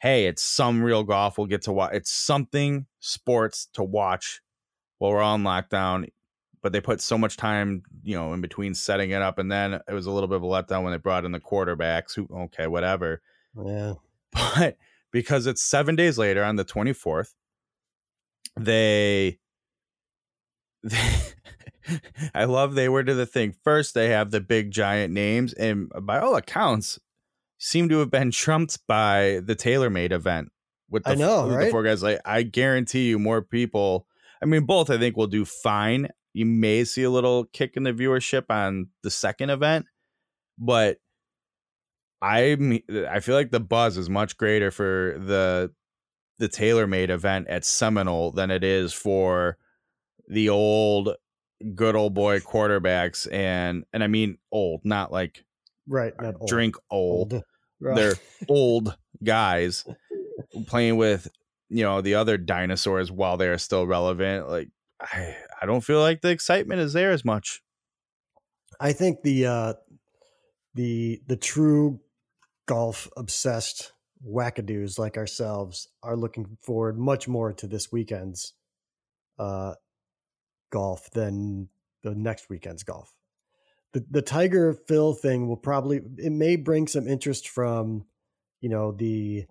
hey, 0.00 0.26
it's 0.26 0.42
some 0.42 0.82
real 0.82 1.02
golf 1.04 1.38
we'll 1.38 1.46
get 1.46 1.62
to 1.62 1.72
watch. 1.72 1.92
It's 1.94 2.10
something 2.12 2.86
sports 3.00 3.68
to 3.74 3.84
watch 3.84 4.40
while 4.98 5.12
we're 5.12 5.22
on 5.22 5.42
lockdown. 5.44 6.08
But 6.62 6.72
they 6.72 6.80
put 6.80 7.00
so 7.02 7.18
much 7.18 7.36
time, 7.36 7.82
you 8.02 8.16
know, 8.16 8.32
in 8.32 8.40
between 8.40 8.72
setting 8.74 9.10
it 9.10 9.20
up, 9.22 9.38
and 9.38 9.52
then 9.52 9.74
it 9.74 9.92
was 9.92 10.06
a 10.06 10.10
little 10.10 10.28
bit 10.28 10.36
of 10.36 10.42
a 10.42 10.46
letdown 10.46 10.82
when 10.82 10.92
they 10.92 10.98
brought 10.98 11.26
in 11.26 11.32
the 11.32 11.38
quarterbacks. 11.40 12.14
Who, 12.16 12.26
okay, 12.44 12.66
whatever. 12.66 13.20
yeah. 13.54 13.94
But 14.32 14.76
because 15.14 15.46
it's 15.46 15.62
seven 15.62 15.94
days 15.94 16.18
later 16.18 16.42
on 16.42 16.56
the 16.56 16.64
twenty 16.64 16.92
fourth, 16.92 17.34
they, 18.58 19.38
they 20.82 21.08
I 22.34 22.44
love 22.44 22.74
they 22.74 22.88
were 22.88 23.04
to 23.04 23.14
the 23.14 23.24
thing. 23.24 23.54
First, 23.62 23.94
they 23.94 24.08
have 24.08 24.32
the 24.32 24.40
big 24.40 24.72
giant 24.72 25.12
names, 25.12 25.52
and 25.52 25.88
by 26.02 26.18
all 26.18 26.34
accounts, 26.34 26.98
seem 27.58 27.88
to 27.90 27.98
have 28.00 28.10
been 28.10 28.32
trumped 28.32 28.80
by 28.88 29.40
the 29.44 29.54
TaylorMade 29.54 30.10
event 30.10 30.50
with 30.90 31.04
the, 31.04 31.10
I 31.10 31.14
know, 31.14 31.46
with 31.46 31.60
the 31.60 31.70
four 31.70 31.84
guys. 31.84 32.02
Like, 32.02 32.20
I 32.24 32.42
guarantee 32.42 33.08
you, 33.08 33.20
more 33.20 33.40
people. 33.40 34.08
I 34.42 34.46
mean, 34.46 34.64
both 34.64 34.90
I 34.90 34.98
think 34.98 35.16
will 35.16 35.28
do 35.28 35.44
fine. 35.44 36.08
You 36.32 36.44
may 36.44 36.82
see 36.82 37.04
a 37.04 37.10
little 37.10 37.44
kick 37.52 37.76
in 37.76 37.84
the 37.84 37.92
viewership 37.92 38.46
on 38.50 38.88
the 39.04 39.10
second 39.12 39.50
event, 39.50 39.86
but 40.58 40.98
I 42.24 42.82
I 43.10 43.20
feel 43.20 43.34
like 43.34 43.50
the 43.50 43.60
buzz 43.60 43.98
is 43.98 44.08
much 44.08 44.38
greater 44.38 44.70
for 44.70 45.16
the 45.18 45.70
the 46.38 46.48
TaylorMade 46.48 47.10
event 47.10 47.48
at 47.48 47.66
Seminole 47.66 48.32
than 48.32 48.50
it 48.50 48.64
is 48.64 48.94
for 48.94 49.58
the 50.26 50.48
old 50.48 51.16
good 51.74 51.94
old 51.94 52.14
boy 52.14 52.40
quarterbacks 52.40 53.30
and 53.30 53.84
and 53.92 54.02
I 54.02 54.06
mean 54.06 54.38
old, 54.50 54.80
not 54.84 55.12
like 55.12 55.44
Right. 55.86 56.14
Not 56.18 56.36
old. 56.40 56.48
drink 56.48 56.76
old. 56.90 57.34
Old. 57.34 57.42
Right. 57.78 57.96
They're 57.96 58.14
old 58.48 58.96
guys 59.22 59.84
playing 60.66 60.96
with 60.96 61.28
you 61.68 61.84
know 61.84 62.00
the 62.00 62.14
other 62.14 62.38
dinosaurs 62.38 63.12
while 63.12 63.36
they're 63.36 63.58
still 63.58 63.86
relevant. 63.86 64.48
Like 64.48 64.70
I 64.98 65.36
I 65.60 65.66
don't 65.66 65.82
feel 65.82 66.00
like 66.00 66.22
the 66.22 66.30
excitement 66.30 66.80
is 66.80 66.94
there 66.94 67.10
as 67.10 67.22
much. 67.22 67.62
I 68.80 68.94
think 68.94 69.22
the 69.22 69.46
uh 69.46 69.74
the 70.74 71.20
the 71.26 71.36
true 71.36 72.00
golf 72.66 73.08
obsessed 73.16 73.92
wackadoos 74.26 74.98
like 74.98 75.16
ourselves 75.18 75.88
are 76.02 76.16
looking 76.16 76.56
forward 76.62 76.98
much 76.98 77.28
more 77.28 77.52
to 77.52 77.66
this 77.66 77.92
weekend's 77.92 78.54
uh 79.38 79.74
golf 80.70 81.10
than 81.10 81.68
the 82.02 82.14
next 82.14 82.48
weekend's 82.48 82.82
golf. 82.82 83.14
The 83.92 84.04
the 84.10 84.22
Tiger 84.22 84.72
Phil 84.72 85.12
thing 85.14 85.46
will 85.48 85.56
probably 85.56 86.00
it 86.18 86.32
may 86.32 86.56
bring 86.56 86.86
some 86.86 87.06
interest 87.06 87.48
from 87.48 88.04
you 88.60 88.68
know 88.68 88.92
the 88.92 89.46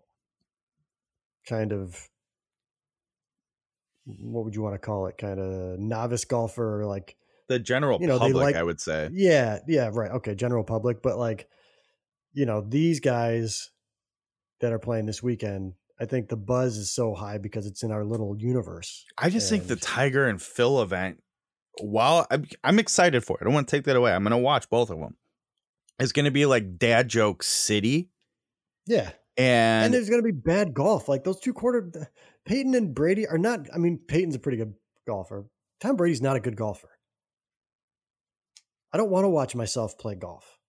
kind 1.48 1.72
of 1.72 2.10
what 4.06 4.44
would 4.44 4.56
you 4.56 4.62
want 4.62 4.76
to 4.76 4.80
call 4.80 5.08
it 5.08 5.18
kind 5.18 5.40
of 5.40 5.80
novice 5.80 6.26
golfer 6.26 6.86
like 6.86 7.16
The 7.48 7.60
general 7.60 8.02
You 8.02 8.08
know, 8.08 8.20
they 8.20 8.28
public, 8.32 8.44
like- 8.44 8.56
I 8.56 8.64
would 8.64 8.82
say. 8.82 9.10
yeah, 9.14 9.60
yeah, 9.68 9.90
right. 9.94 10.12
Okay, 10.12 10.36
general 10.36 10.64
public, 10.64 11.02
but 11.02 11.18
like, 11.18 11.48
you 12.34 12.46
know, 12.46 12.62
these 12.62 13.00
guys 13.00 13.72
that 14.62 14.74
are 14.74 14.80
playing 14.80 15.06
this 15.06 15.22
weekend, 15.24 15.74
I 16.00 16.06
think 16.06 16.30
the 16.30 16.38
buzz 16.38 16.78
is 16.78 16.92
so 16.92 17.14
high 17.14 17.38
because 17.38 17.66
it's 17.66 17.84
in 17.84 17.92
our 17.92 18.04
little 18.04 18.36
universe. 18.38 19.06
I 19.18 19.30
just 19.30 19.50
think 19.50 19.68
the 19.68 19.76
Tiger 19.76 20.28
and 20.28 20.42
Phil 20.42 20.82
event, 20.82 21.22
while 21.82 22.28
I'm, 22.30 22.46
I'm 22.64 22.80
excited 22.80 23.24
for 23.24 23.38
it, 23.38 23.42
I 23.42 23.46
don't 23.46 23.54
want 23.54 23.68
to 23.68 23.76
take 23.76 23.86
that 23.86 23.96
away. 23.96 24.14
I'm 24.14 24.24
going 24.24 24.32
to 24.32 24.38
watch 24.38 24.70
both 24.70 24.90
of 24.90 25.00
them. 25.00 25.16
It's 26.00 26.12
going 26.12 26.26
to 26.26 26.32
be 26.32 26.46
like 26.46 26.78
dad 26.78 27.08
joke 27.08 27.44
city. 27.44 28.10
Yeah, 28.86 29.12
and, 29.38 29.86
And, 29.86 29.94
there's 29.94 30.10
going 30.10 30.22
to 30.22 30.26
be 30.26 30.32
bad 30.32 30.74
golf. 30.74 31.08
Like 31.08 31.24
those 31.24 31.40
two 31.40 31.54
quarter, 31.54 31.92
Peyton 32.46 32.76
and 32.76 32.94
Brady 32.94 33.28
are 33.28 33.38
not. 33.38 33.68
I 33.74 33.78
mean, 33.78 34.00
Peyton's 34.08 34.36
a 34.36 34.40
pretty 34.40 34.58
good 34.58 34.74
golfer. 35.08 35.46
Tom 35.80 35.96
Brady's 35.96 36.22
not 36.22 36.36
a 36.36 36.40
good 36.40 36.56
golfer. 36.56 36.90
I 38.92 38.98
don't 38.98 39.10
want 39.10 39.24
to 39.26 39.30
watch 39.30 39.56
myself 39.56 39.98
play 39.98 40.16
golf. 40.16 40.60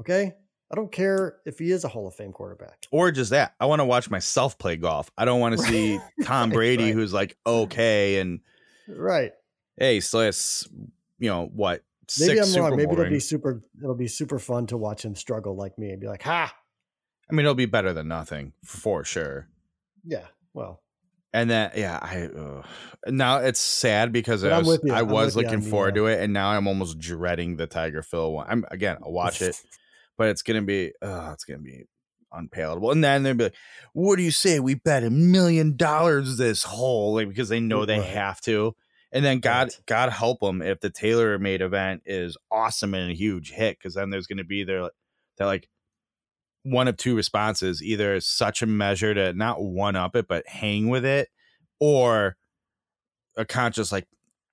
Okay, 0.00 0.34
I 0.70 0.74
don't 0.74 0.92
care 0.92 1.36
if 1.46 1.58
he 1.58 1.70
is 1.70 1.84
a 1.84 1.88
Hall 1.88 2.06
of 2.06 2.14
Fame 2.14 2.32
quarterback. 2.32 2.86
or 2.90 3.10
just 3.10 3.30
that. 3.30 3.54
I 3.58 3.66
want 3.66 3.80
to 3.80 3.84
watch 3.86 4.10
myself 4.10 4.58
play 4.58 4.76
golf. 4.76 5.10
I 5.16 5.24
don't 5.24 5.40
want 5.40 5.56
to 5.58 5.64
see 5.64 5.98
Tom 6.24 6.50
Brady, 6.50 6.84
right. 6.84 6.92
who's 6.94 7.12
like, 7.12 7.36
okay. 7.46 8.18
And 8.20 8.40
Right. 8.86 9.32
hey, 9.76 10.00
so 10.00 10.20
it's, 10.20 10.68
you 11.18 11.30
know, 11.30 11.46
what? 11.54 11.82
Maybe 12.18 12.36
six 12.36 12.40
I'm 12.40 12.46
Super 12.46 12.60
wrong. 12.62 12.76
Maybe 12.76 12.92
it'll 12.92 13.04
be 13.10 13.20
super. 13.20 13.62
It'll 13.82 13.94
be 13.94 14.08
super 14.08 14.38
fun 14.38 14.66
to 14.68 14.76
watch 14.78 15.04
him 15.04 15.14
struggle 15.14 15.54
like 15.56 15.78
me 15.78 15.90
and 15.90 16.00
be 16.00 16.06
like, 16.06 16.22
"Ha, 16.22 16.54
I 17.30 17.34
mean, 17.34 17.44
it'll 17.44 17.54
be 17.54 17.66
better 17.66 17.92
than 17.92 18.08
nothing 18.08 18.54
for 18.64 19.04
sure. 19.04 19.46
yeah." 20.04 20.24
Well, 20.54 20.80
And 21.34 21.50
then, 21.50 21.70
yeah, 21.76 21.98
I 22.00 22.30
now 23.10 23.38
it's 23.40 23.60
sad 23.60 24.10
because 24.10 24.40
But 24.42 24.52
I 24.52 24.58
was. 24.60 24.80
I 24.90 25.02
was 25.02 25.36
looking 25.36 25.60
forward 25.60 25.96
to 25.96 26.06
it, 26.06 26.20
and 26.20 26.32
now 26.32 26.48
I'm 26.48 26.66
almost 26.66 26.98
dreading 26.98 27.56
the 27.56 27.66
Tiger 27.66 28.00
Phil 28.02 28.32
one. 28.32 28.46
I'm 28.48 28.64
again, 28.70 28.96
I'll 29.04 29.12
watch 29.12 29.42
it, 29.42 29.60
but 30.18 30.28
it's 30.30 30.42
gonna 30.42 30.62
be, 30.62 30.92
uh, 31.02 31.30
it's 31.32 31.44
gonna 31.44 31.60
be 31.60 31.86
unpalatable. 32.32 32.90
And 32.92 33.02
then 33.04 33.22
they'll 33.22 33.34
be 33.34 33.44
like, 33.44 33.56
"What 33.94 34.16
do 34.16 34.22
you 34.22 34.30
say 34.32 34.60
we 34.60 34.74
bet 34.74 35.04
a 35.04 35.10
million 35.10 35.76
dollars 35.76 36.36
this 36.38 36.64
hole?" 36.64 37.14
Like 37.14 37.28
because 37.28 37.48
they 37.48 37.60
know 37.60 37.86
they 37.86 38.00
Right. 38.00 38.08
have 38.14 38.40
to. 38.42 38.76
And 39.12 39.24
then 39.24 39.40
God, 39.40 39.68
Right. 39.68 39.80
God 39.86 40.10
help 40.12 40.40
them 40.40 40.60
if 40.62 40.80
the 40.80 40.90
TaylorMade 40.90 41.62
event 41.62 42.02
is 42.06 42.36
awesome 42.50 42.94
and 42.94 43.10
a 43.10 43.14
huge 43.14 43.52
hit, 43.52 43.78
because 43.78 43.94
then 43.94 44.10
there's 44.10 44.26
gonna 44.26 44.44
be 44.44 44.64
there 44.64 44.90
that 45.38 45.46
like 45.46 45.68
one 46.64 46.88
of 46.88 46.96
two 46.96 47.16
responses 47.16 47.82
either 47.82 48.20
such 48.20 48.62
a 48.62 48.66
measure 48.66 49.14
to 49.14 49.32
not 49.32 49.62
one 49.62 49.96
up 49.96 50.16
it 50.16 50.26
but 50.28 50.46
hang 50.46 50.88
with 50.88 51.04
it 51.04 51.28
or 51.80 52.36
a 53.36 53.44
conscious 53.44 53.92
like 53.92 54.06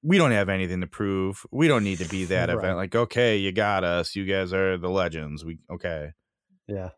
we 0.08 0.18
don't 0.18 0.32
have 0.32 0.50
anything 0.50 0.82
to 0.82 0.88
prove 0.88 1.46
we 1.52 1.68
don't 1.68 1.84
need 1.84 1.98
to 1.98 2.08
be 2.10 2.26
that 2.26 2.50
Right. 2.50 2.58
event 2.58 2.78
like 2.78 2.96
okay 2.96 3.38
you 3.38 3.52
got 3.52 3.84
us 3.84 4.16
you 4.16 4.26
guys 4.26 4.54
are 4.54 4.78
the 4.78 4.90
legends 4.90 5.44
we 5.44 5.58
okay 5.72 6.12
Yeah. 6.68 6.90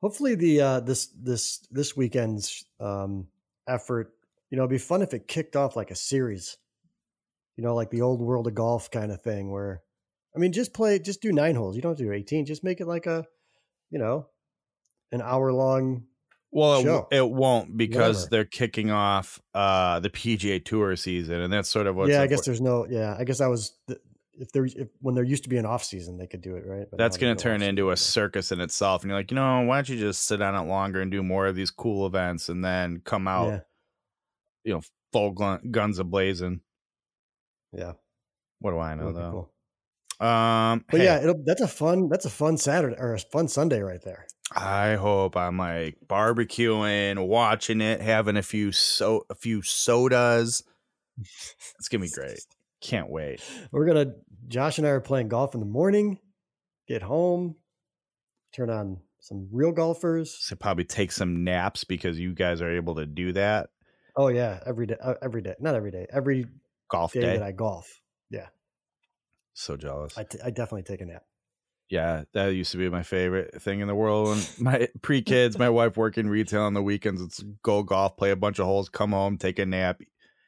Hopefully 0.00 0.34
the 0.34 0.60
uh 0.60 0.80
this 0.80 1.08
this 1.08 1.58
this 1.70 1.96
weekend's 1.96 2.64
um 2.78 3.26
effort, 3.68 4.12
you 4.48 4.56
know, 4.56 4.62
it'd 4.62 4.70
be 4.70 4.78
fun 4.78 5.02
if 5.02 5.12
it 5.12 5.28
kicked 5.28 5.56
off 5.56 5.76
like 5.76 5.90
a 5.90 5.94
series. 5.96 6.56
You 7.56 7.64
know, 7.64 7.74
like 7.74 7.90
the 7.90 8.00
old 8.02 8.20
world 8.22 8.46
of 8.46 8.54
golf 8.54 8.90
kind 8.90 9.12
of 9.12 9.20
thing 9.22 9.50
where 9.50 9.82
I 10.34 10.38
mean 10.38 10.52
just 10.52 10.72
play 10.72 10.98
just 11.00 11.20
do 11.20 11.32
nine 11.32 11.54
holes. 11.54 11.76
You 11.76 11.82
don't 11.82 11.98
do 11.98 12.12
18. 12.12 12.46
Just 12.46 12.64
make 12.64 12.80
it 12.80 12.86
like 12.86 13.06
a, 13.06 13.26
you 13.90 13.98
know, 13.98 14.26
an 15.12 15.20
hour 15.20 15.52
long 15.52 16.04
well 16.52 16.80
it, 16.80 16.82
Show. 16.84 17.08
it 17.12 17.30
won't 17.30 17.76
because 17.76 18.16
Whatever. 18.24 18.30
they're 18.30 18.44
kicking 18.44 18.90
off 18.90 19.40
uh 19.54 20.00
the 20.00 20.10
pga 20.10 20.64
tour 20.64 20.96
season 20.96 21.40
and 21.40 21.52
that's 21.52 21.68
sort 21.68 21.86
of 21.86 21.96
what. 21.96 22.08
Yeah, 22.08 22.22
I 22.22 22.26
guess 22.26 22.44
there's 22.44 22.60
no 22.60 22.86
yeah, 22.88 23.16
I 23.18 23.24
guess 23.24 23.40
I 23.40 23.46
was 23.46 23.72
if 24.34 24.52
there 24.52 24.64
if 24.64 24.88
when 25.00 25.14
there 25.14 25.22
used 25.24 25.42
to 25.44 25.48
be 25.50 25.58
an 25.58 25.66
off 25.66 25.84
season 25.84 26.16
they 26.16 26.26
could 26.26 26.40
do 26.40 26.56
it, 26.56 26.64
right? 26.66 26.86
But 26.90 26.98
that's 26.98 27.16
going 27.18 27.36
to 27.36 27.42
turn 27.42 27.60
into 27.62 27.90
a 27.90 27.96
circus 27.96 28.52
in 28.52 28.60
itself 28.60 29.02
and 29.02 29.10
you're 29.10 29.18
like 29.18 29.30
you 29.30 29.34
know 29.34 29.60
why 29.62 29.76
don't 29.76 29.88
you 29.88 29.98
just 29.98 30.24
sit 30.26 30.40
on 30.42 30.54
it 30.54 30.66
longer 30.68 31.00
and 31.00 31.10
do 31.10 31.22
more 31.22 31.46
of 31.46 31.54
these 31.56 31.70
cool 31.70 32.06
events 32.06 32.48
and 32.48 32.64
then 32.64 33.02
come 33.04 33.28
out 33.28 33.48
Yeah. 33.48 33.60
you 34.64 34.72
know 34.74 34.80
full 35.12 35.32
gun, 35.32 35.60
guns 35.70 35.98
a 35.98 36.04
blazing 36.04 36.60
Yeah. 37.72 37.92
what 38.60 38.70
do 38.70 38.78
i 38.78 38.94
know 38.94 39.12
though 39.12 39.48
cool. 40.20 40.26
um 40.26 40.84
But 40.90 41.00
hey, 41.00 41.04
yeah, 41.06 41.20
it'll, 41.22 41.42
that's 41.44 41.60
a 41.62 41.68
fun 41.68 42.08
that's 42.08 42.24
a 42.24 42.30
fun 42.30 42.56
Saturday 42.56 42.96
or 42.98 43.14
a 43.14 43.18
fun 43.18 43.46
Sunday 43.48 43.80
right 43.80 44.00
there. 44.02 44.26
I 44.54 44.94
hope 44.94 45.36
i'm 45.36 45.56
like 45.58 45.96
barbecuing 46.06 47.26
watching 47.26 47.80
it 47.80 48.00
having 48.00 48.36
a 48.36 48.42
few 48.42 48.72
so 48.72 49.24
a 49.30 49.34
few 49.34 49.62
sodas 49.62 50.62
it's 51.18 51.88
gonna 51.88 52.02
be 52.02 52.10
great 52.10 52.40
can't 52.80 53.10
wait 53.10 53.40
We're 53.70 53.86
gonna 53.86 54.14
Josh 54.48 54.78
and 54.78 54.86
I 54.86 54.90
are 54.90 55.00
playing 55.00 55.28
golf 55.28 55.54
in 55.54 55.60
the 55.60 55.66
morning, 55.66 56.18
get 56.88 57.02
home, 57.02 57.54
turn 58.52 58.70
on 58.70 58.98
some 59.20 59.48
real 59.52 59.70
golfers. 59.70 60.34
so 60.34 60.56
probably 60.56 60.84
take 60.84 61.12
some 61.12 61.44
naps 61.44 61.84
because 61.84 62.18
you 62.18 62.32
guys 62.34 62.60
are 62.62 62.70
able 62.70 62.94
to 62.96 63.06
do 63.06 63.32
that 63.34 63.68
Oh 64.16 64.28
yeah, 64.28 64.60
every 64.66 64.86
day 64.86 64.96
uh, 65.00 65.14
every 65.22 65.42
day. 65.42 65.54
Not 65.60 65.74
every 65.74 65.90
day. 65.90 66.06
Every 66.10 66.46
golf 66.88 67.12
day 67.12 67.20
day 67.20 67.32
that 67.34 67.42
I 67.42 67.52
golf. 67.52 68.00
Yeah. 68.30 68.48
So 69.52 69.76
jealous 69.76 70.16
I, 70.16 70.24
t- 70.24 70.38
I 70.44 70.50
definitely 70.50 70.82
take 70.82 71.00
a 71.00 71.06
nap. 71.06 71.22
Yeah, 71.90 72.22
that 72.34 72.54
used 72.54 72.70
to 72.70 72.78
be 72.78 72.88
my 72.88 73.02
favorite 73.02 73.60
thing 73.60 73.80
in 73.80 73.88
the 73.88 73.96
world. 73.96 74.28
When 74.28 74.40
my 74.60 74.88
pre 75.02 75.22
kids, 75.22 75.58
my 75.58 75.68
wife 75.68 75.96
working 75.96 76.28
retail 76.28 76.62
on 76.62 76.72
the 76.72 76.82
weekends, 76.82 77.20
it's 77.20 77.42
go 77.62 77.82
golf, 77.82 78.16
play 78.16 78.30
a 78.30 78.36
bunch 78.36 78.60
of 78.60 78.66
holes, 78.66 78.88
come 78.88 79.10
home, 79.10 79.36
take 79.36 79.58
a 79.58 79.66
nap, 79.66 80.00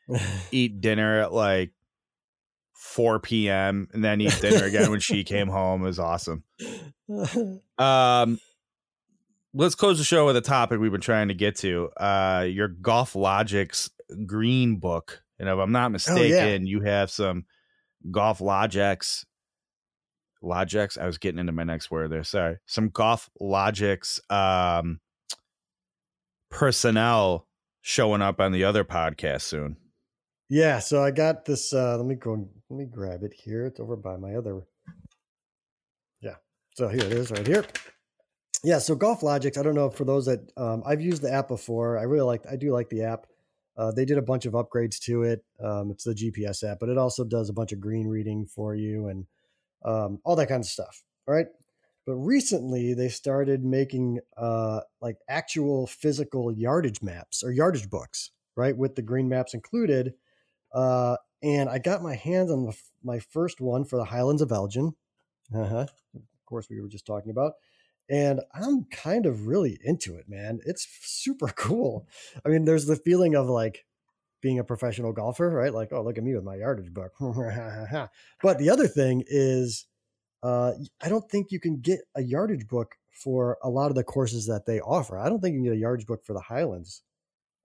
eat 0.52 0.80
dinner 0.80 1.20
at 1.20 1.32
like 1.32 1.72
4 2.74 3.18
p.m. 3.18 3.88
and 3.92 4.04
then 4.04 4.20
eat 4.20 4.38
dinner 4.40 4.64
again 4.64 4.90
when 4.90 5.00
she 5.00 5.24
came 5.24 5.48
home. 5.48 5.82
It 5.82 5.86
was 5.86 5.98
awesome. 5.98 6.44
Um 7.78 8.38
let's 9.52 9.74
close 9.74 9.98
the 9.98 10.04
show 10.04 10.24
with 10.24 10.36
a 10.36 10.40
topic 10.40 10.80
we've 10.80 10.92
been 10.92 11.00
trying 11.00 11.28
to 11.28 11.34
get 11.34 11.56
to. 11.56 11.90
Uh 11.96 12.46
your 12.48 12.68
GolfLogix 12.68 13.90
green 14.24 14.76
book. 14.76 15.22
And 15.38 15.48
if 15.48 15.58
I'm 15.58 15.72
not 15.72 15.90
mistaken, 15.90 16.66
you 16.66 16.80
have 16.82 17.10
some 17.10 17.44
GolfLogix 18.10 19.24
Logix. 20.42 20.98
I 20.98 21.06
was 21.06 21.18
getting 21.18 21.38
into 21.38 21.52
my 21.52 21.64
next 21.64 21.90
word 21.90 22.10
there. 22.10 22.24
Sorry. 22.24 22.58
Some 22.66 22.88
golf 22.88 23.30
logics 23.40 24.20
um 24.30 25.00
personnel 26.50 27.46
showing 27.80 28.22
up 28.22 28.40
on 28.40 28.52
the 28.52 28.64
other 28.64 28.84
podcast 28.84 29.42
soon. 29.42 29.76
yeah, 30.48 30.78
so 30.78 31.02
I 31.02 31.10
got 31.10 31.44
this. 31.44 31.72
Uh, 31.72 31.96
let 31.96 32.06
me 32.06 32.14
go. 32.14 32.48
Let 32.70 32.78
me 32.78 32.84
grab 32.86 33.22
it 33.22 33.32
here. 33.32 33.66
It's 33.66 33.80
over 33.80 33.96
by 33.96 34.16
my 34.16 34.34
other. 34.34 34.62
Yeah. 36.20 36.36
So 36.74 36.88
here 36.88 37.04
it 37.04 37.12
is, 37.12 37.30
right 37.30 37.46
here. 37.46 37.64
Yeah. 38.62 38.78
So 38.78 38.94
GolfLogix. 38.96 39.58
I 39.58 39.62
don't 39.62 39.74
know 39.74 39.90
for 39.90 40.04
those 40.04 40.26
that 40.26 40.40
um, 40.56 40.82
I've 40.86 41.00
used 41.00 41.22
the 41.22 41.32
app 41.32 41.48
before. 41.48 41.98
I 41.98 42.02
really 42.02 42.26
like. 42.26 42.44
I 42.50 42.56
do 42.56 42.72
like 42.72 42.88
the 42.88 43.02
app. 43.02 43.26
Uh, 43.76 43.90
they 43.90 44.04
did 44.04 44.18
a 44.18 44.22
bunch 44.22 44.44
of 44.44 44.52
upgrades 44.52 44.98
to 45.00 45.22
it. 45.22 45.42
Um, 45.62 45.90
it's 45.90 46.04
the 46.04 46.14
GPS 46.14 46.62
app, 46.62 46.78
but 46.78 46.90
it 46.90 46.98
also 46.98 47.24
does 47.24 47.48
a 47.48 47.54
bunch 47.54 47.72
of 47.72 47.80
green 47.80 48.06
reading 48.06 48.44
for 48.46 48.74
you 48.74 49.08
and 49.08 49.26
um, 49.84 50.18
all 50.24 50.36
that 50.36 50.48
kind 50.48 50.60
of 50.60 50.66
stuff. 50.66 51.02
All 51.26 51.34
right. 51.34 51.46
But 52.04 52.14
recently 52.16 52.94
they 52.94 53.08
started 53.08 53.64
making 53.64 54.20
uh, 54.36 54.80
like 55.00 55.16
actual 55.28 55.86
physical 55.86 56.52
yardage 56.52 57.00
maps 57.00 57.44
or 57.44 57.52
yardage 57.52 57.88
books, 57.88 58.30
right, 58.56 58.76
with 58.76 58.96
the 58.96 59.02
green 59.02 59.28
maps 59.28 59.54
included. 59.54 60.14
Uh, 60.74 61.16
and 61.42 61.68
I 61.68 61.78
got 61.78 62.02
my 62.02 62.14
hands 62.14 62.50
on 62.50 62.66
the, 62.66 62.76
my 63.04 63.20
first 63.20 63.60
one 63.60 63.84
for 63.84 63.96
the 63.96 64.04
Highlands 64.04 64.42
of 64.42 64.50
Elgin. 64.50 64.94
Uh-huh. 65.54 65.86
Of 66.14 66.46
course, 66.46 66.68
we 66.68 66.80
were 66.80 66.88
just 66.88 67.06
talking 67.06 67.30
about. 67.30 67.52
And 68.10 68.40
I'm 68.52 68.84
kind 68.90 69.26
of 69.26 69.46
really 69.46 69.78
into 69.82 70.16
it, 70.16 70.28
man. 70.28 70.60
It's 70.66 70.86
super 71.02 71.48
cool. 71.56 72.06
I 72.44 72.48
mean, 72.48 72.64
there's 72.64 72.86
the 72.86 72.96
feeling 72.96 73.34
of 73.34 73.48
like 73.48 73.84
being 74.42 74.58
a 74.58 74.64
professional 74.64 75.12
golfer, 75.12 75.48
right? 75.48 75.72
Like, 75.72 75.92
oh, 75.92 76.02
look 76.02 76.18
at 76.18 76.24
me 76.24 76.34
with 76.34 76.44
my 76.44 76.56
yardage 76.56 76.92
book. 76.92 77.12
but 78.42 78.58
the 78.58 78.68
other 78.70 78.86
thing 78.86 79.24
is, 79.26 79.86
uh, 80.42 80.72
I 81.00 81.08
don't 81.08 81.28
think 81.30 81.50
you 81.50 81.60
can 81.60 81.80
get 81.80 82.00
a 82.14 82.22
yardage 82.22 82.66
book 82.66 82.96
for 83.12 83.56
a 83.62 83.70
lot 83.70 83.90
of 83.90 83.94
the 83.94 84.04
courses 84.04 84.46
that 84.46 84.66
they 84.66 84.80
offer. 84.80 85.18
I 85.18 85.28
don't 85.28 85.40
think 85.40 85.54
you 85.54 85.60
can 85.60 85.70
get 85.70 85.78
a 85.78 85.80
yardage 85.80 86.06
book 86.06 86.24
for 86.24 86.32
the 86.32 86.40
Highlands. 86.40 87.02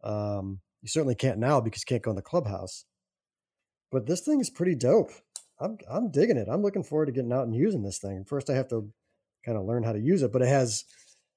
Um, 0.04 0.60
you 0.82 0.88
certainly 0.88 1.16
can't 1.16 1.40
now 1.40 1.60
because 1.60 1.82
you 1.82 1.88
can't 1.88 2.04
go 2.04 2.12
in 2.12 2.16
the 2.16 2.22
clubhouse. 2.22 2.86
But 3.92 4.06
this 4.06 4.22
thing 4.22 4.40
is 4.40 4.50
pretty 4.50 4.76
dope. 4.76 5.12
I'm 5.60 5.78
I'm 5.90 6.12
digging 6.12 6.38
it. 6.38 6.48
I'm 6.50 6.62
looking 6.62 6.84
forward 6.84 7.08
to 7.08 7.12
getting 7.12 7.34
out 7.34 7.48
and 7.48 7.56
using 7.56 7.82
this 7.82 7.98
thing. 7.98 8.26
First, 8.26 8.50
I 8.50 8.54
have 8.54 8.68
to 8.70 8.92
kind 9.44 9.58
of 9.58 9.66
learn 9.66 9.84
how 9.84 9.94
to 9.94 10.00
use 10.00 10.22
it, 10.22 10.32
but 10.32 10.44
it 10.44 10.48
has 10.48 10.84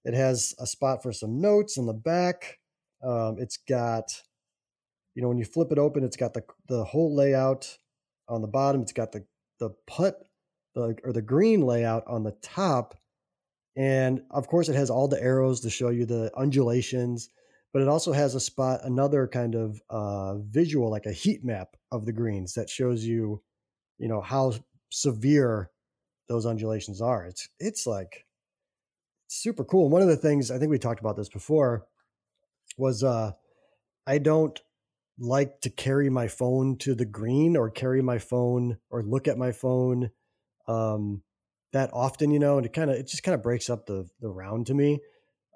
it 0.04 0.14
has 0.14 0.54
a 0.58 0.66
spot 0.66 1.02
for 1.02 1.12
some 1.12 1.40
notes 1.40 1.78
in 1.78 1.86
the 1.86 1.94
back. 1.94 2.58
Um, 3.02 3.36
it's 3.38 3.56
got, 3.56 4.04
you 5.20 5.22
know, 5.22 5.28
when 5.28 5.36
you 5.36 5.44
flip 5.44 5.70
it 5.70 5.76
open, 5.76 6.02
it's 6.02 6.16
got 6.16 6.32
the 6.32 6.42
the 6.66 6.82
whole 6.82 7.14
layout 7.14 7.76
on 8.26 8.40
the 8.40 8.48
bottom. 8.48 8.80
It's 8.80 8.94
got 8.94 9.12
the 9.12 9.26
the 9.58 9.68
putt 9.86 10.16
the 10.74 10.96
or 11.04 11.12
the 11.12 11.20
green 11.20 11.60
layout 11.60 12.04
on 12.06 12.22
the 12.22 12.34
top, 12.40 12.94
and 13.76 14.22
of 14.30 14.48
course, 14.48 14.70
it 14.70 14.76
has 14.76 14.88
all 14.88 15.08
the 15.08 15.22
arrows 15.22 15.60
to 15.60 15.68
show 15.68 15.90
you 15.90 16.06
the 16.06 16.32
undulations. 16.34 17.28
But 17.70 17.82
it 17.82 17.88
also 17.88 18.12
has 18.12 18.34
a 18.34 18.40
spot, 18.40 18.80
another 18.82 19.28
kind 19.28 19.54
of 19.54 19.82
uh, 19.90 20.38
visual, 20.38 20.90
like 20.90 21.04
a 21.04 21.12
heat 21.12 21.44
map 21.44 21.76
of 21.92 22.06
the 22.06 22.14
greens 22.14 22.54
that 22.54 22.70
shows 22.70 23.04
you, 23.04 23.42
you 23.98 24.08
know, 24.08 24.22
how 24.22 24.54
severe 24.88 25.70
those 26.30 26.46
undulations 26.46 27.02
are. 27.02 27.26
It's 27.26 27.46
it's 27.58 27.86
like 27.86 28.24
super 29.28 29.64
cool. 29.66 29.90
One 29.90 30.00
of 30.00 30.08
the 30.08 30.16
things 30.16 30.50
I 30.50 30.58
think 30.58 30.70
we 30.70 30.78
talked 30.78 31.00
about 31.00 31.18
this 31.18 31.28
before 31.28 31.84
was 32.78 33.04
uh 33.04 33.32
I 34.06 34.16
don't 34.16 34.58
like 35.20 35.60
to 35.60 35.70
carry 35.70 36.10
my 36.10 36.26
phone 36.28 36.76
to 36.78 36.94
the 36.94 37.04
green 37.04 37.56
or 37.56 37.70
carry 37.70 38.02
my 38.02 38.18
phone 38.18 38.78
or 38.90 39.02
look 39.02 39.28
at 39.28 39.38
my 39.38 39.52
phone 39.52 40.10
um 40.66 41.22
that 41.72 41.90
often, 41.92 42.32
you 42.32 42.40
know, 42.40 42.56
and 42.56 42.66
it 42.66 42.72
kind 42.72 42.90
of 42.90 42.96
it 42.96 43.06
just 43.06 43.22
kind 43.22 43.34
of 43.34 43.42
breaks 43.42 43.70
up 43.70 43.86
the 43.86 44.08
the 44.20 44.30
round 44.30 44.66
to 44.66 44.74
me. 44.74 45.00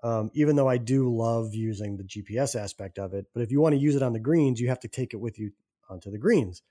Um, 0.03 0.31
even 0.35 0.55
though 0.55 0.69
I 0.69 0.77
do 0.77 1.15
love 1.15 1.55
using 1.55 1.97
the 1.97 2.05
GPS 2.05 2.55
aspect 2.61 2.99
of 2.99 3.15
it, 3.15 3.27
but 3.33 3.43
if 3.43 3.51
you 3.51 3.61
want 3.61 3.75
to 3.75 3.81
use 3.81 3.97
it 3.97 4.03
on 4.03 4.13
the 4.13 4.21
greens, 4.21 4.61
you 4.61 4.69
have 4.69 4.81
to 4.81 4.89
take 4.89 5.15
it 5.15 5.21
with 5.21 5.39
you 5.39 5.51
onto 5.89 6.11
the 6.11 6.19
greens 6.19 6.63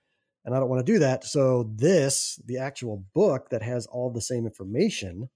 and 0.46 0.54
I 0.54 0.60
don't 0.60 0.70
want 0.70 0.86
to 0.86 0.92
do 0.94 1.00
that. 1.00 1.24
So 1.24 1.72
this, 1.76 2.40
the 2.46 2.58
actual 2.58 3.06
book 3.14 3.50
that 3.50 3.62
has 3.62 3.86
all 3.86 4.12
the 4.12 4.22
same 4.22 4.46
information, 4.46 5.30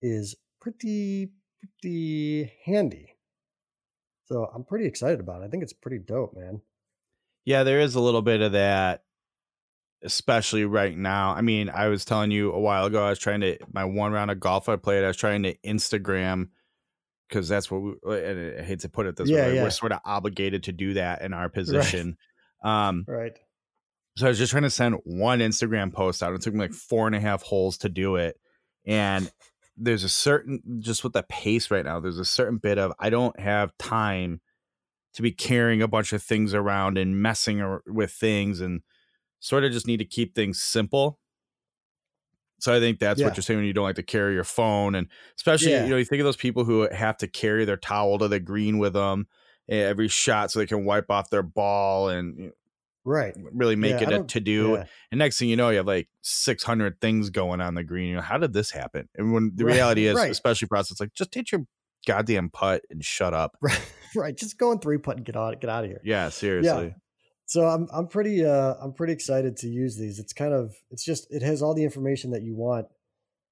is 0.00 0.34
pretty 0.60 1.32
pretty 1.60 2.52
handy. 2.64 3.17
So 4.28 4.50
I'm 4.54 4.64
pretty 4.64 4.86
excited 4.86 5.20
about 5.20 5.42
it. 5.42 5.46
I 5.46 5.48
think 5.48 5.62
it's 5.62 5.72
pretty 5.72 5.98
dope, 5.98 6.36
man. 6.36 6.60
Yeah, 7.44 7.62
there 7.64 7.80
is 7.80 7.94
a 7.94 8.00
little 8.00 8.20
bit 8.22 8.42
of 8.42 8.52
that, 8.52 9.02
especially 10.02 10.64
right 10.66 10.96
now. 10.96 11.32
I 11.32 11.40
mean, 11.40 11.70
I 11.70 11.88
was 11.88 12.04
telling 12.04 12.30
you 12.30 12.52
a 12.52 12.60
while 12.60 12.84
ago, 12.84 13.04
I 13.04 13.10
was 13.10 13.18
trying 13.18 13.40
to, 13.40 13.58
my 13.72 13.84
one 13.84 14.12
round 14.12 14.30
of 14.30 14.38
golf 14.38 14.68
I 14.68 14.76
played, 14.76 15.02
I 15.02 15.08
was 15.08 15.16
trying 15.16 15.42
to 15.44 15.54
Instagram 15.58 16.48
because 17.28 17.48
that's 17.48 17.70
what 17.70 17.78
we, 17.82 17.92
and 18.18 18.60
I 18.60 18.62
hate 18.62 18.80
to 18.80 18.88
put 18.88 19.06
it 19.06 19.16
this 19.16 19.28
Yeah, 19.30 19.46
way, 19.46 19.56
yeah. 19.56 19.62
we're 19.62 19.70
sort 19.70 19.92
of 19.92 20.00
obligated 20.04 20.64
to 20.64 20.72
do 20.72 20.94
that 20.94 21.22
in 21.22 21.32
our 21.32 21.48
position. 21.48 22.18
Um, 22.62 23.04
Right. 23.08 23.32
so 24.16 24.26
I 24.26 24.28
was 24.28 24.38
just 24.38 24.50
trying 24.50 24.62
to 24.64 24.70
send 24.70 24.96
one 25.04 25.38
Instagram 25.40 25.92
post 25.92 26.22
out. 26.22 26.34
It 26.34 26.42
took 26.42 26.52
me 26.54 26.60
like 26.60 26.72
four 26.72 27.06
and 27.06 27.16
a 27.16 27.20
half 27.20 27.42
holes 27.42 27.78
to 27.78 27.88
do 27.88 28.16
it. 28.16 28.38
And 28.86 29.30
there's 29.78 30.04
a 30.04 30.08
certain, 30.08 30.62
just 30.80 31.04
with 31.04 31.12
the 31.14 31.24
pace 31.24 31.70
right 31.70 31.84
now, 31.84 32.00
there's 32.00 32.18
a 32.18 32.24
certain 32.24 32.58
bit 32.58 32.78
of, 32.78 32.92
I 32.98 33.10
don't 33.10 33.38
have 33.40 33.76
time 33.78 34.40
to 35.14 35.22
be 35.22 35.32
carrying 35.32 35.82
a 35.82 35.88
bunch 35.88 36.12
of 36.12 36.22
things 36.22 36.54
around 36.54 36.98
and 36.98 37.22
messing 37.22 37.80
with 37.86 38.12
things 38.12 38.60
and 38.60 38.82
sort 39.40 39.64
of 39.64 39.72
just 39.72 39.86
need 39.86 39.98
to 39.98 40.06
keep 40.06 40.34
things 40.34 40.62
simple. 40.62 41.18
So 42.60 42.74
I 42.74 42.80
think 42.80 42.98
that's 42.98 43.22
Yeah. 43.22 43.24
what 43.24 43.36
you're 43.36 43.42
saying 43.42 43.58
when 43.58 43.66
you 43.66 43.72
don't 43.72 43.84
like 43.84 43.96
to 43.96 44.02
carry 44.02 44.34
your 44.34 44.44
phone, 44.44 44.94
and 44.96 45.08
especially 45.36 45.72
Yeah. 45.72 45.84
you 45.84 45.90
know 45.90 45.96
you 45.96 46.04
think 46.04 46.20
of 46.20 46.24
those 46.24 46.36
people 46.36 46.64
who 46.64 46.88
have 46.90 47.16
to 47.18 47.28
carry 47.28 47.64
their 47.64 47.76
towel 47.76 48.18
to 48.18 48.26
the 48.28 48.40
green 48.40 48.78
with 48.78 48.94
them 48.94 49.28
eh, 49.68 49.76
every 49.84 50.08
shot 50.08 50.50
so 50.50 50.58
they 50.58 50.66
can 50.66 50.84
wipe 50.84 51.08
off 51.10 51.30
their 51.30 51.42
ball 51.44 52.08
and 52.08 52.38
you 52.38 52.46
know, 52.46 52.52
Right. 53.04 53.34
really 53.52 53.76
make 53.76 54.00
Yeah, 54.00 54.10
it 54.10 54.12
a 54.12 54.24
to 54.24 54.40
do. 54.40 54.72
Yeah. 54.72 54.84
And 55.10 55.18
next 55.18 55.38
thing 55.38 55.48
you 55.48 55.56
know, 55.56 55.70
you 55.70 55.78
have 55.78 55.86
like 55.86 56.08
600 56.22 57.00
things 57.00 57.30
going 57.30 57.60
on 57.60 57.74
the 57.74 57.84
green. 57.84 58.08
You 58.10 58.16
know, 58.16 58.22
how 58.22 58.38
did 58.38 58.52
this 58.52 58.70
happen? 58.70 59.08
And 59.16 59.32
when 59.32 59.52
the 59.54 59.64
Right, 59.64 59.74
reality 59.74 60.06
is, 60.06 60.16
right. 60.16 60.30
especially 60.30 60.68
it's 60.72 61.00
like 61.00 61.14
just 61.14 61.34
hit 61.34 61.52
your 61.52 61.62
goddamn 62.06 62.50
putt 62.50 62.82
and 62.90 63.04
shut 63.04 63.34
up. 63.34 63.56
Right. 63.62 63.92
Right. 64.16 64.36
Just 64.36 64.58
go 64.58 64.72
and 64.72 64.80
three 64.80 64.96
putt 64.98 65.16
and 65.18 65.26
get 65.26 65.36
out 65.36 65.60
get 65.60 65.68
out 65.68 65.84
of 65.84 65.90
here. 65.90 66.00
Yeah, 66.02 66.30
seriously. 66.30 66.86
yeah. 66.86 66.92
So 67.44 67.66
I'm 67.66 67.86
I'm 67.92 68.08
pretty 68.08 68.44
uh 68.44 68.74
I'm 68.80 68.92
pretty 68.94 69.12
excited 69.12 69.56
to 69.58 69.68
use 69.68 69.96
these. 69.96 70.18
It's 70.18 70.32
kind 70.32 70.54
of 70.54 70.74
it's 70.90 71.04
just 71.04 71.26
it 71.30 71.42
has 71.42 71.60
all 71.62 71.74
the 71.74 71.84
information 71.84 72.30
that 72.30 72.42
you 72.42 72.54
want, 72.56 72.86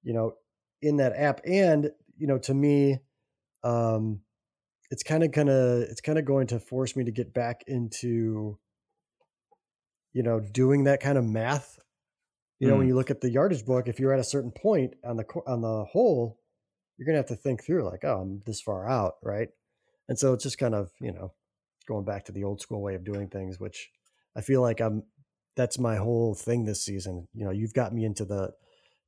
you 0.03 0.13
know, 0.13 0.33
in 0.81 0.97
that 0.97 1.13
app. 1.15 1.41
And, 1.45 1.91
you 2.17 2.25
know, 2.27 2.37
to 2.39 2.53
me, 2.53 2.99
um 3.63 4.21
it's 4.89 5.03
kind 5.03 5.23
of 5.23 5.31
kind 5.31 5.49
of 5.49 5.81
it's 5.83 6.01
kind 6.01 6.17
of 6.17 6.25
going 6.25 6.47
to 6.47 6.59
force 6.59 6.95
me 6.95 7.03
to 7.03 7.11
get 7.11 7.33
back 7.33 7.63
into 7.67 8.57
you 10.17 10.23
know, 10.23 10.39
doing 10.39 10.85
that 10.85 10.99
kind 10.99 11.15
of 11.15 11.23
math. 11.25 11.77
You 12.59 12.67
know, 12.67 12.75
when 12.75 12.87
Mm. 12.87 12.89
you 12.89 12.95
look 12.95 13.11
at 13.11 13.21
the 13.21 13.29
yardage 13.29 13.63
book, 13.63 13.87
if 13.87 13.99
you're 13.99 14.13
at 14.13 14.19
a 14.19 14.23
certain 14.23 14.49
point 14.51 14.95
on 15.03 15.15
the 15.15 15.25
on 15.45 15.61
the 15.61 15.85
hole, 15.85 16.39
you're 16.97 17.05
gonna 17.05 17.19
have 17.19 17.27
to 17.27 17.35
think 17.35 17.63
through 17.63 17.83
like, 17.83 18.03
oh, 18.03 18.21
I'm 18.21 18.41
this 18.47 18.59
far 18.59 18.89
out, 18.89 19.17
right? 19.21 19.49
And 20.09 20.17
so 20.17 20.33
it's 20.33 20.43
just 20.43 20.57
kind 20.57 20.73
of, 20.73 20.91
you 20.99 21.11
know, 21.11 21.33
going 21.87 22.03
back 22.03 22.25
to 22.25 22.31
the 22.31 22.43
old 22.43 22.61
school 22.61 22.81
way 22.81 22.95
of 22.95 23.03
doing 23.03 23.27
things, 23.29 23.59
which 23.59 23.91
I 24.35 24.41
feel 24.41 24.61
like 24.61 24.81
I'm 24.81 25.03
that's 25.55 25.77
my 25.77 25.97
whole 25.97 26.33
thing 26.33 26.65
this 26.65 26.83
season. 26.83 27.27
You 27.35 27.45
know, 27.45 27.51
you've 27.51 27.75
got 27.75 27.93
me 27.93 28.03
into 28.03 28.25
the 28.25 28.53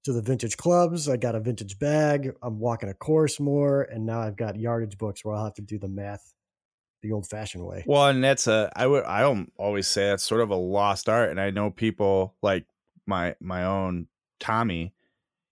to 0.03 0.13
the 0.13 0.21
vintage 0.21 0.57
clubs. 0.57 1.09
I 1.09 1.17
got 1.17 1.33
a 1.33 1.39
vintage 1.39 1.79
bag. 1.79 2.35
I'm 2.43 2.59
walking 2.59 2.89
a 2.89 2.93
course 2.93 3.39
more, 3.39 3.81
and 3.81 4.05
now 4.05 4.19
I've 4.21 4.37
got 4.37 4.59
yardage 4.59 4.99
books 4.99 5.25
where 5.25 5.33
I'll 5.33 5.45
have 5.45 5.55
to 5.55 5.63
do 5.63 5.79
the 5.79 5.87
math 5.89 6.35
the 7.01 7.11
old 7.11 7.27
fashioned 7.27 7.65
way. 7.65 7.83
Well, 7.87 8.07
and 8.07 8.23
that's 8.23 8.47
a 8.47 8.71
I 8.75 8.87
would 8.87 9.03
I 9.05 9.21
don't 9.21 9.51
always 9.57 9.87
say 9.87 10.07
that's 10.07 10.23
sort 10.23 10.41
of 10.41 10.49
a 10.49 10.55
lost 10.55 11.09
art, 11.09 11.29
and 11.29 11.39
I 11.39 11.49
know 11.51 11.69
people 11.69 12.35
like 12.41 12.65
my 13.05 13.35
my 13.39 13.65
own 13.65 14.07
Tommy. 14.39 14.93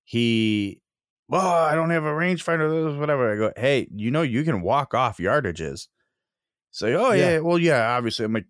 He, 0.04 0.82
well, 1.28 1.46
I 1.46 1.76
don't 1.76 1.90
have 1.90 2.06
a 2.06 2.12
rangefinder, 2.12 2.98
whatever. 2.98 3.34
I 3.34 3.36
go, 3.36 3.52
hey, 3.58 3.90
you 3.94 4.10
know, 4.10 4.22
you 4.22 4.46
can 4.46 4.62
walk 4.62 4.94
off 4.94 5.18
yardages. 5.18 5.88
Say, 6.72 6.94
oh 6.94 7.12
yeah. 7.12 7.32
Yeah. 7.32 7.40
well 7.40 7.60
yeah, 7.60 7.96
obviously. 7.98 8.24
I'm 8.24 8.34
like, 8.34 8.46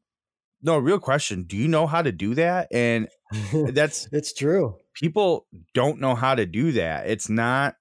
no, 0.62 0.78
real 0.78 1.00
question. 1.00 1.44
Do 1.44 1.58
you 1.58 1.68
know 1.68 1.88
how 1.88 2.02
to 2.02 2.12
do 2.12 2.36
that? 2.36 2.68
And 2.72 3.08
that's 3.54 4.08
it's 4.12 4.34
true. 4.34 4.76
people 4.94 5.48
don't 5.74 6.00
know 6.00 6.14
how 6.14 6.36
to 6.36 6.46
do 6.46 6.74
that. 6.74 7.08
It's 7.08 7.30
not, 7.30 7.76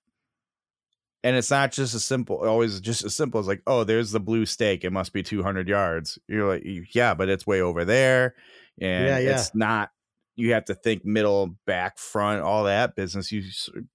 and 1.27 1.35
it's 1.37 1.51
not 1.51 1.73
just 1.73 1.93
as 1.93 2.05
simple, 2.05 2.37
always 2.37 2.81
just 2.81 3.05
as 3.05 3.17
simple 3.17 3.41
as 3.41 3.49
like, 3.49 3.61
oh, 3.67 3.83
there's 3.83 4.13
the 4.13 4.21
blue 4.21 4.47
stake. 4.47 4.85
It 4.85 4.93
must 4.93 5.13
be 5.13 5.25
200 5.25 5.67
yards. 5.69 6.21
You're 6.29 6.47
like, 6.47 6.95
yeah, 6.95 7.15
but 7.15 7.29
it's 7.29 7.45
way 7.45 7.61
over 7.61 7.85
there. 7.85 8.37
And 8.81 9.09
Yeah, 9.09 9.19
yeah. 9.19 9.35
it's 9.35 9.53
not, 9.53 9.91
you 10.37 10.53
have 10.53 10.67
to 10.67 10.75
think 10.77 11.05
middle, 11.05 11.57
back, 11.67 11.99
front, 11.99 12.43
all 12.43 12.63
that 12.63 12.95
business. 12.95 13.33
You 13.33 13.43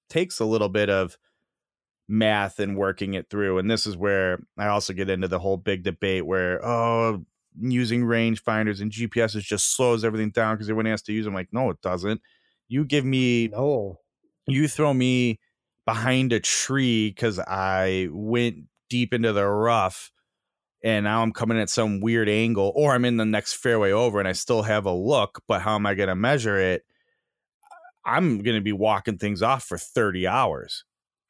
takes 0.09 0.41
a 0.41 0.45
little 0.45 0.67
bit 0.67 0.89
of 0.89 1.17
math 2.09 2.59
and 2.59 2.75
working 2.75 3.13
it 3.13 3.29
through. 3.29 3.59
And 3.59 3.71
this 3.71 3.87
is 3.87 3.95
where 3.95 4.43
I 4.57 4.67
also 4.67 4.91
get 4.91 5.09
into 5.09 5.29
the 5.29 5.39
whole 5.39 5.55
big 5.55 5.83
debate 5.83 6.25
where, 6.25 6.59
oh, 6.65 7.25
using 7.61 8.03
range 8.03 8.43
finders 8.43 8.81
and 8.81 8.91
gps 8.91 9.35
is 9.35 9.43
just 9.43 9.75
slows 9.75 10.03
everything 10.05 10.31
down 10.31 10.55
because 10.55 10.67
everyone 10.69 10.85
has 10.85 11.01
to 11.03 11.13
use 11.13 11.23
them. 11.23 11.33
Like, 11.33 11.49
no, 11.53 11.69
it 11.69 11.81
doesn't. 11.81 12.21
You 12.67 12.83
give 12.83 13.05
me 13.05 13.47
No. 13.47 13.99
you 14.47 14.67
throw 14.67 14.93
me 14.93 15.39
behind 15.85 16.33
a 16.33 16.39
tree 16.39 17.09
because 17.09 17.39
I 17.39 18.07
went 18.11 18.57
deep 18.89 19.13
into 19.13 19.33
the 19.33 19.45
rough 19.47 20.11
and 20.83 21.03
now 21.03 21.21
I'm 21.21 21.31
coming 21.31 21.59
at 21.59 21.69
some 21.69 21.99
weird 22.01 22.27
angle, 22.27 22.71
or 22.75 22.93
I'm 22.93 23.05
in 23.05 23.17
the 23.17 23.25
next 23.25 23.53
fairway 23.53 23.91
over 23.91 24.19
and 24.19 24.27
I 24.27 24.31
still 24.31 24.63
have 24.63 24.85
a 24.85 24.93
look, 24.93 25.41
but 25.47 25.61
how 25.61 25.75
am 25.75 25.85
I 25.85 25.93
going 25.93 26.09
to 26.09 26.15
measure 26.15 26.57
it? 26.57 26.83
I'm 28.03 28.39
going 28.41 28.55
to 28.55 28.61
be 28.61 28.71
walking 28.73 29.17
things 29.19 29.43
off 29.43 29.63
for 29.63 29.77
30 29.77 30.25
hours, 30.25 30.83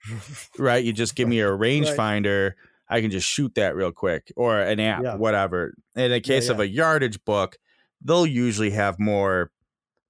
right? 0.57 0.83
You 0.83 0.93
just 0.93 1.15
give 1.15 1.27
me 1.27 1.41
a 1.41 1.47
rangefinder, 1.47 2.53
I 2.89 3.01
can 3.01 3.11
just 3.11 3.27
shoot 3.27 3.55
that 3.55 3.75
real 3.75 3.91
quick, 3.91 4.31
or 4.37 4.59
an 4.59 4.79
app, 4.79 5.03
Yeah. 5.03 5.15
whatever. 5.15 5.73
In 5.95 6.11
the 6.11 6.21
case 6.21 6.47
of 6.49 6.57
yeah. 6.57 6.63
a 6.63 6.67
yardage 6.67 7.23
book, 7.25 7.57
they'll 8.03 8.25
usually 8.25 8.71
have 8.71 8.99
more 8.99 9.51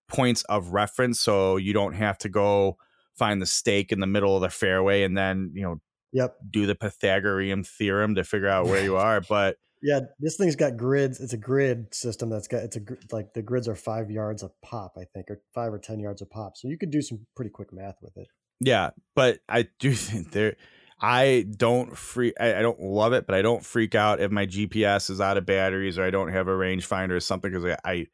points 0.07 0.43
of 0.43 0.69
reference, 0.69 1.19
so 1.19 1.57
you 1.57 1.73
don't 1.73 1.93
have 1.93 2.17
to 2.19 2.29
go 2.29 2.77
find 3.17 3.41
the 3.41 3.45
stake 3.45 3.91
in 3.91 3.99
the 3.99 4.07
middle 4.07 4.35
of 4.35 4.41
the 4.41 4.49
fairway 4.49 5.03
and 5.03 5.17
then 5.17 5.51
you 5.53 5.63
know 5.63 5.77
Yep. 6.13 6.35
do 6.49 6.65
the 6.65 6.75
Pythagorean 6.75 7.63
theorem 7.63 8.15
to 8.15 8.23
figure 8.25 8.49
out 8.49 8.65
where 8.65 8.83
you 8.83 8.97
are. 8.97 9.21
But 9.21 9.55
Yeah, 9.81 10.01
this 10.19 10.35
thing's 10.35 10.57
got 10.57 10.75
grids. 10.75 11.21
It's 11.21 11.31
a 11.31 11.37
grid 11.37 11.93
system 11.95 12.29
that's 12.29 12.49
got 12.49 12.63
it's 12.63 12.75
a 12.75 12.81
like 13.13 13.33
the 13.33 13.41
grids 13.41 13.67
are 13.69 13.75
five 13.75 14.11
yards 14.11 14.43
a 14.43 14.51
pop, 14.61 14.95
I 14.97 15.05
think, 15.13 15.27
or 15.29 15.41
five 15.53 15.71
or 15.73 15.79
ten 15.79 15.99
yards 16.01 16.21
a 16.21 16.25
pop. 16.25 16.57
So 16.57 16.67
you 16.67 16.77
could 16.77 16.91
do 16.91 17.01
some 17.01 17.25
pretty 17.35 17.49
quick 17.51 17.71
math 17.71 17.95
with 18.01 18.17
it. 18.17 18.27
yeah, 18.59 18.89
but 19.15 19.39
I 19.47 19.69
do 19.79 19.93
think 19.95 20.31
there. 20.31 20.57
I 20.99 21.47
don't 21.57 21.97
freak. 21.97 22.33
I, 22.39 22.55
I 22.57 22.61
don't 22.61 22.79
love 22.81 23.13
it, 23.13 23.25
but 23.25 23.33
I 23.33 23.41
don't 23.41 23.65
freak 23.65 23.95
out 23.95 24.19
if 24.19 24.29
my 24.31 24.45
GPS 24.45 25.09
is 25.09 25.19
out 25.21 25.37
of 25.37 25.45
batteries 25.45 25.97
or 25.97 26.03
I 26.03 26.11
don't 26.11 26.27
have 26.33 26.47
a 26.49 26.51
rangefinder 26.51 27.11
or 27.11 27.19
something 27.21 27.51
because 27.51 27.65
I, 27.85 27.89
I 27.89 28.07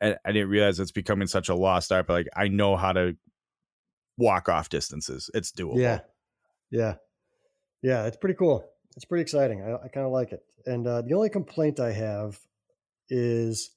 I 0.00 0.16
I 0.24 0.32
didn't 0.32 0.48
realize 0.48 0.80
it's 0.80 0.92
becoming 0.92 1.26
such 1.26 1.48
a 1.48 1.54
lost 1.54 1.92
art. 1.92 2.06
But 2.06 2.12
like 2.14 2.28
I 2.36 2.48
know 2.48 2.76
how 2.76 2.92
to 2.92 3.16
walk 4.20 4.48
off 4.48 4.68
distances. 4.68 5.30
It's 5.34 5.50
doable. 5.50 5.78
Yeah, 5.78 6.00
yeah, 6.70 6.94
yeah. 7.82 8.06
It's 8.06 8.16
pretty 8.16 8.36
cool. 8.36 8.64
It's 8.96 9.04
pretty 9.04 9.22
exciting. 9.22 9.62
I, 9.62 9.84
I 9.84 9.88
kind 9.88 10.06
of 10.06 10.12
like 10.12 10.32
it. 10.32 10.42
And 10.66 10.86
uh, 10.86 11.02
the 11.02 11.14
only 11.14 11.30
complaint 11.30 11.80
I 11.80 11.92
have 11.92 12.38
is 13.08 13.70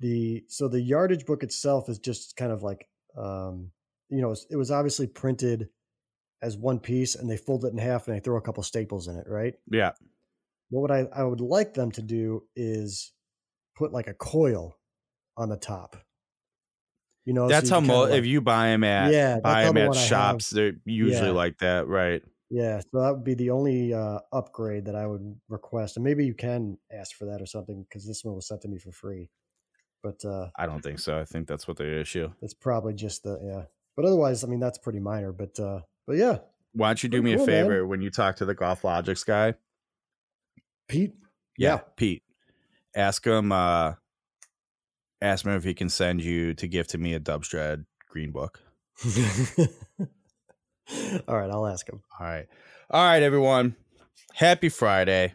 the 0.00 0.44
so 0.48 0.68
the 0.68 0.80
yardage 0.80 1.26
book 1.26 1.42
itself 1.42 1.88
is 1.88 1.98
just 1.98 2.36
kind 2.36 2.52
of 2.52 2.62
like 2.62 2.88
um, 3.18 3.70
you 4.08 4.22
know 4.22 4.34
it 4.50 4.56
was 4.56 4.70
obviously 4.70 5.06
printed 5.06 5.68
as 6.42 6.56
one 6.56 6.78
piece 6.78 7.14
and 7.14 7.30
they 7.30 7.36
fold 7.36 7.64
it 7.64 7.72
in 7.72 7.78
half 7.78 8.06
and 8.06 8.14
they 8.14 8.20
throw 8.20 8.36
a 8.36 8.40
couple 8.40 8.62
staples 8.62 9.08
in 9.08 9.16
it, 9.16 9.26
right? 9.28 9.54
yeah. 9.70 9.92
What 10.70 10.82
would 10.82 10.90
I 10.90 11.06
I 11.14 11.24
would 11.24 11.40
like 11.40 11.74
them 11.74 11.90
to 11.92 12.02
do 12.02 12.44
is 12.56 13.12
put 13.76 13.92
like 13.92 14.08
a 14.08 14.14
coil 14.14 14.76
on 15.36 15.48
the 15.48 15.56
top. 15.56 15.96
You 17.24 17.32
know, 17.32 17.46
so 17.48 17.52
That's 17.54 17.70
you 17.70 17.74
how 17.74 17.80
can 17.80 17.88
like- 17.88 18.12
if 18.14 18.26
you 18.26 18.40
buy 18.42 18.68
them 18.68 18.84
at 18.84 19.12
Yeah, 19.12 19.40
buy 19.40 19.64
them 19.64 19.74
the 19.76 19.80
at 19.82 19.88
one 19.88 19.96
I 19.96 20.00
have. 20.00 20.08
shops, 20.08 20.50
they're 20.50 20.72
usually 20.84 21.28
Yeah. 21.28 21.32
like 21.34 21.58
that, 21.58 21.86
right? 21.88 22.22
Yeah, 22.50 22.80
so 22.80 23.00
that 23.00 23.10
would 23.14 23.24
be 23.24 23.34
the 23.34 23.50
only 23.50 23.94
uh, 23.94 24.18
upgrade 24.32 24.84
that 24.84 24.94
I 24.94 25.06
would 25.06 25.34
request, 25.48 25.96
and 25.96 26.04
maybe 26.04 26.24
you 26.26 26.34
can 26.34 26.76
ask 26.92 27.16
for 27.16 27.24
that 27.26 27.40
or 27.40 27.46
something 27.46 27.82
because 27.82 28.06
this 28.06 28.22
one 28.24 28.34
was 28.34 28.46
sent 28.46 28.60
to 28.62 28.68
me 28.68 28.78
for 28.78 28.92
free. 28.92 29.30
But 30.02 30.22
uh, 30.24 30.50
I 30.56 30.66
don't 30.66 30.82
think 30.82 30.98
so. 30.98 31.18
I 31.18 31.24
think 31.24 31.48
that's 31.48 31.66
what 31.66 31.78
the 31.78 31.98
issue. 32.00 32.30
it's 32.42 32.52
probably 32.54 32.92
just 32.92 33.22
the 33.22 33.40
yeah. 33.42 33.62
But 33.96 34.04
otherwise, 34.04 34.44
I 34.44 34.48
mean, 34.48 34.60
that's 34.60 34.76
pretty 34.78 35.00
minor. 35.00 35.32
But 35.32 35.58
uh, 35.58 35.80
but 36.06 36.16
yeah, 36.16 36.38
Why 36.74 36.88
don't 36.90 37.02
you 37.02 37.08
do 37.08 37.22
me 37.22 37.34
cool, 37.34 37.44
a 37.44 37.46
man. 37.46 37.64
favor 37.64 37.86
when 37.86 38.02
you 38.02 38.10
talk 38.10 38.36
to 38.36 38.44
the 38.44 38.54
GolfLogix 38.54 39.24
guy? 39.24 39.54
Pete. 40.88 41.14
Yeah, 41.56 41.68
Yeah. 41.76 41.80
Pete. 41.96 42.22
Ask 42.94 43.26
him. 43.26 43.50
uh 43.50 43.94
Ask 45.24 45.46
him 45.46 45.52
if 45.52 45.64
he 45.64 45.72
can 45.72 45.88
send 45.88 46.22
you 46.22 46.52
to 46.52 46.68
give 46.68 46.86
to 46.88 46.98
me 46.98 47.14
a 47.14 47.20
Dubsdread 47.20 47.86
Green 48.10 48.30
Book. 48.30 48.60
All 51.26 51.38
right, 51.38 51.50
I'll 51.50 51.66
ask 51.66 51.88
him. 51.88 52.02
All 52.20 52.26
right, 52.26 52.46
all 52.90 53.02
right, 53.02 53.22
everyone. 53.22 53.74
Happy 54.34 54.68
Friday. 54.68 55.32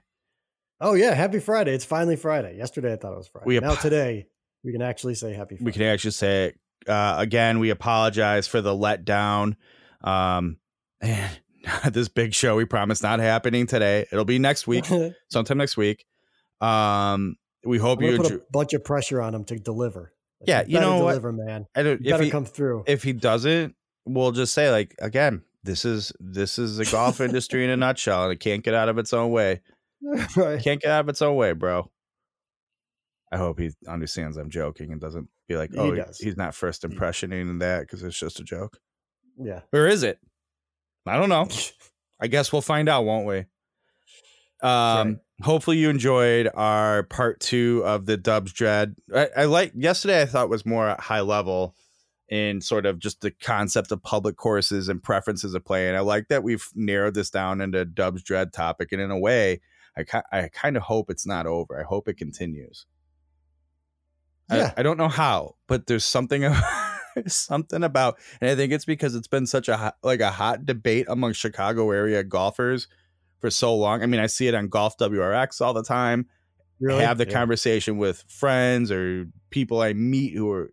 Oh 0.80 0.94
yeah, 0.94 1.16
happy 1.16 1.40
Friday! 1.40 1.74
It's 1.74 1.86
finally 1.86 2.18
Friday. 2.18 2.56
Yesterday 2.56 2.94
I 2.94 2.98
thought 2.98 3.14
it 3.14 3.18
was 3.18 3.28
Friday. 3.28 3.46
We 3.48 3.60
now 3.60 3.74
today 3.74 4.28
we 4.64 4.72
can 4.72 4.84
actually 4.84 5.16
say 5.16 5.34
happy. 5.34 5.56
Friday. 5.56 5.66
We 5.66 5.72
can 5.72 5.82
actually 5.82 6.12
say 6.12 6.46
it 6.46 6.60
uh, 6.88 7.16
again. 7.18 7.58
We 7.58 7.72
apologize 7.72 8.48
for 8.48 8.62
the 8.62 8.76
letdown. 8.76 9.56
Um, 10.04 10.58
and 11.02 11.36
this 11.92 12.10
big 12.10 12.36
show 12.36 12.56
we 12.56 12.66
promise 12.66 13.02
not 13.02 13.20
happening 13.20 13.66
today. 13.66 14.06
It'll 14.12 14.24
be 14.24 14.38
next 14.38 14.68
week, 14.68 14.86
sometime 15.30 15.58
next 15.58 15.78
week. 15.78 16.06
Um, 16.62 17.38
we 17.66 17.78
hope 17.78 18.02
you 18.02 18.18
put 18.18 18.26
enjoy. 18.28 18.36
a 18.44 18.52
bunch 18.52 18.74
of 18.74 18.84
pressure 18.84 19.22
on 19.22 19.34
him 19.36 19.44
to 19.46 19.58
deliver. 19.60 20.14
Like, 20.42 20.48
Yeah, 20.50 20.64
you 20.68 20.80
know 20.80 21.04
what? 21.04 21.12
deliver, 21.12 21.32
man. 21.34 21.66
I 21.76 21.84
don't, 21.84 22.02
if 22.02 22.10
better 22.12 22.24
he, 22.24 22.30
come 22.30 22.46
through. 22.46 22.84
if 22.88 23.04
he 23.04 23.14
doesn't, 23.14 23.76
we'll 24.06 24.32
just 24.32 24.54
say 24.54 24.72
like 24.72 24.96
again, 25.00 25.42
this 25.64 25.84
is 25.86 26.14
this 26.20 26.58
is 26.60 26.78
the 26.78 26.86
golf 26.86 27.20
industry 27.22 27.64
in 27.64 27.70
a 27.70 27.78
nutshell, 27.78 28.24
and 28.24 28.34
it 28.34 28.40
can't 28.40 28.64
get 28.64 28.74
out 28.74 28.90
of 28.90 28.98
its 28.98 29.14
own 29.14 29.32
way. 29.32 29.62
right. 30.38 30.64
Can't 30.64 30.82
get 30.82 30.92
out 30.92 31.02
of 31.02 31.10
its 31.10 31.22
own 31.22 31.36
way, 31.36 31.52
bro. 31.52 31.90
I 33.32 33.38
hope 33.38 33.60
he 33.60 33.72
understands 33.88 34.38
I'm 34.38 34.50
joking 34.50 34.92
and 34.92 35.00
doesn't 35.00 35.28
be 35.48 35.56
like, 35.56 35.72
He 35.72 35.78
oh, 35.78 35.94
does. 35.94 36.18
he's 36.18 36.38
not 36.38 36.56
first 36.56 36.84
impressioning 36.84 37.60
that 37.60 37.82
because 37.82 38.02
it's 38.02 38.18
just 38.18 38.40
a 38.40 38.44
joke. 38.44 38.80
Yeah. 39.38 39.62
Or 39.72 39.86
is 39.88 40.02
it? 40.04 40.20
I 41.06 41.18
don't 41.18 41.30
know. 41.30 41.48
I 42.22 42.28
guess 42.28 42.52
we'll 42.52 42.62
find 42.64 42.90
out, 42.90 43.04
won't 43.06 43.28
we? 43.28 43.46
Um, 44.62 45.20
hopefully 45.42 45.78
you 45.78 45.90
enjoyed 45.90 46.50
our 46.54 47.04
part 47.04 47.40
two 47.40 47.82
of 47.86 48.06
the 48.06 48.18
Dubsdread. 48.18 48.96
I, 49.16 49.30
I 49.38 49.46
like 49.46 49.72
yesterday. 49.76 50.22
I 50.22 50.26
thought 50.26 50.50
was 50.50 50.66
more 50.66 50.96
high 51.00 51.22
level, 51.22 51.76
in 52.30 52.62
sort 52.62 52.86
of 52.86 53.00
just 53.00 53.22
the 53.22 53.32
concept 53.32 53.92
of 53.92 54.04
public 54.04 54.38
courses 54.38 54.88
and 54.88 55.02
preferences 55.02 55.56
of 55.56 55.66
play. 55.66 55.88
And 55.88 55.98
I 55.98 56.02
like 56.02 56.28
that 56.28 56.44
we've 56.44 56.68
narrowed 56.76 57.16
this 57.16 57.30
down 57.30 57.60
into 57.60 57.86
Dubsdread 57.86 58.52
topic. 58.52 58.92
And 58.92 59.02
in 59.02 59.12
a 59.12 59.18
way, 59.18 59.62
I 59.98 60.06
I 60.32 60.50
kind 60.50 60.78
of 60.78 60.84
hope 60.84 61.10
it's 61.10 61.26
not 61.26 61.48
over. 61.48 61.80
I 61.80 61.84
hope 61.84 62.08
it 62.08 62.18
continues. 62.18 62.86
Yeah. 64.52 64.74
I, 64.78 64.80
I 64.80 64.84
don't 64.84 64.98
know 64.98 65.10
how, 65.10 65.56
but 65.68 65.88
there's 65.88 66.06
something 66.06 66.48
something 67.28 67.84
about, 67.84 68.20
and 68.42 68.50
I 68.50 68.56
think 68.56 68.74
it's 68.74 68.86
because 68.86 69.16
it's 69.16 69.28
been 69.28 69.48
such 69.48 69.68
a 69.68 69.78
hot, 69.78 69.98
like 70.04 70.22
a 70.22 70.32
hot 70.32 70.66
debate 70.66 71.08
among 71.10 71.34
Chicago 71.34 71.92
area 71.92 72.24
golfers 72.24 72.88
for 73.40 73.50
so 73.50 73.76
long. 73.76 74.02
I 74.04 74.06
mean, 74.06 74.20
I 74.20 74.28
see 74.28 74.48
it 74.48 74.56
on 74.56 74.68
Golf 74.68 74.98
WRX 74.98 75.62
all 75.62 75.74
the 75.74 75.84
time. 75.84 76.28
Really? 76.80 77.04
Have 77.04 77.18
the 77.18 77.26
Yeah. 77.28 77.34
conversation 77.34 77.98
with 77.98 78.24
friends 78.30 78.92
or 78.92 79.28
people 79.50 79.82
I 79.82 79.94
meet 79.94 80.34
who 80.34 80.52
are 80.52 80.72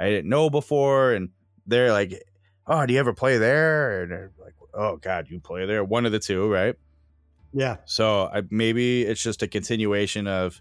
I 0.00 0.08
didn't 0.10 0.28
know 0.28 0.50
before, 0.50 1.12
and 1.12 1.28
they're 1.66 1.92
like, 1.92 2.22
"Oh, 2.66 2.84
do 2.86 2.92
you 2.94 2.98
ever 2.98 3.12
play 3.12 3.38
there?" 3.38 4.02
And 4.02 4.10
they're 4.10 4.32
like, 4.40 4.54
"Oh 4.74 4.96
God, 4.96 5.26
you 5.28 5.38
play 5.40 5.64
there?" 5.66 5.84
One 5.84 6.06
of 6.06 6.12
the 6.12 6.18
two, 6.18 6.50
right? 6.50 6.74
Yeah. 7.52 7.76
So 7.84 8.24
I, 8.32 8.42
maybe 8.50 9.02
it's 9.02 9.22
just 9.22 9.42
a 9.42 9.46
continuation 9.46 10.26
of 10.26 10.60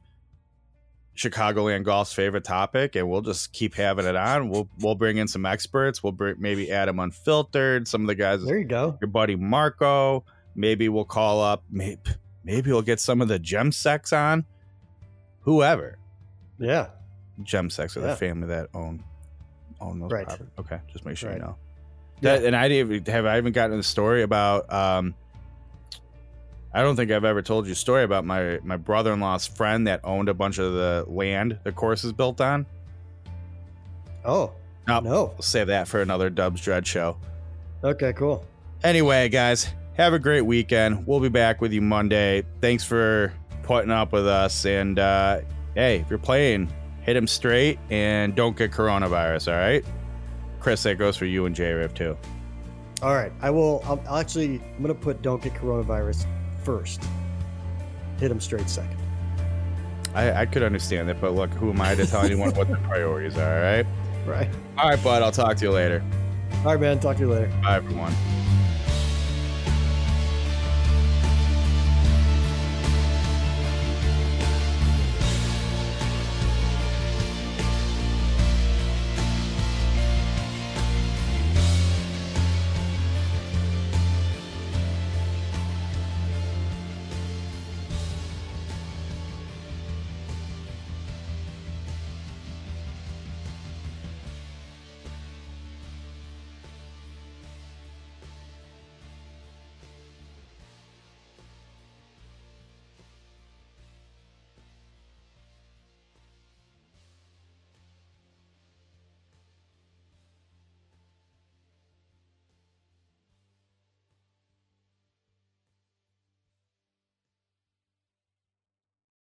Chicagoland 1.15 1.83
golf's 1.83 2.13
favorite 2.13 2.43
topic, 2.43 2.95
and 2.95 3.09
we'll 3.09 3.21
just 3.21 3.51
keep 3.51 3.75
having 3.75 4.05
it 4.05 4.15
on. 4.15 4.49
We'll 4.49 4.69
we'll 4.79 4.95
bring 4.95 5.17
in 5.17 5.27
some 5.27 5.45
experts. 5.45 6.01
We'll 6.03 6.13
bring 6.13 6.35
maybe 6.39 6.71
Adam 6.71 6.99
Unfiltered, 6.99 7.87
some 7.87 8.01
of 8.01 8.07
the 8.07 8.15
guys, 8.15 8.43
There 8.43 8.57
you 8.57 8.65
go. 8.65 8.97
your 9.01 9.09
buddy 9.09 9.35
Marco. 9.35 10.23
Maybe 10.55 10.89
we'll 10.89 11.05
call 11.05 11.41
up. 11.41 11.63
Maybe 11.69 11.99
maybe 12.43 12.71
we'll 12.71 12.81
get 12.81 12.99
some 12.99 13.21
of 13.21 13.27
the 13.27 13.39
Jemseks 13.39 14.15
on. 14.17 14.45
Whoever 15.41 15.97
Yeah. 16.59 16.87
Jemseks 17.41 17.95
are 17.97 18.01
Yeah. 18.01 18.07
the 18.07 18.15
family 18.15 18.47
that 18.49 18.69
own 18.73 19.03
own 19.79 19.99
those 19.99 20.11
Right. 20.11 20.27
properties. 20.27 20.51
Okay, 20.59 20.79
just 20.91 21.05
make 21.05 21.17
sure 21.17 21.29
Right. 21.29 21.39
you 21.39 21.43
know. 21.45 21.55
Yeah. 22.21 22.35
That, 22.37 22.45
and 22.45 22.55
I 22.55 22.67
didn't 22.67 23.07
have 23.07 23.25
I 23.25 23.37
even 23.37 23.51
gotten 23.53 23.77
the 23.77 23.83
story 23.83 24.21
about 24.23 24.71
um 24.71 25.15
I 26.73 26.83
don't 26.83 26.95
think 26.95 27.11
I've 27.11 27.25
ever 27.25 27.41
told 27.41 27.65
you 27.65 27.73
a 27.73 27.75
story 27.75 28.03
about 28.03 28.23
my 28.25 28.59
my 28.63 28.77
brother-in-law's 28.77 29.47
friend 29.47 29.87
that 29.87 30.01
owned 30.03 30.29
a 30.29 30.33
bunch 30.33 30.57
of 30.57 30.73
the 30.73 31.05
land 31.07 31.59
the 31.63 31.71
course 31.71 32.03
is 32.03 32.13
built 32.13 32.39
on. 32.41 32.65
Oh, 34.23 34.51
No, 34.87 34.99
no. 34.99 35.23
we'll 35.33 35.41
save 35.41 35.67
that 35.67 35.87
for 35.87 36.01
another 36.01 36.29
Dubsdread 36.29 36.85
show. 36.85 37.17
Okay, 37.83 38.13
cool. 38.13 38.45
Anyway, 38.83 39.29
guys, 39.29 39.67
have 39.93 40.13
a 40.13 40.19
great 40.19 40.41
weekend. 40.41 41.05
We'll 41.05 41.19
be 41.19 41.29
back 41.29 41.61
with 41.61 41.73
you 41.73 41.81
Monday. 41.81 42.43
Thanks 42.61 42.83
for 42.83 43.33
putting 43.63 43.91
up 43.91 44.11
with 44.11 44.27
us. 44.27 44.65
And 44.65 44.99
uh, 44.99 45.41
hey, 45.75 45.99
if 45.99 46.09
you're 46.09 46.19
playing, 46.19 46.71
hit 47.01 47.15
him 47.15 47.27
straight 47.27 47.79
and 47.89 48.35
don't 48.35 48.55
get 48.55 48.71
coronavirus. 48.71 49.51
All 49.51 49.59
right, 49.59 49.85
Kris, 50.59 50.83
that 50.83 50.97
goes 50.97 51.17
for 51.17 51.25
you 51.25 51.45
and 51.45 51.55
J 51.55 51.71
Riv 51.73 51.93
too. 51.93 52.17
All 53.01 53.15
right. 53.15 53.31
I 53.41 53.49
will. 53.49 53.81
I'll, 53.85 54.01
I'll 54.07 54.17
actually, 54.17 54.61
I'm 54.75 54.83
going 54.83 54.87
to 54.87 54.93
put 54.93 55.21
don't 55.21 55.41
get 55.41 55.53
coronavirus 55.55 56.25
first. 56.63 57.03
Hit 58.19 58.29
him 58.29 58.39
straight 58.39 58.69
second. 58.69 58.97
I, 60.13 60.41
I 60.41 60.45
could 60.45 60.61
understand 60.61 61.09
that, 61.09 61.19
but 61.19 61.33
look, 61.33 61.49
who 61.51 61.71
am 61.71 61.81
I 61.81 61.95
to 61.95 62.05
tell 62.05 62.21
anyone 62.21 62.51
what 62.51 62.67
the 62.67 62.75
priorities 62.83 63.37
are? 63.37 63.55
All 63.55 63.63
right. 63.63 63.85
Right. 64.27 64.49
All 64.77 64.89
right, 64.89 65.03
bud. 65.03 65.23
I'll 65.23 65.31
talk 65.31 65.57
to 65.57 65.65
you 65.65 65.71
later. 65.71 66.03
All 66.59 66.65
right, 66.65 66.79
man. 66.79 66.99
Talk 66.99 67.15
to 67.17 67.23
you 67.23 67.31
later. 67.31 67.47
Bye, 67.63 67.77
everyone. 67.77 68.13